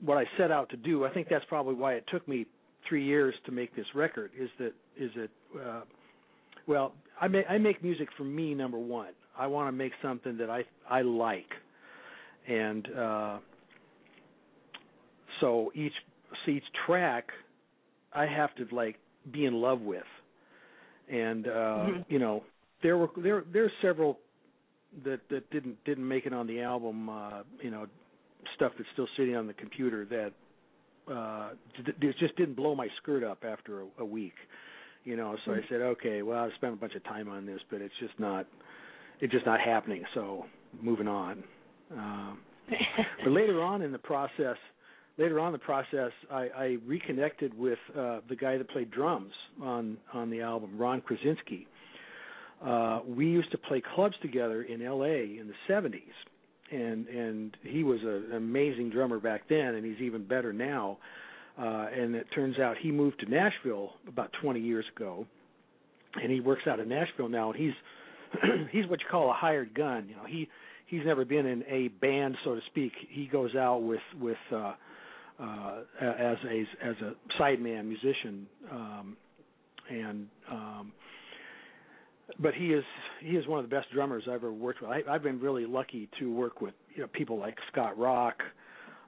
what 0.04 0.18
I 0.18 0.24
set 0.36 0.50
out 0.50 0.68
to 0.70 0.76
do. 0.76 1.04
I 1.04 1.12
think 1.12 1.28
that's 1.28 1.44
probably 1.46 1.74
why 1.74 1.94
it 1.94 2.04
took 2.08 2.26
me 2.26 2.46
three 2.88 3.04
years 3.04 3.34
to 3.46 3.52
make 3.52 3.74
this 3.74 3.86
record. 3.94 4.30
Is 4.38 4.50
that 4.58 4.72
is 4.96 5.10
that 5.16 5.60
uh, 5.60 5.80
well, 6.66 6.94
I 7.20 7.28
make 7.28 7.46
I 7.48 7.58
make 7.58 7.82
music 7.82 8.08
for 8.16 8.24
me 8.24 8.54
number 8.54 8.78
one. 8.78 9.12
I 9.38 9.46
want 9.46 9.68
to 9.68 9.72
make 9.72 9.92
something 10.02 10.36
that 10.38 10.50
I 10.50 10.64
I 10.88 11.02
like, 11.02 11.48
and 12.48 12.88
uh, 12.96 13.38
so 15.40 15.72
each 15.74 15.92
so 16.44 16.50
each 16.50 16.64
track 16.86 17.28
I 18.12 18.26
have 18.26 18.54
to 18.56 18.74
like 18.74 18.96
be 19.30 19.44
in 19.44 19.54
love 19.54 19.80
with, 19.80 20.02
and 21.08 21.46
uh, 21.46 21.50
mm-hmm. 21.50 22.00
you 22.12 22.18
know 22.18 22.42
there 22.82 22.96
were 22.96 23.08
there 23.16 23.44
there's 23.52 23.72
several 23.80 24.18
that 25.04 25.20
that 25.30 25.50
didn't 25.50 25.82
didn't 25.84 26.06
make 26.06 26.26
it 26.26 26.32
on 26.32 26.46
the 26.46 26.60
album. 26.60 27.08
Uh, 27.08 27.42
you 27.62 27.70
know 27.70 27.86
stuff 28.56 28.72
that's 28.76 28.88
still 28.92 29.08
sitting 29.16 29.36
on 29.36 29.46
the 29.46 29.52
computer 29.52 30.04
that 30.04 30.32
uh, 31.12 31.50
just 32.18 32.36
didn't 32.36 32.54
blow 32.54 32.74
my 32.74 32.88
skirt 33.00 33.22
up 33.22 33.44
after 33.44 33.82
a, 33.82 33.86
a 34.00 34.04
week 34.04 34.34
you 35.04 35.16
know 35.16 35.36
so 35.44 35.52
i 35.52 35.56
mm-hmm. 35.56 35.64
said 35.68 35.80
okay 35.80 36.22
well 36.22 36.44
i've 36.44 36.52
spent 36.56 36.72
a 36.72 36.76
bunch 36.76 36.94
of 36.94 37.04
time 37.04 37.28
on 37.28 37.46
this 37.46 37.60
but 37.70 37.80
it's 37.80 37.94
just 38.00 38.18
not 38.18 38.46
it's 39.20 39.32
just 39.32 39.46
not 39.46 39.60
happening 39.60 40.02
so 40.14 40.44
moving 40.80 41.08
on 41.08 41.42
um 41.92 42.38
but 43.24 43.30
later 43.30 43.62
on 43.62 43.82
in 43.82 43.92
the 43.92 43.98
process 43.98 44.56
later 45.18 45.38
on 45.40 45.48
in 45.48 45.52
the 45.52 45.58
process 45.58 46.12
i 46.30 46.48
i 46.56 46.76
reconnected 46.86 47.56
with 47.56 47.78
uh 47.98 48.20
the 48.28 48.36
guy 48.36 48.56
that 48.56 48.68
played 48.70 48.90
drums 48.90 49.32
on 49.62 49.96
on 50.12 50.30
the 50.30 50.40
album 50.40 50.70
ron 50.78 51.00
krasinski 51.00 51.66
uh 52.64 53.00
we 53.06 53.26
used 53.26 53.50
to 53.50 53.58
play 53.58 53.82
clubs 53.94 54.14
together 54.22 54.62
in 54.62 54.84
la 54.84 55.04
in 55.04 55.46
the 55.48 55.54
seventies 55.66 56.14
and 56.72 57.06
and 57.08 57.56
he 57.62 57.84
was 57.84 58.00
a, 58.02 58.16
an 58.30 58.32
amazing 58.36 58.90
drummer 58.90 59.18
back 59.18 59.42
then, 59.48 59.74
and 59.74 59.84
he's 59.84 60.00
even 60.00 60.24
better 60.24 60.52
now. 60.52 60.98
Uh, 61.58 61.86
and 61.94 62.14
it 62.14 62.26
turns 62.34 62.58
out 62.58 62.76
he 62.80 62.90
moved 62.90 63.20
to 63.20 63.26
Nashville 63.30 63.92
about 64.08 64.30
20 64.40 64.60
years 64.60 64.84
ago, 64.96 65.26
and 66.20 66.32
he 66.32 66.40
works 66.40 66.62
out 66.66 66.80
in 66.80 66.88
Nashville 66.88 67.28
now. 67.28 67.52
And 67.52 67.60
he's 67.60 67.72
he's 68.72 68.86
what 68.86 69.00
you 69.00 69.06
call 69.10 69.30
a 69.30 69.34
hired 69.34 69.74
gun. 69.74 70.06
You 70.08 70.16
know, 70.16 70.24
he 70.26 70.48
he's 70.86 71.02
never 71.04 71.24
been 71.24 71.46
in 71.46 71.62
a 71.68 71.88
band, 71.88 72.36
so 72.44 72.54
to 72.54 72.60
speak. 72.68 72.92
He 73.10 73.26
goes 73.26 73.54
out 73.54 73.82
with 73.82 74.00
with 74.20 74.38
uh, 74.50 74.74
uh, 75.38 75.80
as 76.00 76.36
a 76.48 76.64
as 76.82 76.96
a 77.02 77.14
sideman 77.40 77.86
musician, 77.86 78.46
um, 78.70 79.16
and 79.90 80.28
um, 80.50 80.92
but 82.38 82.54
he 82.54 82.72
is 82.72 82.84
he 83.20 83.36
is 83.36 83.46
one 83.46 83.62
of 83.62 83.68
the 83.68 83.74
best 83.74 83.88
drummers 83.92 84.24
I've 84.26 84.36
ever 84.36 84.52
worked 84.52 84.80
with. 84.80 84.90
I, 84.90 85.02
I've 85.08 85.22
been 85.22 85.40
really 85.40 85.66
lucky 85.66 86.08
to 86.18 86.32
work 86.32 86.60
with 86.60 86.74
you 86.94 87.02
know 87.02 87.08
people 87.08 87.38
like 87.38 87.56
Scott 87.70 87.98
Rock 87.98 88.36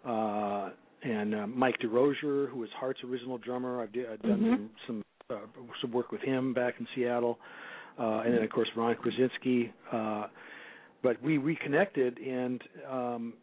uh, 0.04 0.70
and 1.04 1.34
uh, 1.34 1.46
Mike 1.46 1.76
DeRosier, 1.80 2.48
who 2.48 2.58
was 2.58 2.70
Heart's 2.78 3.00
original 3.04 3.38
drummer. 3.38 3.82
I've, 3.82 3.92
d- 3.92 4.06
I've 4.10 4.22
done 4.22 4.40
Mhm. 4.40 4.50
some 4.50 4.70
some 4.86 5.04
uh, 5.30 5.62
some 5.80 5.92
work 5.92 6.10
with 6.12 6.20
him 6.22 6.52
back 6.52 6.74
in 6.80 6.86
Seattle, 6.94 7.38
uh, 7.98 8.22
and 8.24 8.34
then 8.34 8.42
of 8.42 8.50
course 8.50 8.68
Ron 8.74 8.94
Krasinski. 8.96 9.72
Uh, 9.92 10.26
but 11.02 11.22
we 11.22 11.38
reconnected, 11.38 12.18
and 12.18 12.62
um, 12.90 13.34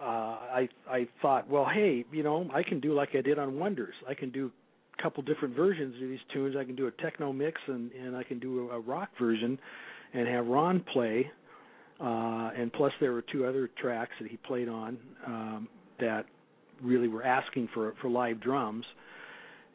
uh, 0.00 0.04
I 0.04 0.68
I 0.88 1.08
thought, 1.20 1.48
well, 1.48 1.66
hey, 1.66 2.04
you 2.12 2.22
know, 2.22 2.48
I 2.54 2.62
can 2.62 2.80
do 2.80 2.94
like 2.94 3.10
I 3.14 3.20
did 3.20 3.38
on 3.38 3.58
Wonders. 3.58 3.94
I 4.08 4.14
can 4.14 4.30
do 4.30 4.50
a 4.98 5.02
couple 5.02 5.22
different 5.24 5.56
versions 5.56 5.94
of 5.96 6.08
these 6.08 6.20
tunes. 6.32 6.54
I 6.56 6.64
can 6.64 6.76
do 6.76 6.86
a 6.86 6.92
techno 7.02 7.32
mix, 7.32 7.60
and 7.66 7.90
and 7.92 8.16
I 8.16 8.22
can 8.22 8.38
do 8.38 8.70
a, 8.70 8.76
a 8.76 8.80
rock 8.80 9.10
version, 9.18 9.58
and 10.12 10.28
have 10.28 10.46
Ron 10.46 10.80
play. 10.92 11.30
Uh, 12.00 12.50
and 12.56 12.72
plus, 12.72 12.92
there 13.00 13.12
were 13.12 13.22
two 13.22 13.46
other 13.46 13.70
tracks 13.80 14.10
that 14.20 14.28
he 14.28 14.36
played 14.38 14.68
on 14.68 14.98
um, 15.26 15.68
that 16.00 16.26
really 16.82 17.08
were 17.08 17.22
asking 17.22 17.68
for 17.74 17.94
for 18.00 18.08
live 18.08 18.40
drums, 18.40 18.84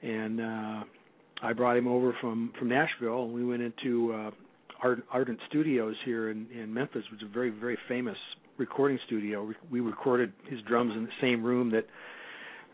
and 0.01 0.41
uh, 0.41 0.83
I 1.41 1.53
brought 1.53 1.77
him 1.77 1.87
over 1.87 2.15
from 2.21 2.53
from 2.57 2.69
Nashville, 2.69 3.23
and 3.23 3.33
we 3.33 3.45
went 3.45 3.61
into 3.61 4.13
uh, 4.13 4.31
Ard- 4.81 5.03
Ardent 5.11 5.39
Studios 5.49 5.95
here 6.05 6.29
in 6.31 6.47
in 6.51 6.73
Memphis, 6.73 7.03
which 7.11 7.21
is 7.21 7.29
a 7.29 7.33
very 7.33 7.49
very 7.49 7.77
famous 7.87 8.17
recording 8.57 8.99
studio. 9.05 9.43
We, 9.45 9.55
we 9.71 9.79
recorded 9.79 10.33
his 10.49 10.59
drums 10.67 10.93
in 10.95 11.05
the 11.05 11.11
same 11.21 11.43
room 11.43 11.71
that 11.71 11.85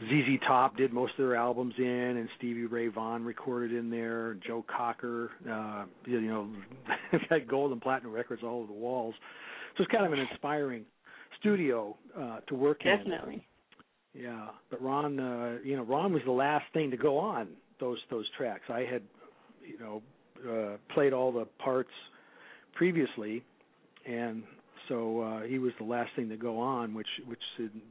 ZZ 0.02 0.40
Top 0.46 0.76
did 0.76 0.92
most 0.92 1.12
of 1.12 1.18
their 1.20 1.36
albums 1.36 1.74
in, 1.78 1.86
and 1.86 2.28
Stevie 2.38 2.66
Ray 2.66 2.88
Vaughan 2.88 3.24
recorded 3.24 3.74
in 3.74 3.90
there. 3.90 4.36
Joe 4.46 4.66
Cocker, 4.68 5.32
uh, 5.50 5.86
you 6.06 6.22
know, 6.22 6.50
got 7.30 7.48
gold 7.48 7.72
and 7.72 7.82
platinum 7.82 8.12
records 8.12 8.42
all 8.44 8.58
over 8.58 8.68
the 8.68 8.74
walls. 8.74 9.16
So 9.78 9.84
it's 9.84 9.92
kind 9.92 10.06
of 10.06 10.12
an 10.12 10.20
inspiring 10.20 10.86
studio 11.46 11.96
uh, 12.20 12.40
to 12.48 12.56
work 12.56 12.82
in. 12.86 12.98
Definitely. 12.98 13.46
Yeah, 14.14 14.48
but 14.70 14.82
Ron, 14.82 15.20
uh, 15.20 15.58
you 15.64 15.76
know, 15.76 15.84
Ron 15.84 16.14
was 16.14 16.22
the 16.26 16.32
last 16.32 16.66
thing 16.74 16.90
to 16.92 16.98
go 16.98 17.18
on 17.18 17.50
those 17.80 17.98
those 18.10 18.26
tracks. 18.38 18.64
I 18.70 18.80
had, 18.80 19.02
you 19.62 19.78
know, 19.80 20.02
uh, 20.50 20.78
played 20.94 21.14
all 21.14 21.32
the 21.32 21.46
parts 21.64 21.90
previously, 22.74 23.44
and 24.06 24.44
so 24.88 25.22
uh, 25.22 25.42
he 25.42 25.60
was 25.60 25.74
the 25.80 25.86
last 25.86 26.12
thing 26.16 26.30
to 26.30 26.38
go 26.38 26.60
on, 26.60 26.94
which 26.94 27.08
which 27.28 27.42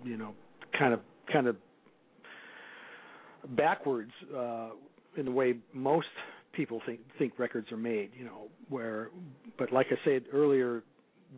you 0.03 0.17
know, 0.17 0.35
kind 0.79 0.95
of 0.95 1.01
kind 1.31 1.47
of 1.47 1.57
backwards 3.51 4.13
uh, 4.35 4.71
in 5.19 5.27
the 5.27 5.31
way 5.31 5.57
most 5.75 6.07
people 6.53 6.81
think 6.87 7.01
think 7.19 7.39
records 7.39 7.71
are 7.71 7.77
made. 7.77 8.11
You 8.19 8.25
know, 8.25 8.49
where, 8.71 9.11
but 9.59 9.73
like 9.73 9.89
I 9.91 9.97
said 10.07 10.25
earlier, 10.33 10.83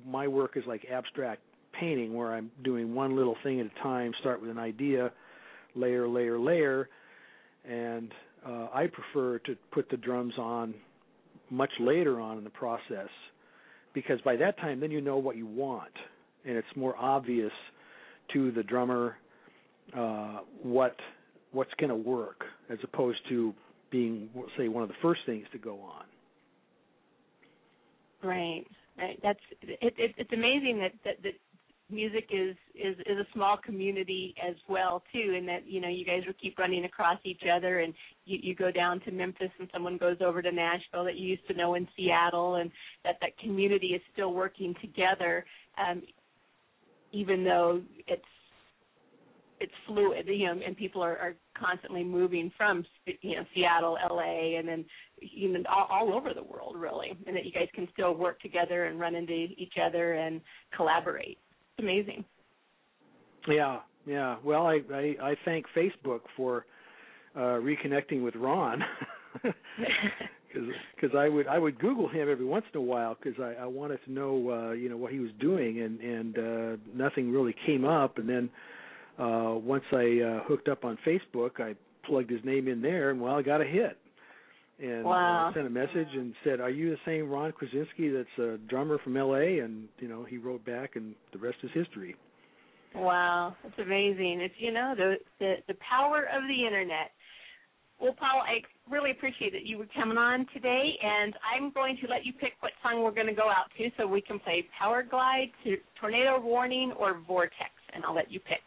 my 0.07 0.29
work 0.29 0.57
is 0.57 0.63
like 0.67 0.87
abstract 0.91 1.43
painting 1.79 2.15
where 2.15 2.35
I'm 2.35 2.51
doing 2.65 2.95
one 2.95 3.17
little 3.17 3.37
thing 3.43 3.61
at 3.61 3.67
a 3.67 3.83
time, 3.83 4.13
start 4.21 4.41
with 4.41 4.51
an 4.51 4.59
idea, 4.59 5.13
layer, 5.75 6.09
layer, 6.09 6.39
layer, 6.39 6.89
and 7.69 8.13
uh, 8.47 8.69
I 8.73 8.87
prefer 8.87 9.39
to 9.41 9.57
put 9.73 9.91
the 9.91 9.97
drums 9.97 10.35
on 10.39 10.75
much 11.51 11.71
later 11.81 12.21
on 12.21 12.39
in 12.39 12.45
the 12.45 12.51
process 12.51 13.09
because 13.95 14.21
by 14.23 14.37
that 14.37 14.57
time 14.59 14.81
then 14.81 14.91
you 14.91 15.01
know 15.01 15.17
what 15.17 15.37
you 15.37 15.47
want 15.47 15.93
and 16.45 16.57
it's 16.57 16.67
more 16.77 16.97
obvious 16.97 17.53
to 18.33 18.51
the 18.53 18.63
drummer 18.63 19.17
uh, 19.97 20.39
what 20.63 20.97
what's 21.53 21.71
going 21.79 21.91
to 21.91 21.97
work 21.97 22.45
as 22.69 22.79
opposed 22.83 23.19
to 23.29 23.55
being 23.91 24.29
say 24.59 24.69
one 24.69 24.83
of 24.83 24.89
the 24.89 24.95
first 25.01 25.21
things 25.27 25.47
to 25.53 25.59
go 25.59 25.81
on. 25.81 26.05
Right. 28.23 28.65
Right. 28.99 29.19
That's 29.23 29.39
it, 29.63 29.95
it 29.97 30.15
it's 30.17 30.33
amazing 30.33 30.79
that, 30.81 30.93
that 31.05 31.23
that 31.23 31.35
music 31.91 32.29
is 32.33 32.57
is 32.75 32.97
is 33.01 33.19
a 33.19 33.33
small 33.33 33.57
community 33.57 34.35
as 34.47 34.57
well 34.69 35.03
too 35.13 35.35
and 35.37 35.47
that 35.47 35.67
you 35.67 35.81
know 35.81 35.89
you 35.89 36.05
guys 36.05 36.23
will 36.27 36.35
keep 36.41 36.59
running 36.59 36.85
across 36.85 37.19
each 37.25 37.43
other 37.53 37.81
and 37.81 37.95
you 38.25 38.39
you 38.43 38.55
go 38.57 38.73
down 38.73 38.99
to 39.01 39.13
Memphis 39.13 39.51
and 39.61 39.69
someone 39.73 39.97
goes 39.97 40.17
over 40.21 40.43
to 40.43 40.51
Nashville 40.51 41.05
that 41.05 41.17
you 41.17 41.29
used 41.29 41.47
to 41.47 41.55
know 41.55 41.75
in 41.75 41.87
Seattle 41.97 42.57
and 42.57 42.71
that 43.05 43.17
that 43.21 43.39
community 43.39 43.89
is 43.89 44.03
still 44.13 44.35
working 44.35 44.75
together 44.81 45.45
um 45.79 46.03
even 47.13 47.45
though 47.45 47.81
it's 48.09 48.23
it's 49.61 49.73
fluid 49.87 50.27
you 50.27 50.47
know 50.47 50.61
and 50.67 50.77
people 50.77 51.01
are, 51.01 51.17
are 51.19 51.37
constantly 51.57 52.03
moving 52.03 52.51
from 52.57 52.85
you 53.23 53.37
know 53.37 53.45
Seattle 53.55 53.97
LA 54.11 54.59
and 54.59 54.67
then 54.67 54.85
you 55.21 55.53
know 55.53 55.61
all, 55.71 55.87
all 55.89 56.15
over 56.15 56.35
the 56.35 56.43
world 56.43 56.75
really 56.77 57.17
and 57.29 57.37
that 57.37 57.45
you 57.45 57.53
guys 57.53 57.69
can 57.77 57.87
still 57.93 58.15
work 58.15 58.41
together 58.41 58.87
and 58.87 58.99
run 58.99 59.15
into 59.15 59.33
each 59.33 59.75
other 59.81 60.15
and 60.15 60.41
collaborate 60.77 61.39
amazing. 61.79 62.25
Yeah, 63.49 63.81
yeah. 64.07 64.37
Well, 64.45 64.67
I 64.67 64.81
I, 64.93 65.17
I 65.23 65.37
thank 65.45 65.67
Facebook 65.77 66.21
for 66.37 66.67
uh 67.35 67.59
reconnecting 67.61 68.23
with 68.23 68.35
Ron. 68.37 68.83
Because 70.95 71.15
I 71.15 71.29
would 71.29 71.47
I 71.47 71.59
would 71.59 71.79
Google 71.79 72.09
him 72.09 72.31
every 72.31 72.45
once 72.45 72.65
in 72.73 72.79
a 72.79 72.83
while 72.83 73.15
because 73.21 73.39
I, 73.41 73.65
I 73.65 73.67
wanted 73.67 73.99
to 74.07 74.13
know 74.13 74.51
uh, 74.51 74.73
you 74.73 74.89
know 74.89 74.97
what 74.97 75.13
he 75.13 75.19
was 75.19 75.31
doing 75.39 75.83
and 75.83 76.01
and 76.01 76.39
uh, 76.39 76.77
nothing 76.95 77.31
really 77.31 77.55
came 77.67 77.85
up. 77.85 78.17
And 78.17 78.29
then 78.29 78.51
uh, 79.19 79.55
once 79.57 79.85
I 79.93 80.21
uh, 80.21 80.45
hooked 80.45 80.69
up 80.69 80.85
on 80.85 80.97
Facebook 81.07 81.61
I 81.61 81.75
plugged 82.07 82.31
his 82.31 82.43
name 82.45 82.69
in 82.69 82.81
there 82.81 83.11
and 83.11 83.21
well 83.21 83.35
I 83.35 83.43
got 83.43 83.61
a 83.61 83.65
hit 83.65 83.99
and 84.79 85.05
Wow. 85.05 85.49
uh, 85.49 85.55
sent 85.55 85.67
a 85.67 85.71
message 85.71 86.09
and 86.13 86.35
said 86.45 86.61
are 86.61 86.71
you 86.71 86.91
the 86.91 86.99
same 87.07 87.29
Ron 87.31 87.53
Krasinski 87.53 88.11
that's 88.11 88.39
a 88.39 88.59
drummer 88.69 88.99
from 88.99 89.17
L.A. 89.17 89.61
and 89.61 89.89
you 89.99 90.09
know 90.09 90.25
he 90.25 90.39
wrote 90.39 90.65
back 90.65 90.97
and 90.97 91.15
the 91.33 91.39
rest 91.39 91.59
is 91.63 91.71
history. 91.73 92.15
Wow, 92.95 93.55
that's 93.63 93.79
amazing. 93.79 94.41
It's 94.41 94.55
you 94.59 94.73
know 94.73 94.95
the 94.97 95.17
the 95.39 95.55
the 95.69 95.75
power 95.75 96.25
of 96.33 96.43
the 96.49 96.67
internet. 96.67 97.13
Well, 97.99 98.15
Paul, 98.19 98.43
I 98.43 98.61
really 98.91 99.11
appreciate 99.11 99.53
that 99.53 99.65
you 99.65 99.79
were 99.79 99.87
coming 99.95 100.19
on 100.19 100.47
today, 100.53 100.99
and 101.03 101.35
I'm 101.55 101.71
going 101.71 101.97
to 102.03 102.09
let 102.09 102.27
you 102.27 102.33
pick 102.35 102.53
what 102.61 102.73
song 102.83 103.03
we're 103.03 103.11
going 103.11 103.27
to 103.27 103.33
go 103.33 103.49
out 103.49 103.71
to, 103.79 103.91
so 103.97 104.07
we 104.07 104.21
can 104.21 104.39
play 104.39 104.67
Power 104.79 105.03
Glide, 105.03 105.51
to 105.65 105.77
Tornado 105.99 106.39
Warning, 106.39 106.93
or 106.99 107.19
Vortex, 107.27 107.71
and 107.95 108.05
I'll 108.05 108.15
let 108.15 108.31
you 108.31 108.39
pick. 108.39 108.61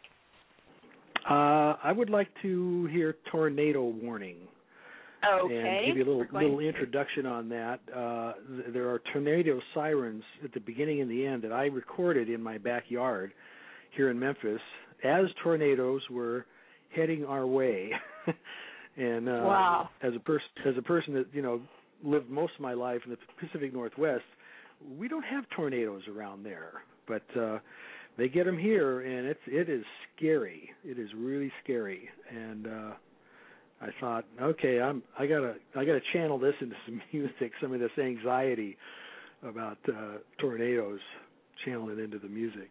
Uh, 1.29 1.75
I 1.83 1.91
would 1.95 2.09
like 2.09 2.29
to 2.41 2.87
hear 2.87 3.17
Tornado 3.31 3.83
Warning. 3.83 4.37
Okay. 5.23 5.85
and 5.85 5.87
give 5.87 5.97
you 5.97 6.03
a 6.03 6.09
little 6.19 6.25
little 6.39 6.59
introduction 6.59 7.25
on 7.25 7.49
that. 7.49 7.79
Uh, 7.95 8.33
th- 8.55 8.73
there 8.73 8.89
are 8.89 9.01
tornado 9.11 9.59
sirens 9.73 10.23
at 10.43 10.53
the 10.53 10.59
beginning 10.59 11.01
and 11.01 11.09
the 11.09 11.25
end 11.25 11.43
that 11.43 11.51
I 11.51 11.65
recorded 11.65 12.29
in 12.29 12.41
my 12.41 12.57
backyard 12.57 13.33
here 13.95 14.09
in 14.09 14.19
Memphis 14.19 14.61
as 15.03 15.25
tornadoes 15.43 16.01
were 16.09 16.45
heading 16.95 17.25
our 17.25 17.45
way. 17.47 17.91
and 18.97 19.27
uh, 19.27 19.31
Wow. 19.31 19.89
as 20.01 20.13
a 20.15 20.19
person 20.19 20.47
as 20.65 20.75
a 20.77 20.81
person 20.81 21.13
that 21.15 21.27
you 21.33 21.41
know 21.41 21.61
lived 22.03 22.29
most 22.29 22.53
of 22.55 22.61
my 22.61 22.73
life 22.73 23.01
in 23.05 23.11
the 23.11 23.17
Pacific 23.39 23.73
Northwest, 23.73 24.23
we 24.97 25.07
don't 25.07 25.23
have 25.23 25.43
tornadoes 25.55 26.03
around 26.07 26.43
there, 26.43 26.83
but 27.07 27.23
uh, 27.37 27.59
they 28.17 28.29
get 28.29 28.45
them 28.45 28.57
here, 28.57 29.01
and 29.01 29.27
it's 29.27 29.39
it 29.47 29.69
is 29.69 29.83
scary. 30.15 30.69
It 30.83 30.97
is 30.97 31.09
really 31.15 31.51
scary, 31.63 32.09
and 32.29 32.67
uh, 32.67 32.91
I 33.81 33.89
thought, 33.99 34.25
okay, 34.41 34.81
I'm 34.81 35.03
I 35.17 35.25
gotta 35.25 35.55
I 35.75 35.85
gotta 35.85 36.01
channel 36.13 36.37
this 36.37 36.55
into 36.61 36.75
some 36.85 37.01
music, 37.13 37.51
some 37.61 37.73
of 37.73 37.79
this 37.79 37.91
anxiety 37.97 38.77
about 39.43 39.77
uh, 39.87 40.17
tornadoes, 40.39 40.99
channel 41.65 41.89
it 41.89 41.99
into 41.99 42.19
the 42.19 42.27
music. 42.27 42.69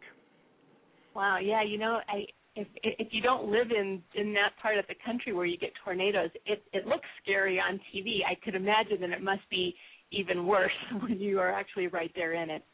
Wow. 1.15 1.39
Yeah. 1.39 1.63
You 1.63 1.79
know, 1.79 2.01
I 2.09 2.27
if 2.57 2.67
if 2.83 3.09
you 3.13 3.23
don't 3.23 3.51
live 3.51 3.71
in 3.71 4.03
in 4.15 4.33
that 4.35 4.51
part 4.61 4.79
of 4.79 4.87
the 4.89 4.95
country 5.05 5.33
where 5.33 5.47
you 5.47 5.57
get 5.57 5.71
tornadoes, 5.85 6.31
it 6.45 6.63
it 6.73 6.87
looks 6.87 7.07
scary 7.23 7.59
on 7.59 7.81
TV. 7.95 8.19
I 8.29 8.35
could 8.45 8.55
imagine 8.55 9.01
that 9.01 9.11
it 9.11 9.23
must 9.23 9.49
be 9.51 9.75
even 10.11 10.47
worse 10.47 10.73
when 11.01 11.19
you 11.19 11.39
are 11.39 11.53
actually 11.53 11.87
right 11.87 12.11
there 12.15 12.35
in 12.35 12.51
it. 12.51 12.65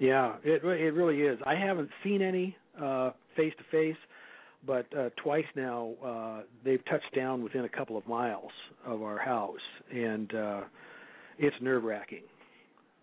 Yeah, 0.00 0.36
it 0.42 0.64
it 0.64 0.94
really 0.94 1.22
is. 1.22 1.38
I 1.46 1.54
haven't 1.54 1.90
seen 2.02 2.22
any 2.22 2.56
uh 2.82 3.10
face 3.36 3.52
to 3.58 3.64
face, 3.70 3.96
but 4.68 4.86
uh 4.96 5.08
twice 5.20 5.44
now 5.56 5.94
uh 6.04 6.42
they've 6.64 6.84
touched 6.84 7.12
down 7.16 7.42
within 7.42 7.64
a 7.64 7.68
couple 7.68 7.96
of 7.96 8.06
miles 8.06 8.52
of 8.86 9.02
our 9.02 9.18
house 9.18 9.58
and 9.92 10.32
uh 10.34 10.60
it's 11.38 11.56
nerve-wracking. 11.60 12.22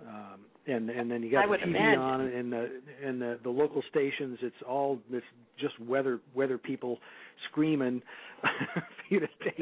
Um, 0.01 0.41
and 0.67 0.89
and 0.89 1.09
then 1.09 1.23
you 1.23 1.31
got 1.31 1.47
the 1.47 1.57
TV 1.57 1.67
imagine. 1.69 1.99
on 1.99 2.21
and 2.21 2.51
the 2.51 2.81
and 3.03 3.21
the 3.21 3.39
the 3.43 3.49
local 3.49 3.81
stations. 3.89 4.39
It's 4.41 4.55
all 4.67 4.99
this 5.09 5.21
just 5.59 5.79
weather 5.79 6.19
weather 6.33 6.57
people 6.57 6.99
screaming 7.49 8.01
for 8.41 8.83
you 9.09 9.19
to 9.21 9.27
take 9.43 9.57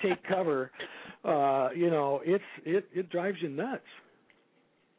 take 0.00 0.24
cover. 0.24 0.70
Uh, 1.24 1.68
you 1.74 1.90
know, 1.90 2.20
it's 2.24 2.44
it 2.64 2.88
it 2.94 3.10
drives 3.10 3.38
you 3.42 3.48
nuts. 3.48 3.82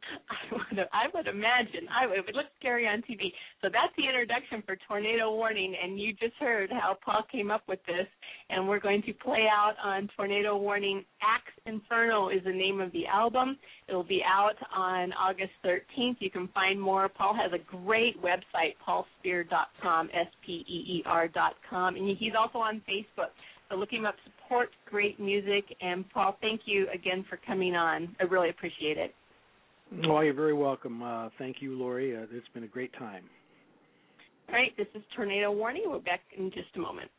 I 0.30 0.54
would, 0.54 0.80
I 0.94 1.06
would 1.14 1.28
imagine. 1.28 1.88
I 1.90 2.08
would, 2.08 2.18
it 2.18 2.26
would 2.26 2.36
look 2.36 2.46
scary 2.60 2.88
on 2.88 3.02
TV. 3.02 3.32
So 3.62 3.70
that's 3.72 3.94
the 3.98 4.06
introduction 4.06 4.64
for 4.66 4.78
Tornado 4.88 5.34
Warning, 5.34 5.76
and 5.82 6.00
you 6.00 6.14
just 6.14 6.36
heard 6.40 6.70
how 6.72 6.98
Paul 7.04 7.24
came 7.32 7.52
up 7.52 7.64
with 7.68 7.80
this. 7.86 8.08
And 8.50 8.68
we're 8.68 8.80
going 8.80 9.02
to 9.04 9.14
play 9.14 9.48
out 9.52 9.74
on 9.84 10.10
Tornado 10.16 10.58
Warning. 10.58 11.04
Axe 11.22 11.52
Inferno 11.66 12.30
is 12.30 12.44
the 12.46 12.52
name 12.52 12.80
of 12.80 12.92
the 12.92 13.08
album. 13.08 13.58
It 13.88 13.94
will 13.94 14.04
be 14.04 14.22
out 14.26 14.56
on 14.76 15.14
August 15.14 15.52
13th. 15.66 16.18
You 16.20 16.30
can 16.30 16.48
find 16.50 16.80
more. 16.80 17.10
Paul 17.10 17.36
has 17.36 17.52
a 17.54 17.64
great 17.64 18.22
website, 18.22 18.76
paulspeer.com, 18.88 20.10
S-P-E-E-R 20.14 21.28
dot 21.30 21.54
com, 21.70 21.96
and 21.96 22.18
he's 22.18 22.34
also 22.38 22.60
on 22.60 22.82
Facebook. 22.90 23.30
So 23.70 23.76
look 23.76 23.92
him 23.92 24.06
up. 24.06 24.16
Support 24.24 24.70
great 24.86 25.20
music. 25.20 25.66
And 25.82 26.08
Paul, 26.12 26.38
thank 26.40 26.62
you 26.66 26.88
again 26.94 27.26
for 27.28 27.40
coming 27.48 27.76
on. 27.76 28.16
I 28.20 28.26
really 28.26 28.50
appreciate 28.50 28.98
it. 28.98 29.14
Oh, 30.08 30.20
you're 30.22 30.34
very 30.34 30.54
welcome. 30.54 31.02
Uh, 31.02 31.30
thank 31.38 31.62
you, 31.62 31.78
Lori. 31.78 32.16
Uh, 32.16 32.26
it's 32.32 32.48
been 32.54 32.64
a 32.64 32.68
great 32.68 32.94
time. 32.94 33.24
All 34.50 34.56
right, 34.56 34.76
this 34.78 34.88
is 34.94 35.02
Tornado 35.16 35.52
Warning. 35.52 35.84
We're 35.88 36.00
back 36.00 36.22
in 36.38 36.52
just 36.52 36.70
a 36.76 36.80
moment. 36.80 37.10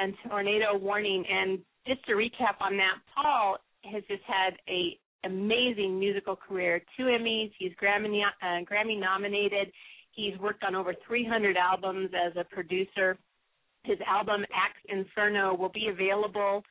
And 0.00 0.14
Tornado 0.28 0.76
Warning. 0.76 1.24
And 1.30 1.58
just 1.86 2.04
to 2.06 2.12
recap 2.12 2.60
on 2.60 2.76
that, 2.76 2.96
Paul 3.14 3.58
has 3.84 4.02
just 4.08 4.22
had 4.26 4.54
a 4.68 4.98
amazing 5.24 5.98
musical 5.98 6.36
career. 6.36 6.82
Two 6.96 7.04
Emmys. 7.04 7.50
He's 7.58 7.72
Grammy 7.82 8.22
uh, 8.22 8.64
Grammy 8.64 8.98
nominated. 8.98 9.70
He's 10.12 10.38
worked 10.38 10.64
on 10.64 10.74
over 10.74 10.94
300 11.06 11.56
albums 11.56 12.10
as 12.14 12.32
a 12.36 12.44
producer. 12.44 13.16
His 13.84 13.98
album 14.06 14.42
Axe 14.54 14.80
Inferno 14.88 15.54
will 15.54 15.70
be 15.70 15.88
available 15.88 16.62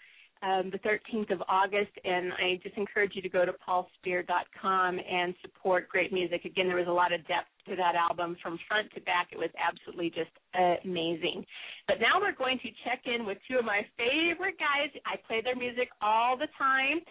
um, 0.41 0.71
the 0.71 0.79
13th 0.79 1.31
of 1.31 1.43
August, 1.49 1.91
and 2.05 2.31
I 2.33 2.59
just 2.63 2.77
encourage 2.77 3.11
you 3.15 3.21
to 3.21 3.29
go 3.29 3.45
to 3.45 3.51
paulspeer.com 3.51 4.99
and 4.99 5.35
support 5.41 5.89
great 5.89 6.13
music. 6.13 6.45
Again, 6.45 6.67
there 6.67 6.77
was 6.77 6.87
a 6.87 6.91
lot 6.91 7.11
of 7.11 7.19
depth 7.27 7.51
to 7.67 7.75
that 7.75 7.95
album 7.95 8.37
from 8.41 8.57
front 8.67 8.87
to 8.95 9.01
back. 9.01 9.29
It 9.31 9.37
was 9.37 9.51
absolutely 9.59 10.09
just 10.09 10.31
amazing. 10.55 11.45
But 11.87 11.99
now 11.99 12.21
we're 12.21 12.35
going 12.35 12.59
to 12.63 12.69
check 12.87 13.03
in 13.05 13.25
with 13.25 13.37
two 13.49 13.59
of 13.59 13.65
my 13.65 13.83
favorite 13.97 14.55
guys. 14.57 14.89
I 15.05 15.19
play 15.27 15.41
their 15.43 15.55
music 15.55 15.89
all 16.01 16.37
the 16.37 16.47
time. 16.57 17.03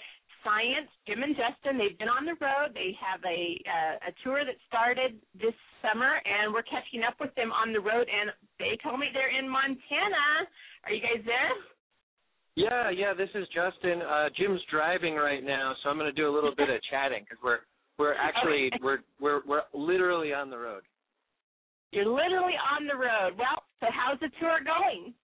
Science, 0.44 0.88
Jim 1.06 1.22
and 1.22 1.34
Justin, 1.34 1.76
they've 1.76 1.98
been 1.98 2.08
on 2.08 2.24
the 2.24 2.38
road. 2.38 2.70
They 2.72 2.94
have 3.02 3.20
a 3.26 3.58
uh, 3.66 4.08
a 4.08 4.12
tour 4.22 4.46
that 4.46 4.54
started 4.70 5.18
this 5.34 5.54
summer, 5.82 6.22
and 6.22 6.54
we're 6.54 6.66
catching 6.66 7.02
up 7.02 7.18
with 7.18 7.34
them 7.34 7.50
on 7.50 7.74
the 7.74 7.82
road. 7.82 8.06
And 8.06 8.30
they 8.58 8.78
told 8.78 9.02
me 9.02 9.10
they're 9.12 9.34
in 9.34 9.50
Montana. 9.50 10.46
Are 10.86 10.92
you 10.94 11.02
guys 11.02 11.20
there? 11.26 11.37
Yeah, 12.58 12.90
yeah. 12.90 13.14
This 13.14 13.28
is 13.36 13.46
Justin. 13.54 14.02
Uh, 14.02 14.28
Jim's 14.36 14.60
driving 14.68 15.14
right 15.14 15.44
now, 15.44 15.74
so 15.80 15.90
I'm 15.90 15.96
going 15.96 16.12
to 16.12 16.20
do 16.20 16.28
a 16.28 16.34
little 16.34 16.52
bit 16.56 16.68
of 16.68 16.80
chatting 16.90 17.22
because 17.22 17.38
we're 17.42 17.62
we're 18.00 18.14
actually 18.14 18.68
we're 18.82 18.98
we're 19.20 19.42
we're 19.46 19.62
literally 19.72 20.34
on 20.34 20.50
the 20.50 20.58
road. 20.58 20.82
You're 21.92 22.06
literally 22.06 22.58
on 22.58 22.88
the 22.88 22.96
road. 22.96 23.38
Well, 23.38 23.62
so 23.78 23.86
how's 23.94 24.18
the 24.18 24.30
tour 24.40 24.58
going? 24.58 25.14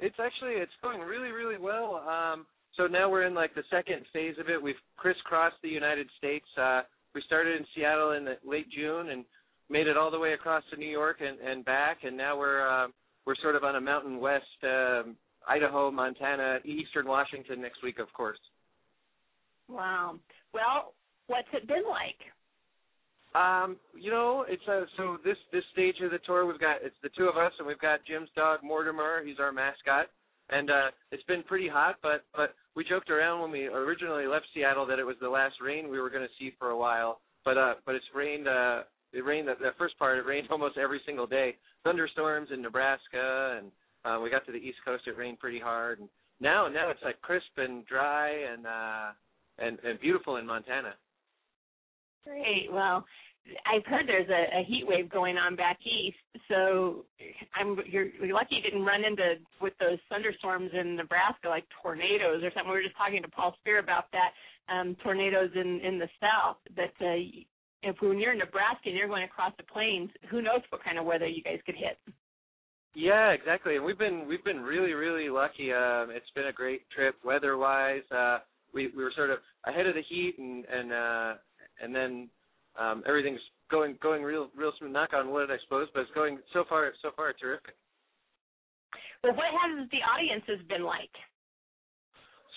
It's 0.00 0.16
actually 0.18 0.54
it's 0.54 0.72
going 0.82 1.02
really 1.02 1.30
really 1.30 1.56
well. 1.56 2.02
Um, 2.02 2.46
so 2.76 2.88
now 2.88 3.08
we're 3.08 3.26
in 3.26 3.34
like 3.34 3.54
the 3.54 3.62
second 3.70 4.02
phase 4.12 4.34
of 4.40 4.48
it. 4.48 4.60
We've 4.60 4.74
crisscrossed 4.96 5.62
the 5.62 5.68
United 5.68 6.08
States. 6.18 6.46
Uh, 6.60 6.82
we 7.14 7.22
started 7.24 7.60
in 7.60 7.66
Seattle 7.76 8.10
in 8.10 8.24
the 8.24 8.38
late 8.44 8.66
June 8.72 9.10
and 9.10 9.24
made 9.70 9.86
it 9.86 9.96
all 9.96 10.10
the 10.10 10.18
way 10.18 10.32
across 10.32 10.64
to 10.72 10.76
New 10.76 10.90
York 10.90 11.18
and, 11.20 11.38
and 11.38 11.64
back, 11.64 11.98
and 12.02 12.16
now 12.16 12.36
we're 12.36 12.66
uh, 12.66 12.88
we're 13.24 13.36
sort 13.40 13.54
of 13.54 13.62
on 13.62 13.76
a 13.76 13.80
Mountain 13.80 14.18
West 14.18 14.58
um, 14.64 15.14
Idaho, 15.48 15.90
Montana, 15.90 16.58
Eastern 16.64 17.06
Washington 17.06 17.60
next 17.60 17.82
week, 17.82 17.98
of 17.98 18.12
course. 18.12 18.38
Wow. 19.68 20.18
Well, 20.52 20.94
what's 21.26 21.48
it 21.52 21.66
been 21.66 21.84
like? 21.88 22.20
Um, 23.34 23.76
you 24.00 24.12
know, 24.12 24.44
it's 24.48 24.62
uh, 24.68 24.82
so 24.96 25.18
this 25.24 25.36
this 25.52 25.64
stage 25.72 25.96
of 26.04 26.12
the 26.12 26.18
tour 26.24 26.46
we've 26.46 26.60
got 26.60 26.76
it's 26.82 26.94
the 27.02 27.08
two 27.18 27.24
of 27.24 27.36
us 27.36 27.52
and 27.58 27.66
we've 27.66 27.80
got 27.80 28.04
Jim's 28.06 28.28
dog 28.36 28.60
Mortimer, 28.62 29.24
he's 29.24 29.40
our 29.40 29.52
mascot. 29.52 30.06
And 30.50 30.70
uh 30.70 30.90
it's 31.10 31.22
been 31.24 31.42
pretty 31.42 31.68
hot, 31.68 31.96
but 32.02 32.24
but 32.36 32.54
we 32.76 32.84
joked 32.84 33.10
around 33.10 33.40
when 33.40 33.50
we 33.50 33.66
originally 33.66 34.26
left 34.26 34.46
Seattle 34.54 34.86
that 34.86 35.00
it 35.00 35.04
was 35.04 35.16
the 35.20 35.28
last 35.28 35.56
rain 35.60 35.90
we 35.90 35.98
were 35.98 36.10
going 36.10 36.22
to 36.22 36.34
see 36.38 36.52
for 36.58 36.70
a 36.70 36.78
while. 36.78 37.20
But 37.44 37.58
uh 37.58 37.74
but 37.84 37.96
it's 37.96 38.04
rained 38.14 38.46
uh 38.46 38.82
it 39.12 39.24
rained 39.24 39.48
the, 39.48 39.54
the 39.58 39.70
first 39.78 39.98
part 39.98 40.18
it 40.18 40.26
rained 40.26 40.46
almost 40.50 40.78
every 40.78 41.00
single 41.04 41.26
day. 41.26 41.56
Thunderstorms 41.82 42.50
in 42.52 42.62
Nebraska 42.62 43.58
and 43.58 43.72
uh, 44.04 44.18
we 44.22 44.30
got 44.30 44.44
to 44.46 44.52
the 44.52 44.58
East 44.58 44.78
Coast. 44.84 45.04
It 45.06 45.16
rained 45.16 45.38
pretty 45.38 45.60
hard, 45.60 46.00
and 46.00 46.08
now 46.40 46.68
now 46.68 46.90
it's 46.90 47.02
like 47.02 47.20
crisp 47.22 47.56
and 47.56 47.86
dry 47.86 48.30
and 48.30 48.66
uh, 48.66 49.12
and 49.58 49.78
and 49.84 50.00
beautiful 50.00 50.36
in 50.36 50.46
Montana. 50.46 50.94
Great. 52.24 52.68
Well, 52.72 53.04
I've 53.66 53.84
heard 53.84 54.08
there's 54.08 54.28
a, 54.28 54.60
a 54.60 54.64
heat 54.64 54.84
wave 54.86 55.10
going 55.10 55.36
on 55.36 55.56
back 55.56 55.78
east, 55.84 56.16
so 56.48 57.04
I'm 57.54 57.76
you're, 57.86 58.08
you're 58.20 58.34
lucky 58.34 58.56
you 58.56 58.62
didn't 58.62 58.84
run 58.84 59.04
into 59.04 59.34
with 59.60 59.74
those 59.78 59.98
thunderstorms 60.08 60.70
in 60.72 60.96
Nebraska 60.96 61.48
like 61.48 61.64
tornadoes 61.82 62.42
or 62.42 62.50
something. 62.54 62.70
We 62.70 62.78
were 62.78 62.82
just 62.82 62.96
talking 62.96 63.22
to 63.22 63.28
Paul 63.28 63.54
Speer 63.60 63.78
about 63.78 64.06
that 64.12 64.32
um, 64.72 64.96
tornadoes 65.02 65.50
in 65.54 65.80
in 65.80 65.98
the 65.98 66.08
south. 66.20 66.56
That 66.76 66.94
uh, 67.04 67.20
if 67.82 67.96
when 68.00 68.18
you're 68.18 68.32
in 68.32 68.38
Nebraska 68.38 68.88
and 68.88 68.96
you're 68.96 69.08
going 69.08 69.24
across 69.24 69.52
the 69.58 69.64
plains, 69.64 70.10
who 70.30 70.40
knows 70.40 70.60
what 70.70 70.82
kind 70.82 70.98
of 70.98 71.04
weather 71.04 71.26
you 71.26 71.42
guys 71.42 71.58
could 71.66 71.76
hit. 71.76 71.98
Yeah, 72.94 73.30
exactly. 73.30 73.76
And 73.76 73.84
we've 73.84 73.98
been 73.98 74.26
we've 74.28 74.44
been 74.44 74.60
really 74.60 74.92
really 74.92 75.28
lucky. 75.28 75.72
Um, 75.72 76.10
it's 76.10 76.30
been 76.34 76.46
a 76.46 76.52
great 76.52 76.82
trip 76.90 77.16
weather 77.24 77.56
wise. 77.56 78.02
Uh, 78.10 78.38
we 78.72 78.88
we 78.96 79.02
were 79.02 79.12
sort 79.16 79.30
of 79.30 79.38
ahead 79.66 79.86
of 79.86 79.94
the 79.94 80.02
heat, 80.08 80.36
and 80.38 80.64
and 80.66 80.92
uh, 80.92 81.34
and 81.82 81.94
then 81.94 82.28
um, 82.78 83.02
everything's 83.06 83.40
going 83.70 83.96
going 84.00 84.22
real 84.22 84.48
real 84.56 84.72
smooth. 84.78 84.92
Knock 84.92 85.10
on 85.12 85.32
wood, 85.32 85.50
I 85.50 85.56
suppose, 85.64 85.88
but 85.92 86.00
it's 86.00 86.10
going 86.14 86.38
so 86.52 86.64
far 86.68 86.92
so 87.02 87.10
far 87.16 87.32
terrific. 87.32 87.74
Well, 89.22 89.34
what 89.34 89.46
has 89.46 89.88
the 89.90 89.98
audiences 89.98 90.64
been 90.68 90.84
like? 90.84 91.10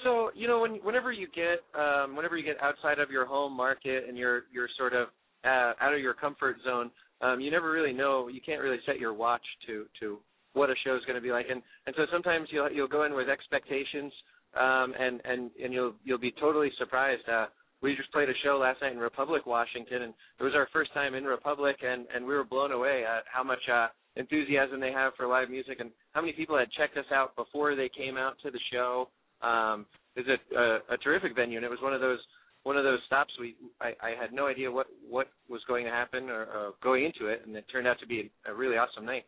So 0.03 0.29
you 0.35 0.47
know, 0.47 0.59
when 0.61 0.75
whenever 0.83 1.11
you 1.11 1.27
get 1.33 1.63
um, 1.79 2.15
whenever 2.15 2.37
you 2.37 2.45
get 2.45 2.61
outside 2.61 2.99
of 2.99 3.09
your 3.09 3.25
home 3.25 3.53
market 3.53 4.05
and 4.07 4.17
you're 4.17 4.43
you're 4.53 4.69
sort 4.77 4.93
of 4.93 5.07
uh, 5.45 5.73
out 5.81 5.93
of 5.93 5.99
your 5.99 6.13
comfort 6.13 6.57
zone, 6.63 6.91
um, 7.21 7.39
you 7.39 7.51
never 7.51 7.71
really 7.71 7.93
know. 7.93 8.27
You 8.27 8.41
can't 8.41 8.61
really 8.61 8.79
set 8.85 8.99
your 8.99 9.13
watch 9.13 9.43
to 9.67 9.85
to 9.99 10.19
what 10.53 10.69
a 10.69 10.75
show 10.83 10.95
is 10.95 11.01
going 11.05 11.15
to 11.15 11.21
be 11.21 11.31
like, 11.31 11.47
and 11.49 11.61
and 11.85 11.95
so 11.97 12.05
sometimes 12.11 12.47
you'll 12.51 12.71
you'll 12.71 12.87
go 12.87 13.05
in 13.05 13.13
with 13.13 13.29
expectations, 13.29 14.11
um, 14.59 14.93
and 14.99 15.21
and 15.25 15.51
and 15.63 15.73
you'll 15.73 15.93
you'll 16.03 16.17
be 16.17 16.33
totally 16.39 16.71
surprised. 16.77 17.27
Uh, 17.27 17.45
we 17.81 17.95
just 17.95 18.11
played 18.11 18.29
a 18.29 18.33
show 18.43 18.57
last 18.57 18.81
night 18.81 18.93
in 18.93 18.97
Republic, 18.97 19.45
Washington, 19.45 20.01
and 20.01 20.13
it 20.39 20.43
was 20.43 20.53
our 20.55 20.67
first 20.73 20.93
time 20.93 21.13
in 21.13 21.23
Republic, 21.23 21.77
and 21.83 22.05
and 22.13 22.25
we 22.25 22.33
were 22.33 22.43
blown 22.43 22.71
away 22.71 23.03
at 23.05 23.23
how 23.31 23.43
much 23.43 23.61
uh, 23.71 23.87
enthusiasm 24.15 24.79
they 24.79 24.91
have 24.91 25.13
for 25.15 25.27
live 25.27 25.49
music, 25.49 25.77
and 25.79 25.91
how 26.13 26.21
many 26.21 26.33
people 26.33 26.57
had 26.57 26.71
checked 26.71 26.97
us 26.97 27.05
out 27.13 27.35
before 27.35 27.75
they 27.75 27.89
came 27.89 28.17
out 28.17 28.33
to 28.43 28.51
the 28.51 28.59
show. 28.71 29.09
Um, 29.41 29.85
it's 30.15 30.27
a, 30.27 30.57
a, 30.57 30.95
a 30.95 30.97
terrific 30.97 31.35
venue, 31.35 31.57
and 31.57 31.65
it 31.65 31.69
was 31.69 31.81
one 31.81 31.93
of 31.93 32.01
those 32.01 32.19
one 32.67 32.75
of 32.75 32.83
those 32.83 32.99
stops 33.05 33.33
we 33.39 33.55
I, 33.79 33.93
I 34.03 34.09
had 34.21 34.33
no 34.33 34.47
idea 34.47 34.69
what 34.69 34.87
what 35.09 35.27
was 35.49 35.61
going 35.69 35.85
to 35.85 35.91
happen 35.91 36.29
or, 36.29 36.41
or 36.41 36.73
going 36.83 37.05
into 37.05 37.27
it, 37.27 37.41
and 37.47 37.55
it 37.55 37.63
turned 37.71 37.87
out 37.87 37.97
to 38.01 38.05
be 38.05 38.29
a, 38.45 38.51
a 38.51 38.53
really 38.53 38.75
awesome 38.75 39.05
night. 39.05 39.25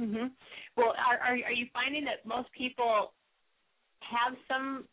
Mhm. 0.00 0.30
Well, 0.74 0.94
are, 0.96 1.18
are 1.18 1.34
are 1.34 1.52
you 1.52 1.66
finding 1.74 2.04
that 2.06 2.24
most 2.24 2.48
people 2.56 3.12
have 4.00 4.34
some 4.48 4.84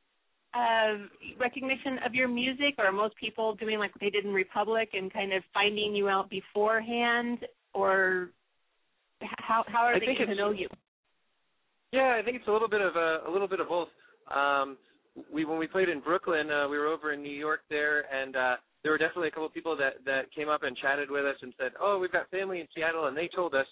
uh, 0.54 1.08
recognition 1.40 2.00
of 2.06 2.14
your 2.14 2.28
music, 2.28 2.76
or 2.78 2.88
are 2.88 2.92
most 2.92 3.16
people 3.16 3.56
doing 3.56 3.80
like 3.80 3.92
they 4.02 4.10
did 4.10 4.26
in 4.26 4.34
Republic 4.34 4.90
and 4.94 5.12
kind 5.14 5.32
of 5.32 5.42
finding 5.54 5.96
you 5.96 6.10
out 6.10 6.30
beforehand, 6.30 7.40
or 7.74 8.32
how 9.22 9.64
how 9.68 9.84
are 9.86 9.96
I 9.96 10.00
they 10.00 10.08
getting 10.08 10.28
to 10.28 10.36
know 10.36 10.52
you? 10.52 10.68
Yeah, 11.94 12.18
I 12.20 12.22
think 12.22 12.36
it's 12.36 12.48
a 12.50 12.52
little 12.52 12.68
bit 12.70 12.82
of 12.82 12.98
a, 12.98 13.22
a 13.28 13.32
little 13.32 13.48
bit 13.48 13.62
of 13.62 13.70
both. 13.70 13.88
Um, 14.30 14.78
we 15.32 15.46
when 15.46 15.58
we 15.58 15.68
played 15.68 15.90
in 15.90 16.00
Brooklyn, 16.00 16.50
uh, 16.52 16.68
we 16.68 16.78
were 16.78 16.88
over 16.88 17.14
in 17.14 17.22
New 17.22 17.36
York 17.36 17.62
there, 17.70 18.06
and 18.14 18.36
uh, 18.36 18.56
there 18.84 18.92
were 18.92 18.98
definitely 18.98 19.28
a 19.28 19.32
couple 19.32 19.46
of 19.46 19.54
people 19.54 19.76
that 19.78 20.04
that 20.06 20.32
came 20.34 20.50
up 20.50 20.64
and 20.64 20.76
chatted 20.78 21.10
with 21.12 21.26
us 21.26 21.36
and 21.42 21.54
said, 21.60 21.72
"Oh, 21.80 22.00
we've 22.00 22.12
got 22.12 22.30
family 22.30 22.62
in 22.62 22.68
Seattle," 22.76 23.08
and 23.08 23.16
they 23.16 23.30
told 23.36 23.56
us, 23.56 23.68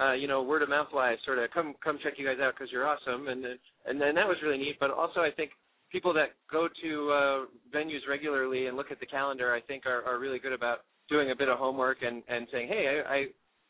uh, 0.00 0.12
you 0.12 0.28
know, 0.28 0.42
word 0.42 0.62
of 0.62 0.68
mouth 0.68 0.88
wise, 0.92 1.18
sort 1.24 1.38
of 1.38 1.50
come 1.50 1.74
come 1.82 1.98
check 2.02 2.14
you 2.16 2.26
guys 2.26 2.38
out 2.42 2.54
because 2.56 2.72
you're 2.72 2.86
awesome, 2.86 3.28
and 3.28 3.44
and 3.86 4.00
then 4.00 4.14
that 4.14 4.26
was 4.26 4.36
really 4.42 4.58
neat. 4.58 4.76
But 4.80 4.90
also, 4.90 5.20
I 5.20 5.30
think 5.30 5.50
people 5.92 6.14
that 6.14 6.30
go 6.50 6.68
to 6.82 7.10
uh, 7.10 7.38
venues 7.74 8.08
regularly 8.08 8.66
and 8.66 8.76
look 8.76 8.90
at 8.90 9.00
the 9.00 9.06
calendar, 9.06 9.54
I 9.54 9.60
think 9.60 9.86
are, 9.86 10.02
are 10.04 10.18
really 10.18 10.38
good 10.38 10.52
about 10.52 10.78
doing 11.08 11.30
a 11.30 11.36
bit 11.36 11.48
of 11.48 11.58
homework 11.58 11.98
and 12.02 12.22
and 12.28 12.46
saying, 12.52 12.68
"Hey, 12.68 13.02
I." 13.06 13.14
I 13.14 13.26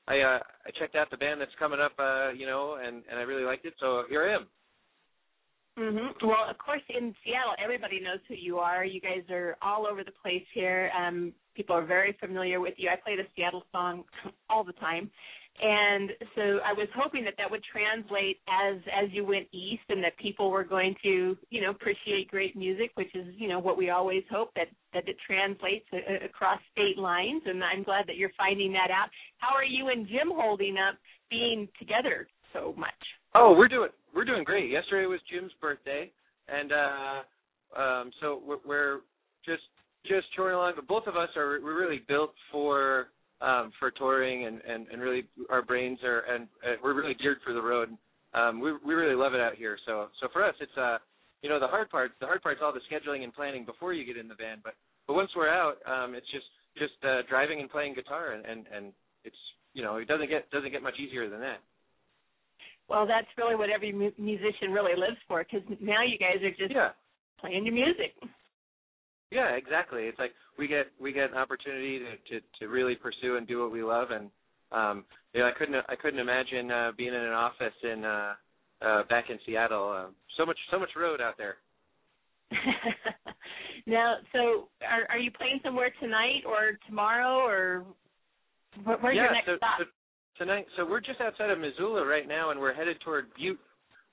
I 0.08 0.18
uh 0.22 0.40
I 0.66 0.70
checked 0.78 0.96
out 0.96 1.10
the 1.10 1.18
band 1.18 1.40
that's 1.40 1.54
coming 1.58 1.78
up 1.78 1.92
uh 1.98 2.30
you 2.30 2.46
know 2.46 2.78
and 2.82 3.04
and 3.08 3.18
I 3.20 3.22
really 3.22 3.44
liked 3.44 3.66
it 3.66 3.74
so 3.78 4.04
here 4.08 4.24
I 4.24 4.34
am. 4.34 4.48
Mm-hmm. 5.78 6.26
Well, 6.26 6.50
of 6.50 6.58
course, 6.58 6.82
in 6.88 7.14
Seattle, 7.24 7.54
everybody 7.62 8.00
knows 8.00 8.18
who 8.28 8.34
you 8.34 8.58
are. 8.58 8.84
You 8.84 9.00
guys 9.00 9.22
are 9.30 9.56
all 9.62 9.86
over 9.86 10.04
the 10.04 10.12
place 10.22 10.44
here. 10.52 10.90
Um, 10.98 11.32
people 11.54 11.74
are 11.74 11.86
very 11.86 12.16
familiar 12.20 12.60
with 12.60 12.74
you. 12.76 12.90
I 12.90 12.96
play 12.96 13.16
the 13.16 13.22
Seattle 13.34 13.62
song 13.72 14.04
all 14.50 14.64
the 14.64 14.74
time, 14.74 15.10
and 15.62 16.10
so 16.34 16.58
I 16.66 16.72
was 16.72 16.88
hoping 16.94 17.24
that 17.24 17.34
that 17.38 17.50
would 17.50 17.62
translate 17.72 18.40
as 18.48 18.76
as 18.92 19.10
you 19.12 19.24
went 19.24 19.46
east, 19.52 19.84
and 19.88 20.02
that 20.04 20.18
people 20.18 20.50
were 20.50 20.64
going 20.64 20.94
to, 21.02 21.36
you 21.48 21.60
know, 21.62 21.70
appreciate 21.70 22.28
great 22.28 22.56
music, 22.56 22.90
which 22.96 23.14
is, 23.14 23.26
you 23.38 23.48
know, 23.48 23.58
what 23.58 23.78
we 23.78 23.90
always 23.90 24.24
hope 24.30 24.50
that 24.56 24.68
that 24.92 25.08
it 25.08 25.16
translates 25.24 25.86
a, 25.94 26.24
across 26.24 26.60
state 26.72 26.98
lines. 26.98 27.42
And 27.46 27.62
I'm 27.62 27.84
glad 27.84 28.06
that 28.08 28.16
you're 28.16 28.32
finding 28.36 28.72
that 28.72 28.90
out. 28.90 29.08
How 29.38 29.54
are 29.54 29.64
you 29.64 29.88
and 29.88 30.06
Jim 30.06 30.30
holding 30.34 30.76
up, 30.76 30.98
being 31.30 31.68
together 31.78 32.28
so 32.52 32.74
much? 32.76 32.90
Oh, 33.34 33.54
we're 33.56 33.68
doing 33.68 33.90
we're 34.14 34.24
doing 34.24 34.44
great. 34.44 34.70
Yesterday 34.70 35.06
was 35.06 35.20
Jim's 35.30 35.52
birthday, 35.60 36.10
and 36.48 36.72
uh, 36.72 37.80
um, 37.80 38.10
so 38.20 38.42
we're, 38.66 39.00
just 39.44 39.62
just 40.06 40.26
touring 40.36 40.56
along. 40.56 40.72
But 40.76 40.86
both 40.86 41.06
of 41.06 41.16
us 41.16 41.28
are 41.36 41.60
we're 41.62 41.78
really 41.78 42.02
built 42.08 42.32
for 42.52 43.08
um, 43.40 43.72
for 43.78 43.90
touring, 43.90 44.46
and, 44.46 44.60
and 44.68 44.86
and 44.88 45.00
really 45.00 45.24
our 45.48 45.62
brains 45.62 45.98
are 46.04 46.20
and 46.20 46.46
uh, 46.64 46.76
we're 46.82 46.94
really 46.94 47.14
geared 47.14 47.38
for 47.44 47.52
the 47.52 47.62
road. 47.62 47.96
Um, 48.34 48.60
we 48.60 48.72
we 48.84 48.94
really 48.94 49.14
love 49.16 49.34
it 49.34 49.40
out 49.40 49.54
here. 49.54 49.78
So 49.86 50.08
so 50.20 50.28
for 50.32 50.44
us, 50.44 50.54
it's 50.60 50.76
uh 50.76 50.98
you 51.42 51.48
know 51.48 51.58
the 51.58 51.66
hard 51.66 51.90
part 51.90 52.12
the 52.20 52.26
hard 52.26 52.42
part's 52.42 52.60
all 52.62 52.72
the 52.72 52.80
scheduling 52.90 53.24
and 53.24 53.34
planning 53.34 53.64
before 53.64 53.92
you 53.92 54.04
get 54.04 54.16
in 54.16 54.28
the 54.28 54.34
van. 54.34 54.58
But 54.62 54.74
but 55.06 55.14
once 55.14 55.30
we're 55.34 55.48
out, 55.48 55.78
um, 55.86 56.14
it's 56.14 56.30
just 56.30 56.46
just 56.78 56.92
uh, 57.04 57.22
driving 57.28 57.60
and 57.60 57.70
playing 57.70 57.94
guitar, 57.94 58.32
and, 58.32 58.44
and 58.44 58.66
and 58.74 58.92
it's 59.24 59.36
you 59.72 59.82
know 59.82 59.96
it 59.96 60.06
doesn't 60.06 60.28
get 60.28 60.50
doesn't 60.50 60.70
get 60.70 60.82
much 60.82 60.98
easier 61.00 61.28
than 61.28 61.40
that. 61.40 61.60
Well, 62.90 63.06
that's 63.06 63.28
really 63.38 63.54
what 63.54 63.70
every 63.70 63.92
mu- 63.92 64.10
musician 64.18 64.72
really 64.72 64.96
lives 64.98 65.16
for, 65.28 65.44
because 65.44 65.62
now 65.80 66.02
you 66.02 66.18
guys 66.18 66.42
are 66.42 66.50
just 66.50 66.72
Yeah. 66.72 66.90
playing 67.38 67.64
your 67.64 67.74
music. 67.74 68.16
Yeah, 69.30 69.50
exactly. 69.54 70.06
It's 70.06 70.18
like 70.18 70.34
we 70.58 70.66
get 70.66 70.90
we 70.98 71.12
get 71.12 71.30
an 71.30 71.36
opportunity 71.36 72.00
to 72.00 72.16
to, 72.16 72.46
to 72.58 72.66
really 72.66 72.96
pursue 72.96 73.36
and 73.36 73.46
do 73.46 73.60
what 73.62 73.70
we 73.70 73.84
love, 73.84 74.10
and 74.10 74.28
um, 74.72 75.04
you 75.32 75.40
know, 75.40 75.46
I 75.46 75.52
couldn't 75.52 75.76
I 75.88 75.94
couldn't 75.94 76.18
imagine 76.18 76.68
uh, 76.72 76.90
being 76.96 77.14
in 77.14 77.20
an 77.20 77.32
office 77.32 77.74
in 77.84 78.04
uh, 78.04 78.34
uh, 78.82 79.04
back 79.04 79.30
in 79.30 79.38
Seattle. 79.46 79.92
Uh, 79.92 80.10
so 80.36 80.44
much 80.44 80.58
so 80.72 80.80
much 80.80 80.90
road 80.96 81.20
out 81.20 81.38
there. 81.38 81.58
now, 83.86 84.16
so 84.32 84.68
are 84.82 85.06
are 85.10 85.18
you 85.18 85.30
playing 85.30 85.60
somewhere 85.62 85.92
tonight 86.00 86.42
or 86.44 86.76
tomorrow 86.88 87.38
or 87.46 87.84
where's 88.84 89.14
yeah, 89.14 89.22
your 89.22 89.32
next 89.32 89.46
so, 89.46 89.56
stop? 89.58 89.78
so 89.78 89.84
tonight. 90.40 90.66
So 90.76 90.86
we're 90.86 91.00
just 91.00 91.20
outside 91.20 91.50
of 91.50 91.58
Missoula 91.58 92.04
right 92.04 92.26
now, 92.26 92.50
and 92.50 92.58
we're 92.58 92.72
headed 92.72 92.96
toward 93.04 93.26
Butte, 93.36 93.60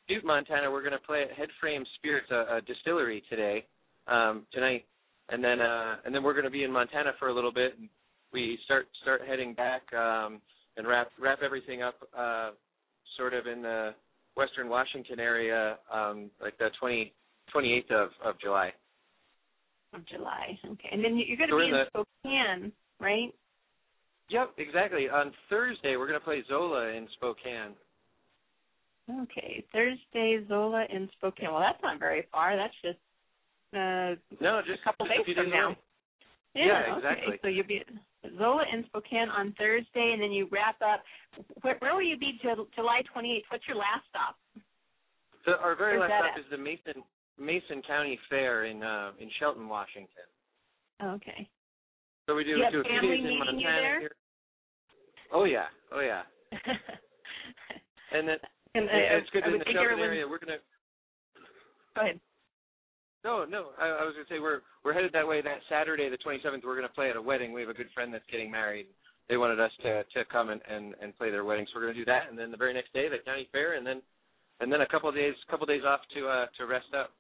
Butte, 0.10 0.26
Montana. 0.26 0.70
We're 0.70 0.82
going 0.82 0.92
to 0.92 1.08
play 1.08 1.24
at 1.24 1.30
Headframe 1.30 1.84
Spirits, 1.96 2.28
a, 2.32 2.58
a 2.58 2.62
distillery 2.68 3.24
today, 3.30 3.66
um, 4.08 4.46
tonight, 4.52 4.86
and 5.30 5.42
then 5.42 5.62
uh, 5.62 5.96
and 6.06 6.14
then 6.14 6.24
we're 6.24 6.34
going 6.34 6.44
to 6.46 6.52
be 6.52 6.66
in 6.66 6.72
Montana 6.72 7.12
for 7.18 7.30
a 7.30 7.34
little 7.34 7.54
bit. 7.54 7.76
And 7.80 7.88
we 8.34 8.60
start 8.66 8.88
start 9.02 9.22
heading 9.26 9.54
back 9.54 9.82
um, 9.94 10.42
and 10.76 10.86
wrap 10.86 11.08
wrap 11.18 11.40
everything 11.42 11.82
up, 11.82 11.96
uh, 12.18 12.52
sort 13.16 13.34
of 13.34 13.48
in 13.48 13.62
the 13.62 13.92
Western 14.36 14.68
Washington 14.68 15.22
area, 15.22 15.78
um, 15.92 16.30
like 16.42 16.58
the 16.58 16.68
20, 16.78 17.14
28th 17.56 17.92
of 17.92 18.10
of 18.26 18.40
July. 18.42 18.74
Of 19.94 20.06
July. 20.08 20.60
Okay, 20.66 20.90
and 20.92 21.02
then 21.02 21.18
you're 21.26 21.38
going 21.38 21.50
to 21.50 21.54
So 21.54 21.60
be 21.60 21.66
in 21.66 21.72
the- 21.72 22.04
Spokane, 22.24 22.72
right? 23.00 23.34
Yep, 24.30 24.52
exactly. 24.58 25.10
On 25.10 25.32
Thursday, 25.50 25.96
we're 25.96 26.08
going 26.08 26.20
to 26.20 26.24
play 26.24 26.44
Zola 26.50 26.88
in 26.90 27.08
Spokane. 27.14 27.74
Okay, 29.24 29.64
Thursday 29.72 30.44
Zola 30.50 30.86
in 30.90 31.10
Spokane. 31.18 31.50
Well, 31.52 31.62
that's 31.62 31.82
not 31.82 31.98
very 31.98 32.28
far. 32.32 32.58
That's 32.58 32.74
just 32.84 33.00
uh, 33.74 34.20
No, 34.44 34.62
just 34.68 34.82
a 34.82 34.84
couple 34.84 35.08
just 35.08 35.26
days 35.28 35.36
from 35.36 35.50
now. 35.50 35.68
away. 35.68 35.78
Yeah, 36.56 36.66
Yeah, 36.66 36.96
exactly. 36.98 37.28
Okay. 37.28 37.40
So 37.42 37.48
you'll 37.48 37.68
be 37.68 37.84
Zola 38.38 38.64
in 38.74 38.84
Spokane 38.88 39.30
on 39.30 39.54
Thursday, 39.58 40.12
and 40.12 40.22
then 40.22 40.32
you 40.34 40.50
wrap 40.52 40.76
up. 40.82 41.04
Where, 41.62 41.78
where 41.80 41.96
will 41.96 42.04
you 42.04 42.18
be 42.18 42.38
Ju- 42.42 42.68
July 42.76 43.02
28th? 43.16 43.44
What's 43.50 43.68
your 43.68 43.78
last 43.78 44.04
stop? 44.10 44.36
So 45.46 45.54
our 45.64 45.76
very 45.78 45.98
Where's 45.98 46.10
last 46.12 46.24
stop 46.26 46.34
at? 46.36 46.40
is 46.42 46.46
the 46.52 46.58
Mason 46.58 47.04
Mason 47.40 47.82
County 47.88 48.20
Fair 48.30 48.66
in 48.66 48.84
uh, 48.84 49.12
in 49.20 49.30
Shelton, 49.40 49.70
Washington. 49.70 50.28
Okay. 51.02 51.48
So 52.28 52.36
we 52.36 52.44
do, 52.44 52.60
You 52.60 52.68
do 52.72 52.82
a 52.82 52.84
few 52.84 53.00
family 53.00 53.08
days 53.08 53.20
in 53.20 53.24
meeting 53.24 53.40
Montana 53.40 53.58
you 53.58 53.82
there? 53.82 54.00
here. 54.00 54.16
Oh 55.32 55.46
yeah, 55.46 55.72
oh 55.92 56.00
yeah. 56.04 56.22
And 58.12 58.24
then 58.28 58.38
and, 58.76 58.88
uh, 58.88 58.94
yeah, 58.94 59.20
it's 59.20 59.30
good 59.32 59.44
I 59.44 59.52
in 59.52 59.60
the 59.60 59.66
Shelton 59.68 60.00
area. 60.00 60.24
We're 60.24 60.40
gonna 60.40 60.64
Go 61.96 62.02
ahead. 62.04 62.20
no 63.24 63.44
no. 63.44 63.76
I, 63.76 63.88
I 64.00 64.04
was 64.08 64.16
gonna 64.16 64.32
say 64.32 64.40
we're 64.40 64.62
we're 64.86 64.94
headed 64.94 65.12
that 65.12 65.28
way. 65.28 65.42
That 65.42 65.60
Saturday, 65.68 66.08
the 66.08 66.18
27th, 66.24 66.64
we're 66.64 66.76
gonna 66.76 66.88
play 66.88 67.10
at 67.10 67.18
a 67.18 67.22
wedding. 67.22 67.52
We 67.52 67.60
have 67.60 67.70
a 67.70 67.74
good 67.76 67.92
friend 67.94 68.14
that's 68.14 68.24
getting 68.32 68.50
married. 68.50 68.88
They 69.28 69.36
wanted 69.36 69.60
us 69.60 69.72
to 69.84 70.04
to 70.04 70.24
come 70.32 70.50
and 70.50 70.62
and, 70.70 70.96
and 71.02 71.18
play 71.18 71.32
their 71.32 71.44
wedding, 71.44 71.68
so 71.68 71.80
we're 71.80 71.88
gonna 71.92 72.00
do 72.00 72.06
that. 72.06 72.30
And 72.30 72.40
then 72.40 72.50
the 72.50 72.56
very 72.56 72.74
next 72.74 72.94
day, 72.94 73.10
the 73.10 73.18
county 73.26 73.50
fair, 73.52 73.76
and 73.76 73.86
then 73.86 74.02
and 74.62 74.72
then 74.72 74.80
a 74.80 74.88
couple 74.88 75.10
of 75.10 75.16
days 75.16 75.34
a 75.48 75.52
couple 75.52 75.66
of 75.66 75.70
days 75.70 75.84
off 75.86 76.00
to 76.16 76.28
uh 76.28 76.46
to 76.60 76.66
rest 76.66 76.88
up. 76.96 77.12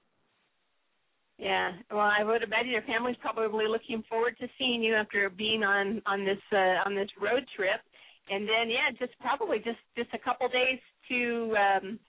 Yeah. 1.38 1.71
Well, 1.91 1.99
I 1.99 2.23
would 2.23 2.41
imagine 2.41 2.71
your 2.71 2.81
family's 2.83 3.15
probably 3.21 3.67
looking 3.67 4.03
forward 4.09 4.35
to 4.39 4.47
seeing 4.57 4.81
you 4.81 4.95
after 4.95 5.29
being 5.29 5.63
on 5.63 6.01
on 6.05 6.25
this 6.25 6.41
uh, 6.51 6.81
on 6.85 6.95
this 6.95 7.09
road 7.21 7.45
trip, 7.55 7.81
and 8.29 8.47
then 8.47 8.69
yeah, 8.69 8.89
just 8.97 9.17
probably 9.19 9.57
just 9.57 9.77
just 9.95 10.09
a 10.13 10.19
couple 10.19 10.47
days 10.49 10.79
to 11.09 11.55
um, 11.55 11.99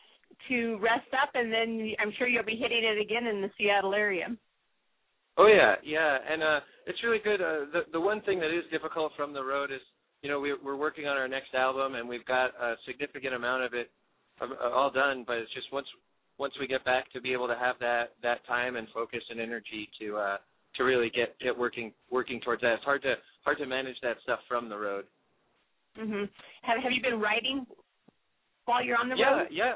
to 0.48 0.78
rest 0.80 1.12
up, 1.12 1.30
and 1.34 1.52
then 1.52 1.92
I'm 2.00 2.12
sure 2.16 2.26
you'll 2.26 2.44
be 2.44 2.56
hitting 2.56 2.84
it 2.84 3.00
again 3.00 3.26
in 3.26 3.42
the 3.42 3.50
Seattle 3.58 3.94
area. 3.94 4.28
Oh 5.36 5.46
yeah, 5.46 5.76
yeah, 5.84 6.18
and 6.28 6.42
uh 6.42 6.60
it's 6.86 6.98
really 7.04 7.20
good. 7.22 7.42
Uh, 7.42 7.68
the 7.72 7.80
the 7.92 8.00
one 8.00 8.22
thing 8.22 8.40
that 8.40 8.50
is 8.50 8.64
difficult 8.72 9.12
from 9.14 9.34
the 9.34 9.44
road 9.44 9.70
is, 9.70 9.80
you 10.22 10.30
know, 10.30 10.40
we 10.40 10.54
we're 10.64 10.76
working 10.76 11.06
on 11.06 11.18
our 11.18 11.28
next 11.28 11.54
album 11.54 11.96
and 11.96 12.08
we've 12.08 12.24
got 12.24 12.50
a 12.60 12.76
significant 12.86 13.34
amount 13.34 13.62
of 13.62 13.74
it 13.74 13.90
uh, 14.40 14.70
all 14.72 14.90
done, 14.90 15.24
but 15.26 15.36
it's 15.36 15.52
just 15.52 15.70
once 15.70 15.86
once 16.38 16.54
we 16.60 16.66
get 16.66 16.84
back 16.84 17.10
to 17.12 17.20
be 17.20 17.32
able 17.32 17.48
to 17.48 17.56
have 17.56 17.76
that 17.80 18.14
that 18.22 18.46
time 18.46 18.76
and 18.76 18.86
focus 18.94 19.22
and 19.30 19.40
energy 19.40 19.88
to 20.00 20.16
uh 20.16 20.36
to 20.76 20.84
really 20.84 21.10
get 21.10 21.38
get 21.40 21.56
working 21.56 21.92
working 22.10 22.40
towards 22.40 22.62
that. 22.62 22.74
It's 22.74 22.84
hard 22.84 23.02
to 23.02 23.14
hard 23.44 23.58
to 23.58 23.66
manage 23.66 23.96
that 24.02 24.16
stuff 24.22 24.40
from 24.48 24.68
the 24.68 24.76
road. 24.76 25.04
Mhm. 25.98 26.28
Have 26.62 26.82
Have 26.82 26.92
you 26.92 27.02
been 27.02 27.20
writing 27.20 27.66
while 28.64 28.84
you're 28.84 28.98
on 28.98 29.08
the 29.08 29.16
yeah, 29.16 29.38
road? 29.38 29.48
yeah, 29.50 29.74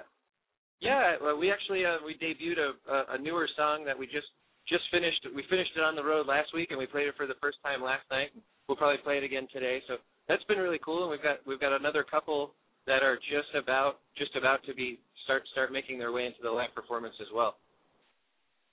yeah. 0.80 1.16
Well, 1.20 1.38
we 1.38 1.50
actually 1.50 1.84
uh, 1.84 1.98
we 2.04 2.14
debuted 2.14 2.58
a, 2.58 2.92
a 2.92 3.14
a 3.14 3.18
newer 3.18 3.48
song 3.56 3.84
that 3.84 3.98
we 3.98 4.06
just 4.06 4.28
just 4.68 4.84
finished. 4.90 5.26
We 5.34 5.42
finished 5.50 5.72
it 5.76 5.82
on 5.82 5.96
the 5.96 6.04
road 6.04 6.26
last 6.26 6.54
week, 6.54 6.70
and 6.70 6.78
we 6.78 6.86
played 6.86 7.08
it 7.08 7.16
for 7.16 7.26
the 7.26 7.34
first 7.40 7.58
time 7.62 7.82
last 7.82 8.04
night. 8.10 8.30
We'll 8.68 8.76
probably 8.76 8.98
play 9.02 9.18
it 9.18 9.24
again 9.24 9.48
today. 9.52 9.82
So 9.88 9.96
that's 10.28 10.44
been 10.44 10.58
really 10.58 10.78
cool. 10.84 11.02
And 11.02 11.10
we've 11.10 11.22
got 11.22 11.44
we've 11.46 11.60
got 11.60 11.72
another 11.72 12.04
couple 12.04 12.54
that 12.86 13.02
are 13.02 13.16
just 13.16 13.54
about 13.58 13.98
just 14.16 14.36
about 14.36 14.64
to 14.66 14.74
be 14.74 15.00
start 15.24 15.42
start 15.52 15.72
making 15.72 15.98
their 15.98 16.12
way 16.12 16.26
into 16.26 16.38
the 16.42 16.50
live 16.50 16.74
performance 16.74 17.14
as 17.20 17.28
well. 17.34 17.56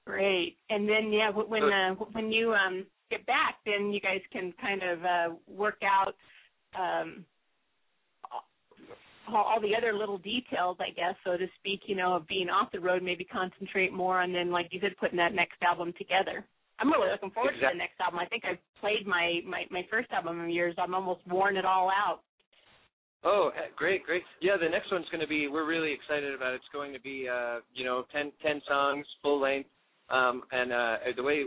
Great. 0.06 0.58
And 0.70 0.88
then 0.88 1.12
yeah, 1.12 1.30
when 1.30 1.64
uh, 1.64 1.93
when 2.14 2.32
you 2.32 2.54
um 2.54 2.86
get 3.12 3.26
back, 3.26 3.58
then 3.66 3.91
you 3.91 4.00
guys 4.00 4.22
can 4.32 4.54
kind 4.62 4.82
of 4.84 5.06
uh 5.06 5.36
work 5.47 5.82
out 5.84 6.16
um 6.78 7.26
all, 9.34 9.43
all 9.43 9.62
the 9.62 9.76
other 9.76 9.93
little 9.93 10.18
details, 10.18 10.78
I 10.80 10.89
guess, 10.89 11.16
so 11.24 11.38
to 11.38 11.45
speak, 11.60 11.82
you 11.86 11.95
know, 11.95 12.16
of 12.16 12.28
being 12.28 12.50
off 12.50 12.72
the 12.72 12.80
road, 12.80 13.04
maybe 13.04 13.24
concentrate 13.24 13.93
more 13.93 14.22
on 14.22 14.34
then 14.34 14.52
like 14.52 14.70
you 14.72 14.80
said 14.82 14.95
putting 15.00 15.18
that 15.18 15.34
next 15.34 15.62
album 15.62 15.93
together. 15.97 16.45
I'm 16.80 16.91
really 16.91 17.12
looking 17.12 17.32
forward 17.32 17.52
to 17.52 17.60
the 17.60 17.78
next 17.78 18.00
album. 18.00 18.20
I 18.20 18.26
think 18.26 18.45
I've 18.45 18.58
played 18.80 19.06
my, 19.06 19.41
my 19.45 19.66
my 19.70 19.86
first 19.91 20.10
album 20.12 20.39
of 20.39 20.50
yours. 20.50 20.76
I'm 20.78 20.95
almost 20.95 21.20
worn 21.28 21.58
it 21.58 21.66
all 21.66 21.89
out. 21.89 22.22
Oh, 23.24 23.51
eh, 23.55 23.67
great, 23.76 24.05
great. 24.05 24.24
Yeah, 24.41 24.55
the 24.55 24.70
next 24.70 24.91
one's 24.91 25.07
going 25.11 25.22
to 25.22 25.28
be. 25.28 25.47
We're 25.47 25.67
really 25.67 25.91
excited 25.91 26.34
about. 26.34 26.53
It. 26.53 26.63
It's 26.63 26.72
going 26.72 26.93
to 26.93 27.01
be, 27.01 27.28
uh, 27.28 27.59
you 27.74 27.84
know, 27.84 28.05
ten 28.13 28.32
ten 28.41 28.61
songs, 28.67 29.05
full 29.22 29.41
length. 29.41 29.70
Um, 30.09 30.43
and 30.51 30.72
uh, 30.72 30.95
the 31.15 31.24
way 31.24 31.43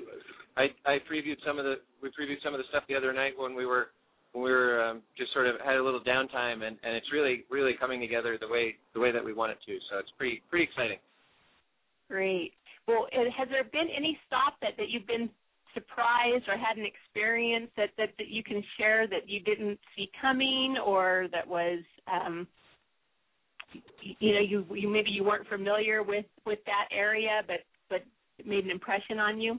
I 0.57 0.69
I 0.85 0.99
previewed 1.11 1.41
some 1.47 1.59
of 1.59 1.65
the 1.65 1.77
we 2.03 2.11
previewed 2.11 2.43
some 2.45 2.55
of 2.55 2.59
the 2.59 2.69
stuff 2.69 2.85
the 2.89 2.95
other 2.95 3.13
night 3.13 3.33
when 3.37 3.55
we 3.55 3.65
were 3.65 3.89
when 4.33 4.45
we 4.45 4.51
were 4.51 4.85
um, 4.85 5.03
just 5.17 5.33
sort 5.33 5.47
of 5.47 5.57
had 5.65 5.77
a 5.77 5.83
little 5.83 6.01
downtime, 6.01 6.63
and 6.63 6.77
and 6.85 6.95
it's 6.95 7.11
really 7.13 7.45
really 7.51 7.73
coming 7.81 8.01
together 8.01 8.37
the 8.39 8.49
way 8.49 8.77
the 8.93 9.01
way 9.01 9.11
that 9.11 9.25
we 9.25 9.33
want 9.33 9.53
it 9.53 9.59
to. 9.67 9.79
So 9.91 9.99
it's 9.99 10.13
pretty 10.19 10.43
pretty 10.51 10.65
exciting. 10.65 10.99
Great. 12.09 12.53
Well, 12.87 13.07
has 13.13 13.49
there 13.49 13.65
been 13.65 13.89
any 13.97 14.19
stop 14.27 14.55
that 14.61 14.77
that 14.77 14.91
you've 14.91 15.07
been 15.07 15.31
surprised 15.75 16.45
or 16.49 16.57
had 16.57 16.77
an 16.77 16.87
experience 16.87 17.71
that 17.77 17.91
that, 17.99 18.11
that 18.19 18.29
you 18.29 18.43
can 18.43 18.63
share 18.79 19.07
that 19.09 19.29
you 19.29 19.41
didn't 19.41 19.79
see 19.97 20.11
coming 20.21 20.77
or 20.85 21.27
that 21.33 21.47
was 21.47 21.81
um 22.13 22.47
you 24.01 24.35
know 24.35 24.41
you 24.41 24.67
you 24.75 24.89
maybe 24.89 25.11
you 25.11 25.25
weren't 25.25 25.49
familiar 25.49 26.03
with 26.03 26.27
with 26.45 26.59
that 26.67 26.89
area 26.93 27.41
but 27.47 27.61
but 27.89 28.03
it 28.39 28.47
made 28.47 28.65
an 28.65 28.71
impression 28.71 29.19
on 29.19 29.41
you 29.41 29.59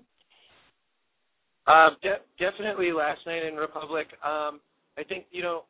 Um, 1.65 1.95
de- 2.01 2.25
definitely 2.39 2.91
last 2.91 3.21
night 3.25 3.43
in 3.45 3.55
Republic. 3.55 4.07
Um, 4.23 4.59
I 4.97 5.03
think 5.07 5.25
you 5.31 5.41
know 5.41 5.63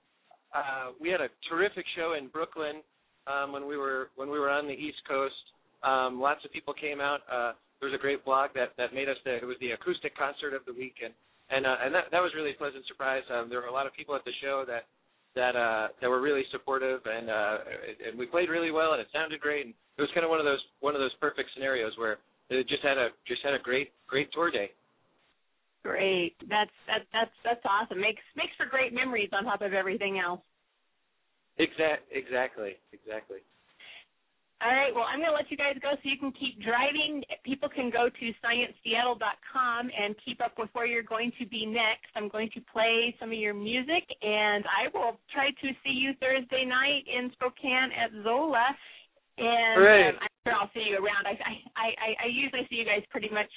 uh, 0.53 0.91
we 0.99 1.09
had 1.09 1.21
a 1.21 1.29
terrific 1.49 1.85
show 1.95 2.15
in 2.17 2.27
Brooklyn 2.27 2.81
um, 3.27 3.51
when 3.53 3.67
we 3.67 3.77
were 3.77 4.09
when 4.15 4.29
we 4.29 4.39
were 4.39 4.49
on 4.49 4.65
the 4.67 4.73
East 4.73 4.97
Coast. 5.07 5.35
Um, 5.83 6.19
lots 6.19 6.43
of 6.45 6.51
people 6.51 6.73
came 6.73 6.99
out. 6.99 7.19
Uh, 7.31 7.51
there 7.83 7.91
was 7.91 7.99
a 7.99 8.01
great 8.01 8.23
blog 8.23 8.55
that 8.55 8.71
that 8.79 8.95
made 8.95 9.11
us 9.11 9.19
the 9.27 9.35
it 9.35 9.43
was 9.43 9.59
the 9.59 9.75
acoustic 9.75 10.15
concert 10.15 10.55
of 10.55 10.63
the 10.63 10.71
week 10.71 11.03
and 11.03 11.11
and 11.51 11.67
uh, 11.67 11.83
and 11.83 11.91
that 11.91 12.07
that 12.15 12.23
was 12.23 12.31
really 12.31 12.55
a 12.55 12.59
pleasant 12.59 12.87
surprise. 12.87 13.27
Um, 13.27 13.51
there 13.51 13.59
were 13.59 13.67
a 13.67 13.75
lot 13.75 13.83
of 13.83 13.91
people 13.91 14.15
at 14.15 14.23
the 14.23 14.31
show 14.39 14.63
that 14.71 14.87
that 15.35 15.59
uh, 15.59 15.91
that 15.99 16.07
were 16.07 16.23
really 16.23 16.47
supportive 16.55 17.03
and 17.03 17.27
uh, 17.27 17.57
and 18.07 18.15
we 18.15 18.23
played 18.23 18.47
really 18.47 18.71
well 18.71 18.95
and 18.95 19.03
it 19.03 19.11
sounded 19.11 19.43
great 19.43 19.67
and 19.67 19.75
it 19.99 20.01
was 20.01 20.07
kind 20.15 20.23
of 20.23 20.31
one 20.31 20.39
of 20.39 20.47
those 20.47 20.63
one 20.79 20.95
of 20.95 21.03
those 21.03 21.11
perfect 21.19 21.51
scenarios 21.51 21.91
where 21.99 22.23
it 22.47 22.63
just 22.71 22.87
had 22.87 22.95
a 22.95 23.11
just 23.27 23.43
had 23.43 23.51
a 23.51 23.59
great 23.59 23.91
great 24.07 24.31
tour 24.31 24.47
day. 24.47 24.71
great 25.83 26.39
that's 26.47 26.71
that 26.87 27.03
that's 27.11 27.35
that's 27.43 27.65
awesome 27.67 27.99
makes 27.99 28.23
makes 28.39 28.55
for 28.55 28.63
great 28.63 28.95
memories 28.95 29.29
on 29.35 29.43
top 29.43 29.59
of 29.59 29.75
everything 29.75 30.23
else 30.23 30.39
Exact, 31.57 32.09
exactly, 32.09 32.81
exactly. 32.93 33.37
All 34.63 34.71
right. 34.71 34.95
Well, 34.95 35.03
I'm 35.03 35.19
going 35.19 35.29
to 35.29 35.35
let 35.35 35.51
you 35.51 35.57
guys 35.57 35.75
go 35.81 35.91
so 35.91 36.07
you 36.07 36.15
can 36.17 36.31
keep 36.31 36.55
driving. 36.63 37.21
People 37.43 37.67
can 37.67 37.91
go 37.91 38.07
to 38.07 38.25
scienceseattle.com 38.39 39.91
and 39.91 40.15
keep 40.23 40.39
up 40.39 40.55
with 40.57 40.69
where 40.71 40.85
you're 40.85 41.03
going 41.03 41.33
to 41.39 41.45
be 41.45 41.65
next. 41.65 42.07
I'm 42.15 42.29
going 42.29 42.49
to 42.55 42.61
play 42.71 43.13
some 43.19 43.35
of 43.35 43.37
your 43.37 43.53
music, 43.53 44.07
and 44.23 44.63
I 44.63 44.87
will 44.95 45.19
try 45.35 45.51
to 45.51 45.67
see 45.83 45.91
you 45.91 46.13
Thursday 46.21 46.63
night 46.63 47.03
in 47.11 47.29
Spokane 47.35 47.91
at 47.91 48.11
Zola. 48.23 48.63
And 49.37 49.83
Great. 49.83 50.09
um, 50.09 50.15
I'm 50.23 50.33
sure 50.47 50.53
I'll 50.55 50.71
see 50.73 50.87
you 50.87 50.95
around. 50.95 51.27
I, 51.27 51.35
I 51.43 51.55
I 51.75 52.09
I 52.23 52.27
usually 52.31 52.63
see 52.69 52.75
you 52.77 52.85
guys 52.85 53.03
pretty 53.09 53.29
much 53.33 53.51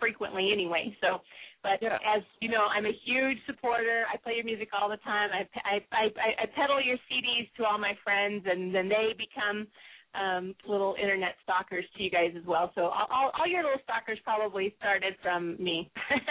frequently 0.00 0.50
anyway. 0.52 0.96
So 1.00 1.20
But 1.62 1.82
Yeah. 1.82 1.98
as 2.06 2.22
you 2.40 2.48
know, 2.48 2.66
I'm 2.66 2.86
a 2.86 2.92
huge 3.04 3.38
supporter. 3.46 4.04
I 4.12 4.16
play 4.16 4.34
your 4.36 4.44
music 4.44 4.68
all 4.72 4.88
the 4.88 4.98
time. 4.98 5.30
I 5.32 5.48
I 5.64 5.74
I, 5.92 6.04
I, 6.16 6.28
I 6.42 6.46
peddle 6.54 6.80
your 6.82 6.96
CDs 7.10 7.50
to 7.56 7.64
all 7.64 7.78
my 7.78 7.96
friends, 8.04 8.44
and 8.48 8.74
then 8.74 8.88
they 8.88 9.14
become 9.18 9.66
um, 10.14 10.54
little 10.66 10.94
internet 11.00 11.34
stalkers 11.42 11.84
to 11.96 12.02
you 12.02 12.10
guys 12.10 12.32
as 12.36 12.44
well. 12.46 12.72
So 12.74 12.82
all, 12.82 13.06
all, 13.10 13.30
all 13.38 13.46
your 13.46 13.62
little 13.62 13.80
stalkers 13.84 14.18
probably 14.24 14.74
started 14.78 15.14
from 15.22 15.56
me. 15.62 15.90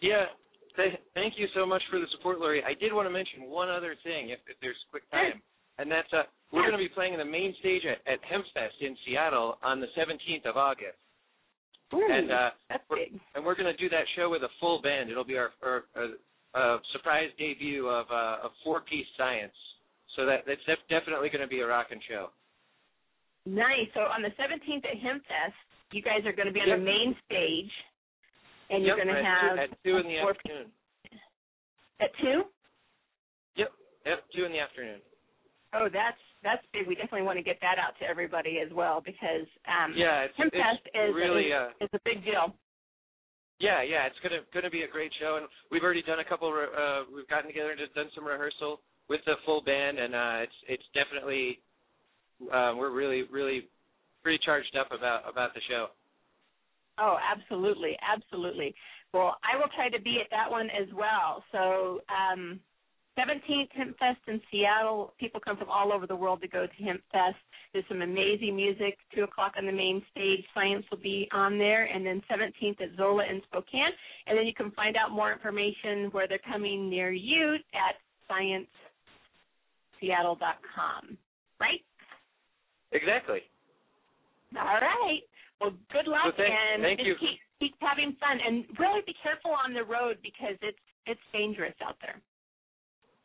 Yeah. 0.00 0.26
Th- 0.76 1.00
thank 1.14 1.34
you 1.38 1.46
so 1.54 1.66
much 1.66 1.82
for 1.90 1.98
the 1.98 2.06
support, 2.12 2.38
Lori. 2.38 2.62
I 2.62 2.74
did 2.74 2.92
want 2.92 3.06
to 3.06 3.10
mention 3.10 3.50
one 3.50 3.68
other 3.68 3.96
thing, 4.04 4.28
if, 4.30 4.38
if 4.46 4.56
there's 4.60 4.76
quick 4.92 5.10
time, 5.10 5.42
and 5.78 5.90
that's 5.90 6.06
uh, 6.12 6.22
we're 6.52 6.60
going 6.62 6.72
to 6.72 6.78
be 6.78 6.88
playing 6.88 7.14
in 7.14 7.18
the 7.18 7.24
main 7.24 7.54
stage 7.58 7.82
at, 7.84 7.98
at 8.06 8.20
Hempfest 8.22 8.78
in 8.80 8.96
Seattle 9.04 9.58
on 9.64 9.80
the 9.80 9.88
17th 9.98 10.46
of 10.48 10.56
August, 10.56 10.98
Ooh, 11.94 12.04
and 12.10 12.30
uh, 12.30 12.50
that's 12.68 12.84
we're, 12.90 12.96
big. 12.96 13.20
and 13.34 13.44
we're 13.44 13.54
going 13.54 13.72
to 13.72 13.76
do 13.76 13.88
that 13.88 14.04
show 14.16 14.28
with 14.28 14.42
a 14.42 14.52
full 14.60 14.82
band. 14.82 15.08
It'll 15.10 15.24
be 15.24 15.38
our, 15.38 15.50
our, 15.62 15.84
our 15.96 16.08
uh, 16.54 16.78
surprise 16.92 17.30
debut 17.38 17.88
of 17.88 18.06
uh, 18.10 18.44
of 18.44 18.50
four 18.62 18.82
piece 18.82 19.06
science. 19.16 19.54
So 20.16 20.26
that 20.26 20.44
that's 20.46 20.60
def- 20.66 20.84
definitely 20.90 21.28
going 21.30 21.42
to 21.42 21.48
be 21.48 21.60
a 21.60 21.66
rocking 21.66 22.00
show. 22.08 22.28
Nice. 23.46 23.88
So 23.94 24.00
on 24.00 24.20
the 24.20 24.28
17th 24.36 24.84
at 24.84 25.00
Hempfest, 25.00 25.56
you 25.92 26.02
guys 26.02 26.20
are 26.26 26.32
going 26.36 26.48
to 26.48 26.52
be 26.52 26.60
on 26.60 26.68
Yep. 26.68 26.78
the 26.78 26.84
main 26.84 27.16
stage, 27.24 27.72
and 28.68 28.84
you're 28.84 28.96
going 28.96 29.08
to 29.08 29.24
have 29.24 29.58
at 29.58 29.70
two 29.82 29.96
in 29.96 30.04
the 30.04 30.18
afternoon. 30.18 30.66
at 32.00 32.10
two. 32.20 32.42
Yep, 33.56 33.72
yep, 34.04 34.18
two 34.36 34.44
in 34.44 34.52
the 34.52 34.60
afternoon. 34.60 35.00
Oh, 35.72 35.88
that's 35.90 36.20
that's 36.42 36.64
big. 36.72 36.86
We 36.86 36.94
definitely 36.94 37.22
want 37.22 37.38
to 37.38 37.42
get 37.44 37.58
that 37.60 37.78
out 37.78 37.98
to 38.00 38.06
everybody 38.06 38.58
as 38.64 38.72
well 38.72 39.00
because 39.04 39.46
um, 39.66 39.94
Yeah, 39.96 40.26
it's, 40.26 40.36
Hempfest 40.38 40.84
it's 40.94 41.10
is 41.10 41.14
really 41.14 41.46
is, 41.46 41.52
uh, 41.54 41.84
is 41.84 41.90
a 41.92 42.00
big 42.04 42.24
deal. 42.24 42.54
Yeah, 43.60 43.82
yeah, 43.82 44.06
it's 44.06 44.18
gonna 44.22 44.42
gonna 44.54 44.70
be 44.70 44.82
a 44.82 44.88
great 44.88 45.10
show, 45.18 45.36
and 45.36 45.46
we've 45.70 45.82
already 45.82 46.02
done 46.02 46.20
a 46.20 46.24
couple. 46.24 46.52
re- 46.52 46.70
Uh, 46.76 47.04
we've 47.14 47.28
gotten 47.28 47.48
together 47.50 47.70
and 47.70 47.78
just 47.80 47.94
done 47.94 48.10
some 48.14 48.24
rehearsal 48.24 48.80
with 49.08 49.20
the 49.26 49.34
full 49.44 49.62
band, 49.62 49.98
and 49.98 50.14
uh, 50.14 50.38
it's 50.42 50.58
it's 50.68 50.84
definitely 50.94 51.60
uh, 52.52 52.74
we're 52.76 52.90
really 52.90 53.24
really 53.24 53.68
pretty 54.22 54.38
charged 54.44 54.76
up 54.76 54.92
about 54.92 55.28
about 55.28 55.54
the 55.54 55.60
show. 55.68 55.88
Oh, 56.98 57.16
absolutely, 57.22 57.96
absolutely. 58.02 58.74
Well, 59.14 59.36
I 59.42 59.56
will 59.56 59.70
try 59.74 59.88
to 59.88 60.00
be 60.02 60.18
at 60.20 60.28
that 60.30 60.50
one 60.50 60.68
as 60.70 60.88
well. 60.94 61.42
So, 61.52 62.00
um, 62.10 62.60
17th 63.18 63.72
Hemp 63.74 63.98
Fest 63.98 64.20
in 64.28 64.40
Seattle. 64.50 65.12
People 65.18 65.40
come 65.40 65.56
from 65.56 65.68
all 65.68 65.92
over 65.92 66.06
the 66.06 66.14
world 66.14 66.40
to 66.42 66.48
go 66.48 66.66
to 66.66 66.82
Hemp 66.84 67.02
Fest. 67.10 67.36
There's 67.72 67.84
some 67.88 68.00
amazing 68.02 68.54
music. 68.54 68.96
Two 69.14 69.24
o'clock 69.24 69.54
on 69.58 69.66
the 69.66 69.72
main 69.72 70.00
stage. 70.12 70.44
Science 70.54 70.84
will 70.90 70.98
be 71.02 71.28
on 71.32 71.58
there, 71.58 71.84
and 71.86 72.06
then 72.06 72.22
17th 72.30 72.80
at 72.80 72.96
Zola 72.96 73.24
in 73.28 73.42
Spokane. 73.50 73.90
And 74.26 74.38
then 74.38 74.46
you 74.46 74.54
can 74.54 74.70
find 74.72 74.96
out 74.96 75.10
more 75.10 75.32
information 75.32 76.10
where 76.12 76.28
they're 76.28 76.38
coming 76.50 76.88
near 76.88 77.10
you 77.12 77.56
at 77.74 77.96
scienceseattle.com. 80.00 81.18
Right? 81.60 81.80
Exactly. 82.92 83.40
All 84.56 84.64
right. 84.80 85.20
Well, 85.60 85.72
good 85.92 86.06
luck 86.06 86.22
So 86.26 86.32
thank- 86.36 86.54
and 86.54 86.82
thank 86.82 86.98
just 87.00 87.08
you. 87.08 87.16
keep 87.16 87.40
keep 87.58 87.74
having 87.80 88.12
fun 88.20 88.38
and 88.40 88.64
really 88.78 89.02
be 89.04 89.12
careful 89.20 89.50
on 89.50 89.74
the 89.74 89.82
road 89.82 90.18
because 90.22 90.54
it's 90.62 90.78
it's 91.06 91.20
dangerous 91.32 91.74
out 91.84 91.96
there. 92.00 92.20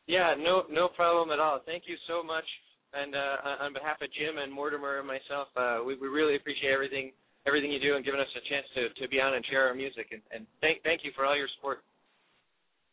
Yeah, 0.06 0.34
no 0.36 0.64
no 0.70 0.88
problem 0.88 1.30
at 1.30 1.40
all. 1.40 1.60
Thank 1.64 1.84
you 1.86 1.96
so 2.06 2.22
much, 2.22 2.44
and 2.92 3.14
uh, 3.14 3.64
on 3.64 3.72
behalf 3.72 3.96
of 4.02 4.12
Jim 4.12 4.36
and 4.36 4.52
Mortimer 4.52 4.98
and 4.98 5.08
myself, 5.08 5.48
uh, 5.56 5.80
we 5.84 5.96
we 5.96 6.08
really 6.08 6.36
appreciate 6.36 6.72
everything 6.72 7.12
everything 7.46 7.72
you 7.72 7.80
do 7.80 7.96
and 7.96 8.04
giving 8.04 8.20
us 8.20 8.28
a 8.36 8.44
chance 8.48 8.66
to 8.76 8.92
to 9.00 9.08
be 9.08 9.20
on 9.20 9.34
and 9.34 9.44
share 9.46 9.68
our 9.68 9.74
music. 9.74 10.12
And, 10.12 10.20
and 10.30 10.46
thank 10.60 10.82
thank 10.82 11.04
you 11.04 11.12
for 11.16 11.24
all 11.24 11.36
your 11.36 11.48
support. 11.56 11.80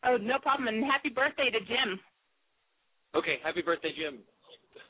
Oh, 0.03 0.17
no 0.17 0.39
problem. 0.39 0.67
And 0.67 0.83
happy 0.83 1.09
birthday 1.09 1.51
to 1.51 1.59
Jim. 1.59 1.99
Okay, 3.13 3.37
happy 3.43 3.61
birthday, 3.61 3.91
Jim. 3.93 4.19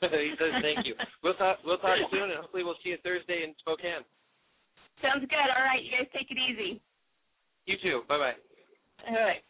he 0.00 0.32
says 0.38 0.62
thank 0.62 0.86
you. 0.86 0.94
We'll 1.22 1.34
talk. 1.34 1.58
We'll 1.64 1.78
talk 1.78 1.98
soon, 2.10 2.30
and 2.30 2.38
hopefully 2.40 2.62
we'll 2.62 2.78
see 2.82 2.90
you 2.90 2.98
Thursday 3.02 3.42
in 3.42 3.54
Spokane. 3.58 4.06
Sounds 5.02 5.26
good. 5.26 5.48
All 5.50 5.66
right, 5.66 5.82
you 5.82 5.90
guys 5.90 6.06
take 6.14 6.30
it 6.30 6.38
easy. 6.38 6.80
You 7.66 7.76
too. 7.82 8.02
Bye 8.08 8.18
bye. 8.18 8.38
All 9.10 9.14
right. 9.14 9.42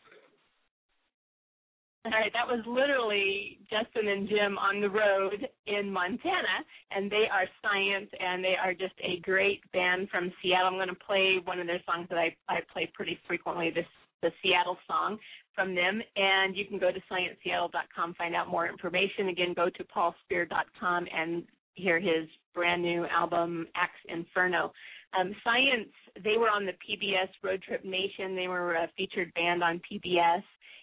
All 2.05 2.11
right, 2.11 2.33
that 2.33 2.49
was 2.49 2.65
literally 2.66 3.59
Justin 3.70 4.09
and 4.09 4.29
Jim 4.29 4.59
on 4.59 4.81
the 4.81 4.91
road 4.91 5.47
in 5.69 5.93
Montana, 5.93 6.66
and 6.91 7.09
they 7.09 7.27
are 7.31 7.47
science, 7.62 8.11
and 8.19 8.43
they 8.43 8.57
are 8.61 8.74
just 8.74 8.95
a 9.05 9.20
great 9.20 9.61
band 9.73 10.09
from 10.11 10.33
Seattle. 10.43 10.66
I'm 10.66 10.74
going 10.74 10.89
to 10.89 11.07
play 11.07 11.39
one 11.45 11.61
of 11.61 11.69
their 11.69 11.81
songs 11.87 12.09
that 12.11 12.19
I 12.19 12.35
I 12.49 12.59
play 12.73 12.91
pretty 12.93 13.19
frequently, 13.29 13.70
this 13.70 13.87
the 14.23 14.33
Seattle 14.43 14.79
song 14.89 15.19
from 15.55 15.74
them, 15.74 16.01
and 16.16 16.57
you 16.57 16.65
can 16.65 16.79
go 16.79 16.91
to 16.91 17.01
scienceseattle.com 17.11 18.15
find 18.15 18.35
out 18.35 18.49
more 18.49 18.66
information. 18.69 19.29
Again, 19.29 19.53
go 19.55 19.69
to 19.69 19.85
paulspeer.com 19.85 21.07
and 21.15 21.45
hear 21.74 22.01
his 22.01 22.29
brand 22.55 22.83
new 22.83 23.05
album 23.07 23.66
Axe 23.74 23.93
Inferno. 24.09 24.73
Um, 25.19 25.35
Science, 25.45 25.91
they 26.24 26.39
were 26.39 26.49
on 26.49 26.65
the 26.65 26.73
PBS 26.73 27.29
Road 27.43 27.62
Trip 27.62 27.85
Nation. 27.85 28.35
They 28.35 28.49
were 28.49 28.74
a 28.74 28.89
featured 28.97 29.33
band 29.35 29.62
on 29.62 29.81
PBS, 29.91 30.43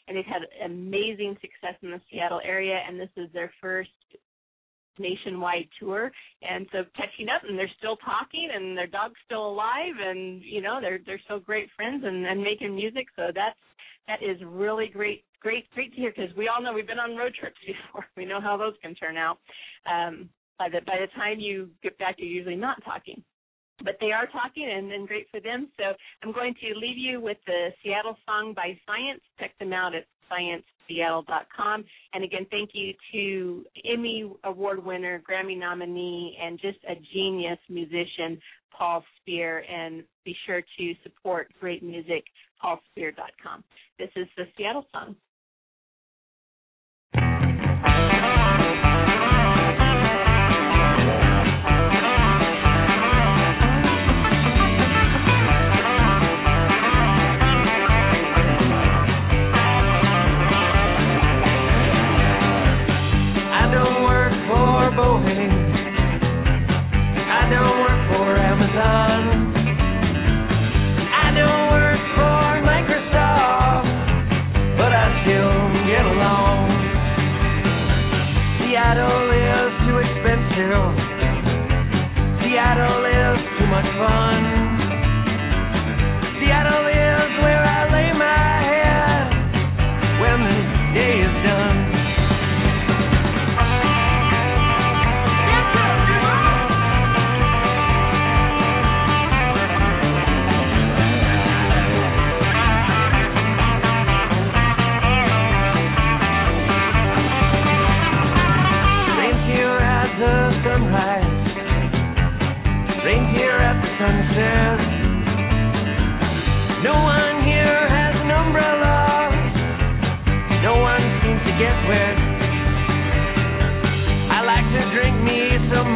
and 0.10 0.18
they've 0.18 0.26
had 0.26 0.41
amazing 0.65 1.38
success 1.40 1.77
in 1.84 1.91
the 1.91 2.02
Seattle 2.11 2.41
area. 2.44 2.80
And 2.88 2.99
this 2.99 3.10
is 3.15 3.30
their 3.31 3.53
first 3.61 3.91
nationwide 4.98 5.69
tour. 5.80 6.11
And 6.41 6.68
so 6.72 6.84
catching 6.98 7.30
up, 7.30 7.44
and 7.48 7.57
they're 7.57 7.72
still 7.77 7.95
talking, 7.98 8.49
and 8.53 8.77
their 8.77 8.88
dog's 8.88 9.19
still 9.26 9.48
alive, 9.48 9.94
and 10.03 10.41
you 10.44 10.61
know 10.61 10.80
they're 10.81 10.99
they're 11.06 11.22
still 11.23 11.40
great 11.40 11.69
friends 11.76 12.03
and, 12.06 12.26
and 12.26 12.41
making 12.41 12.76
music. 12.76 13.07
So 13.15 13.27
that's 13.34 13.60
that 14.07 14.23
is 14.23 14.38
really 14.45 14.88
great. 14.88 15.23
Great, 15.41 15.69
great 15.72 15.95
to 15.95 16.02
hear 16.02 16.11
because 16.14 16.36
we 16.36 16.49
all 16.49 16.61
know 16.61 16.73
we've 16.73 16.86
been 16.86 16.99
on 16.99 17.15
road 17.15 17.34
trips 17.40 17.56
before. 17.65 18.06
We 18.18 18.26
know 18.26 18.41
how 18.41 18.57
those 18.57 18.73
can 18.81 18.94
turn 18.95 19.15
out. 19.15 19.38
Um, 19.90 20.30
by 20.57 20.68
the 20.68 20.81
by 20.86 20.98
the 20.99 21.07
time 21.15 21.40
you 21.40 21.69
get 21.81 21.98
back, 21.98 22.15
you're 22.18 22.27
usually 22.27 22.57
not 22.57 22.84
talking 22.84 23.23
but 23.84 23.97
they 23.99 24.11
are 24.11 24.27
talking 24.27 24.69
and, 24.69 24.91
and 24.91 25.07
great 25.07 25.27
for 25.31 25.39
them. 25.39 25.69
So 25.77 25.84
I'm 26.23 26.31
going 26.31 26.53
to 26.61 26.80
leave 26.80 26.97
you 26.97 27.22
with 27.22 27.38
the 27.45 27.69
Seattle 27.84 28.18
song 28.26 28.53
by 28.56 28.77
Science. 28.85 29.22
Check 29.39 29.57
them 29.60 29.73
out 29.73 29.93
at 29.95 30.06
scienceseattle.com. 30.31 31.85
And 32.14 32.23
again, 32.23 32.45
thank 32.51 32.72
you 32.73 32.93
to 33.14 33.65
Emmy 33.91 34.31
Award 34.43 34.84
winner, 34.84 35.22
Grammy 35.30 35.57
nominee, 35.57 36.38
and 36.41 36.60
just 36.60 36.77
a 36.88 36.95
genius 37.14 37.60
musician, 37.69 38.39
Paul 38.77 39.03
Speer. 39.18 39.64
And 39.69 40.03
be 40.26 40.35
sure 40.45 40.61
to 40.61 40.93
support 41.03 41.51
great 41.60 41.84
music, 41.84 42.23
paulspeer.com. 42.64 43.64
This 43.97 44.10
is 44.15 44.27
the 44.38 44.45
Seattle 44.57 44.85
song. 44.93 45.15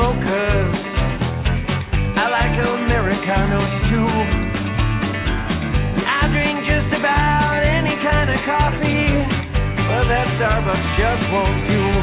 normal. 0.04 0.68
I 2.16 2.28
like 2.28 2.56
Americano 2.60 3.60
too. 3.88 4.12
I 6.04 6.28
drink 6.32 6.60
just 6.68 6.92
about 7.00 7.64
any 7.64 7.96
kind 8.04 8.28
of 8.30 8.40
coffee, 8.44 9.08
but 9.88 10.04
that 10.12 10.28
Starbucks 10.36 10.88
just 11.00 11.24
won't 11.32 11.60
do. 11.72 12.03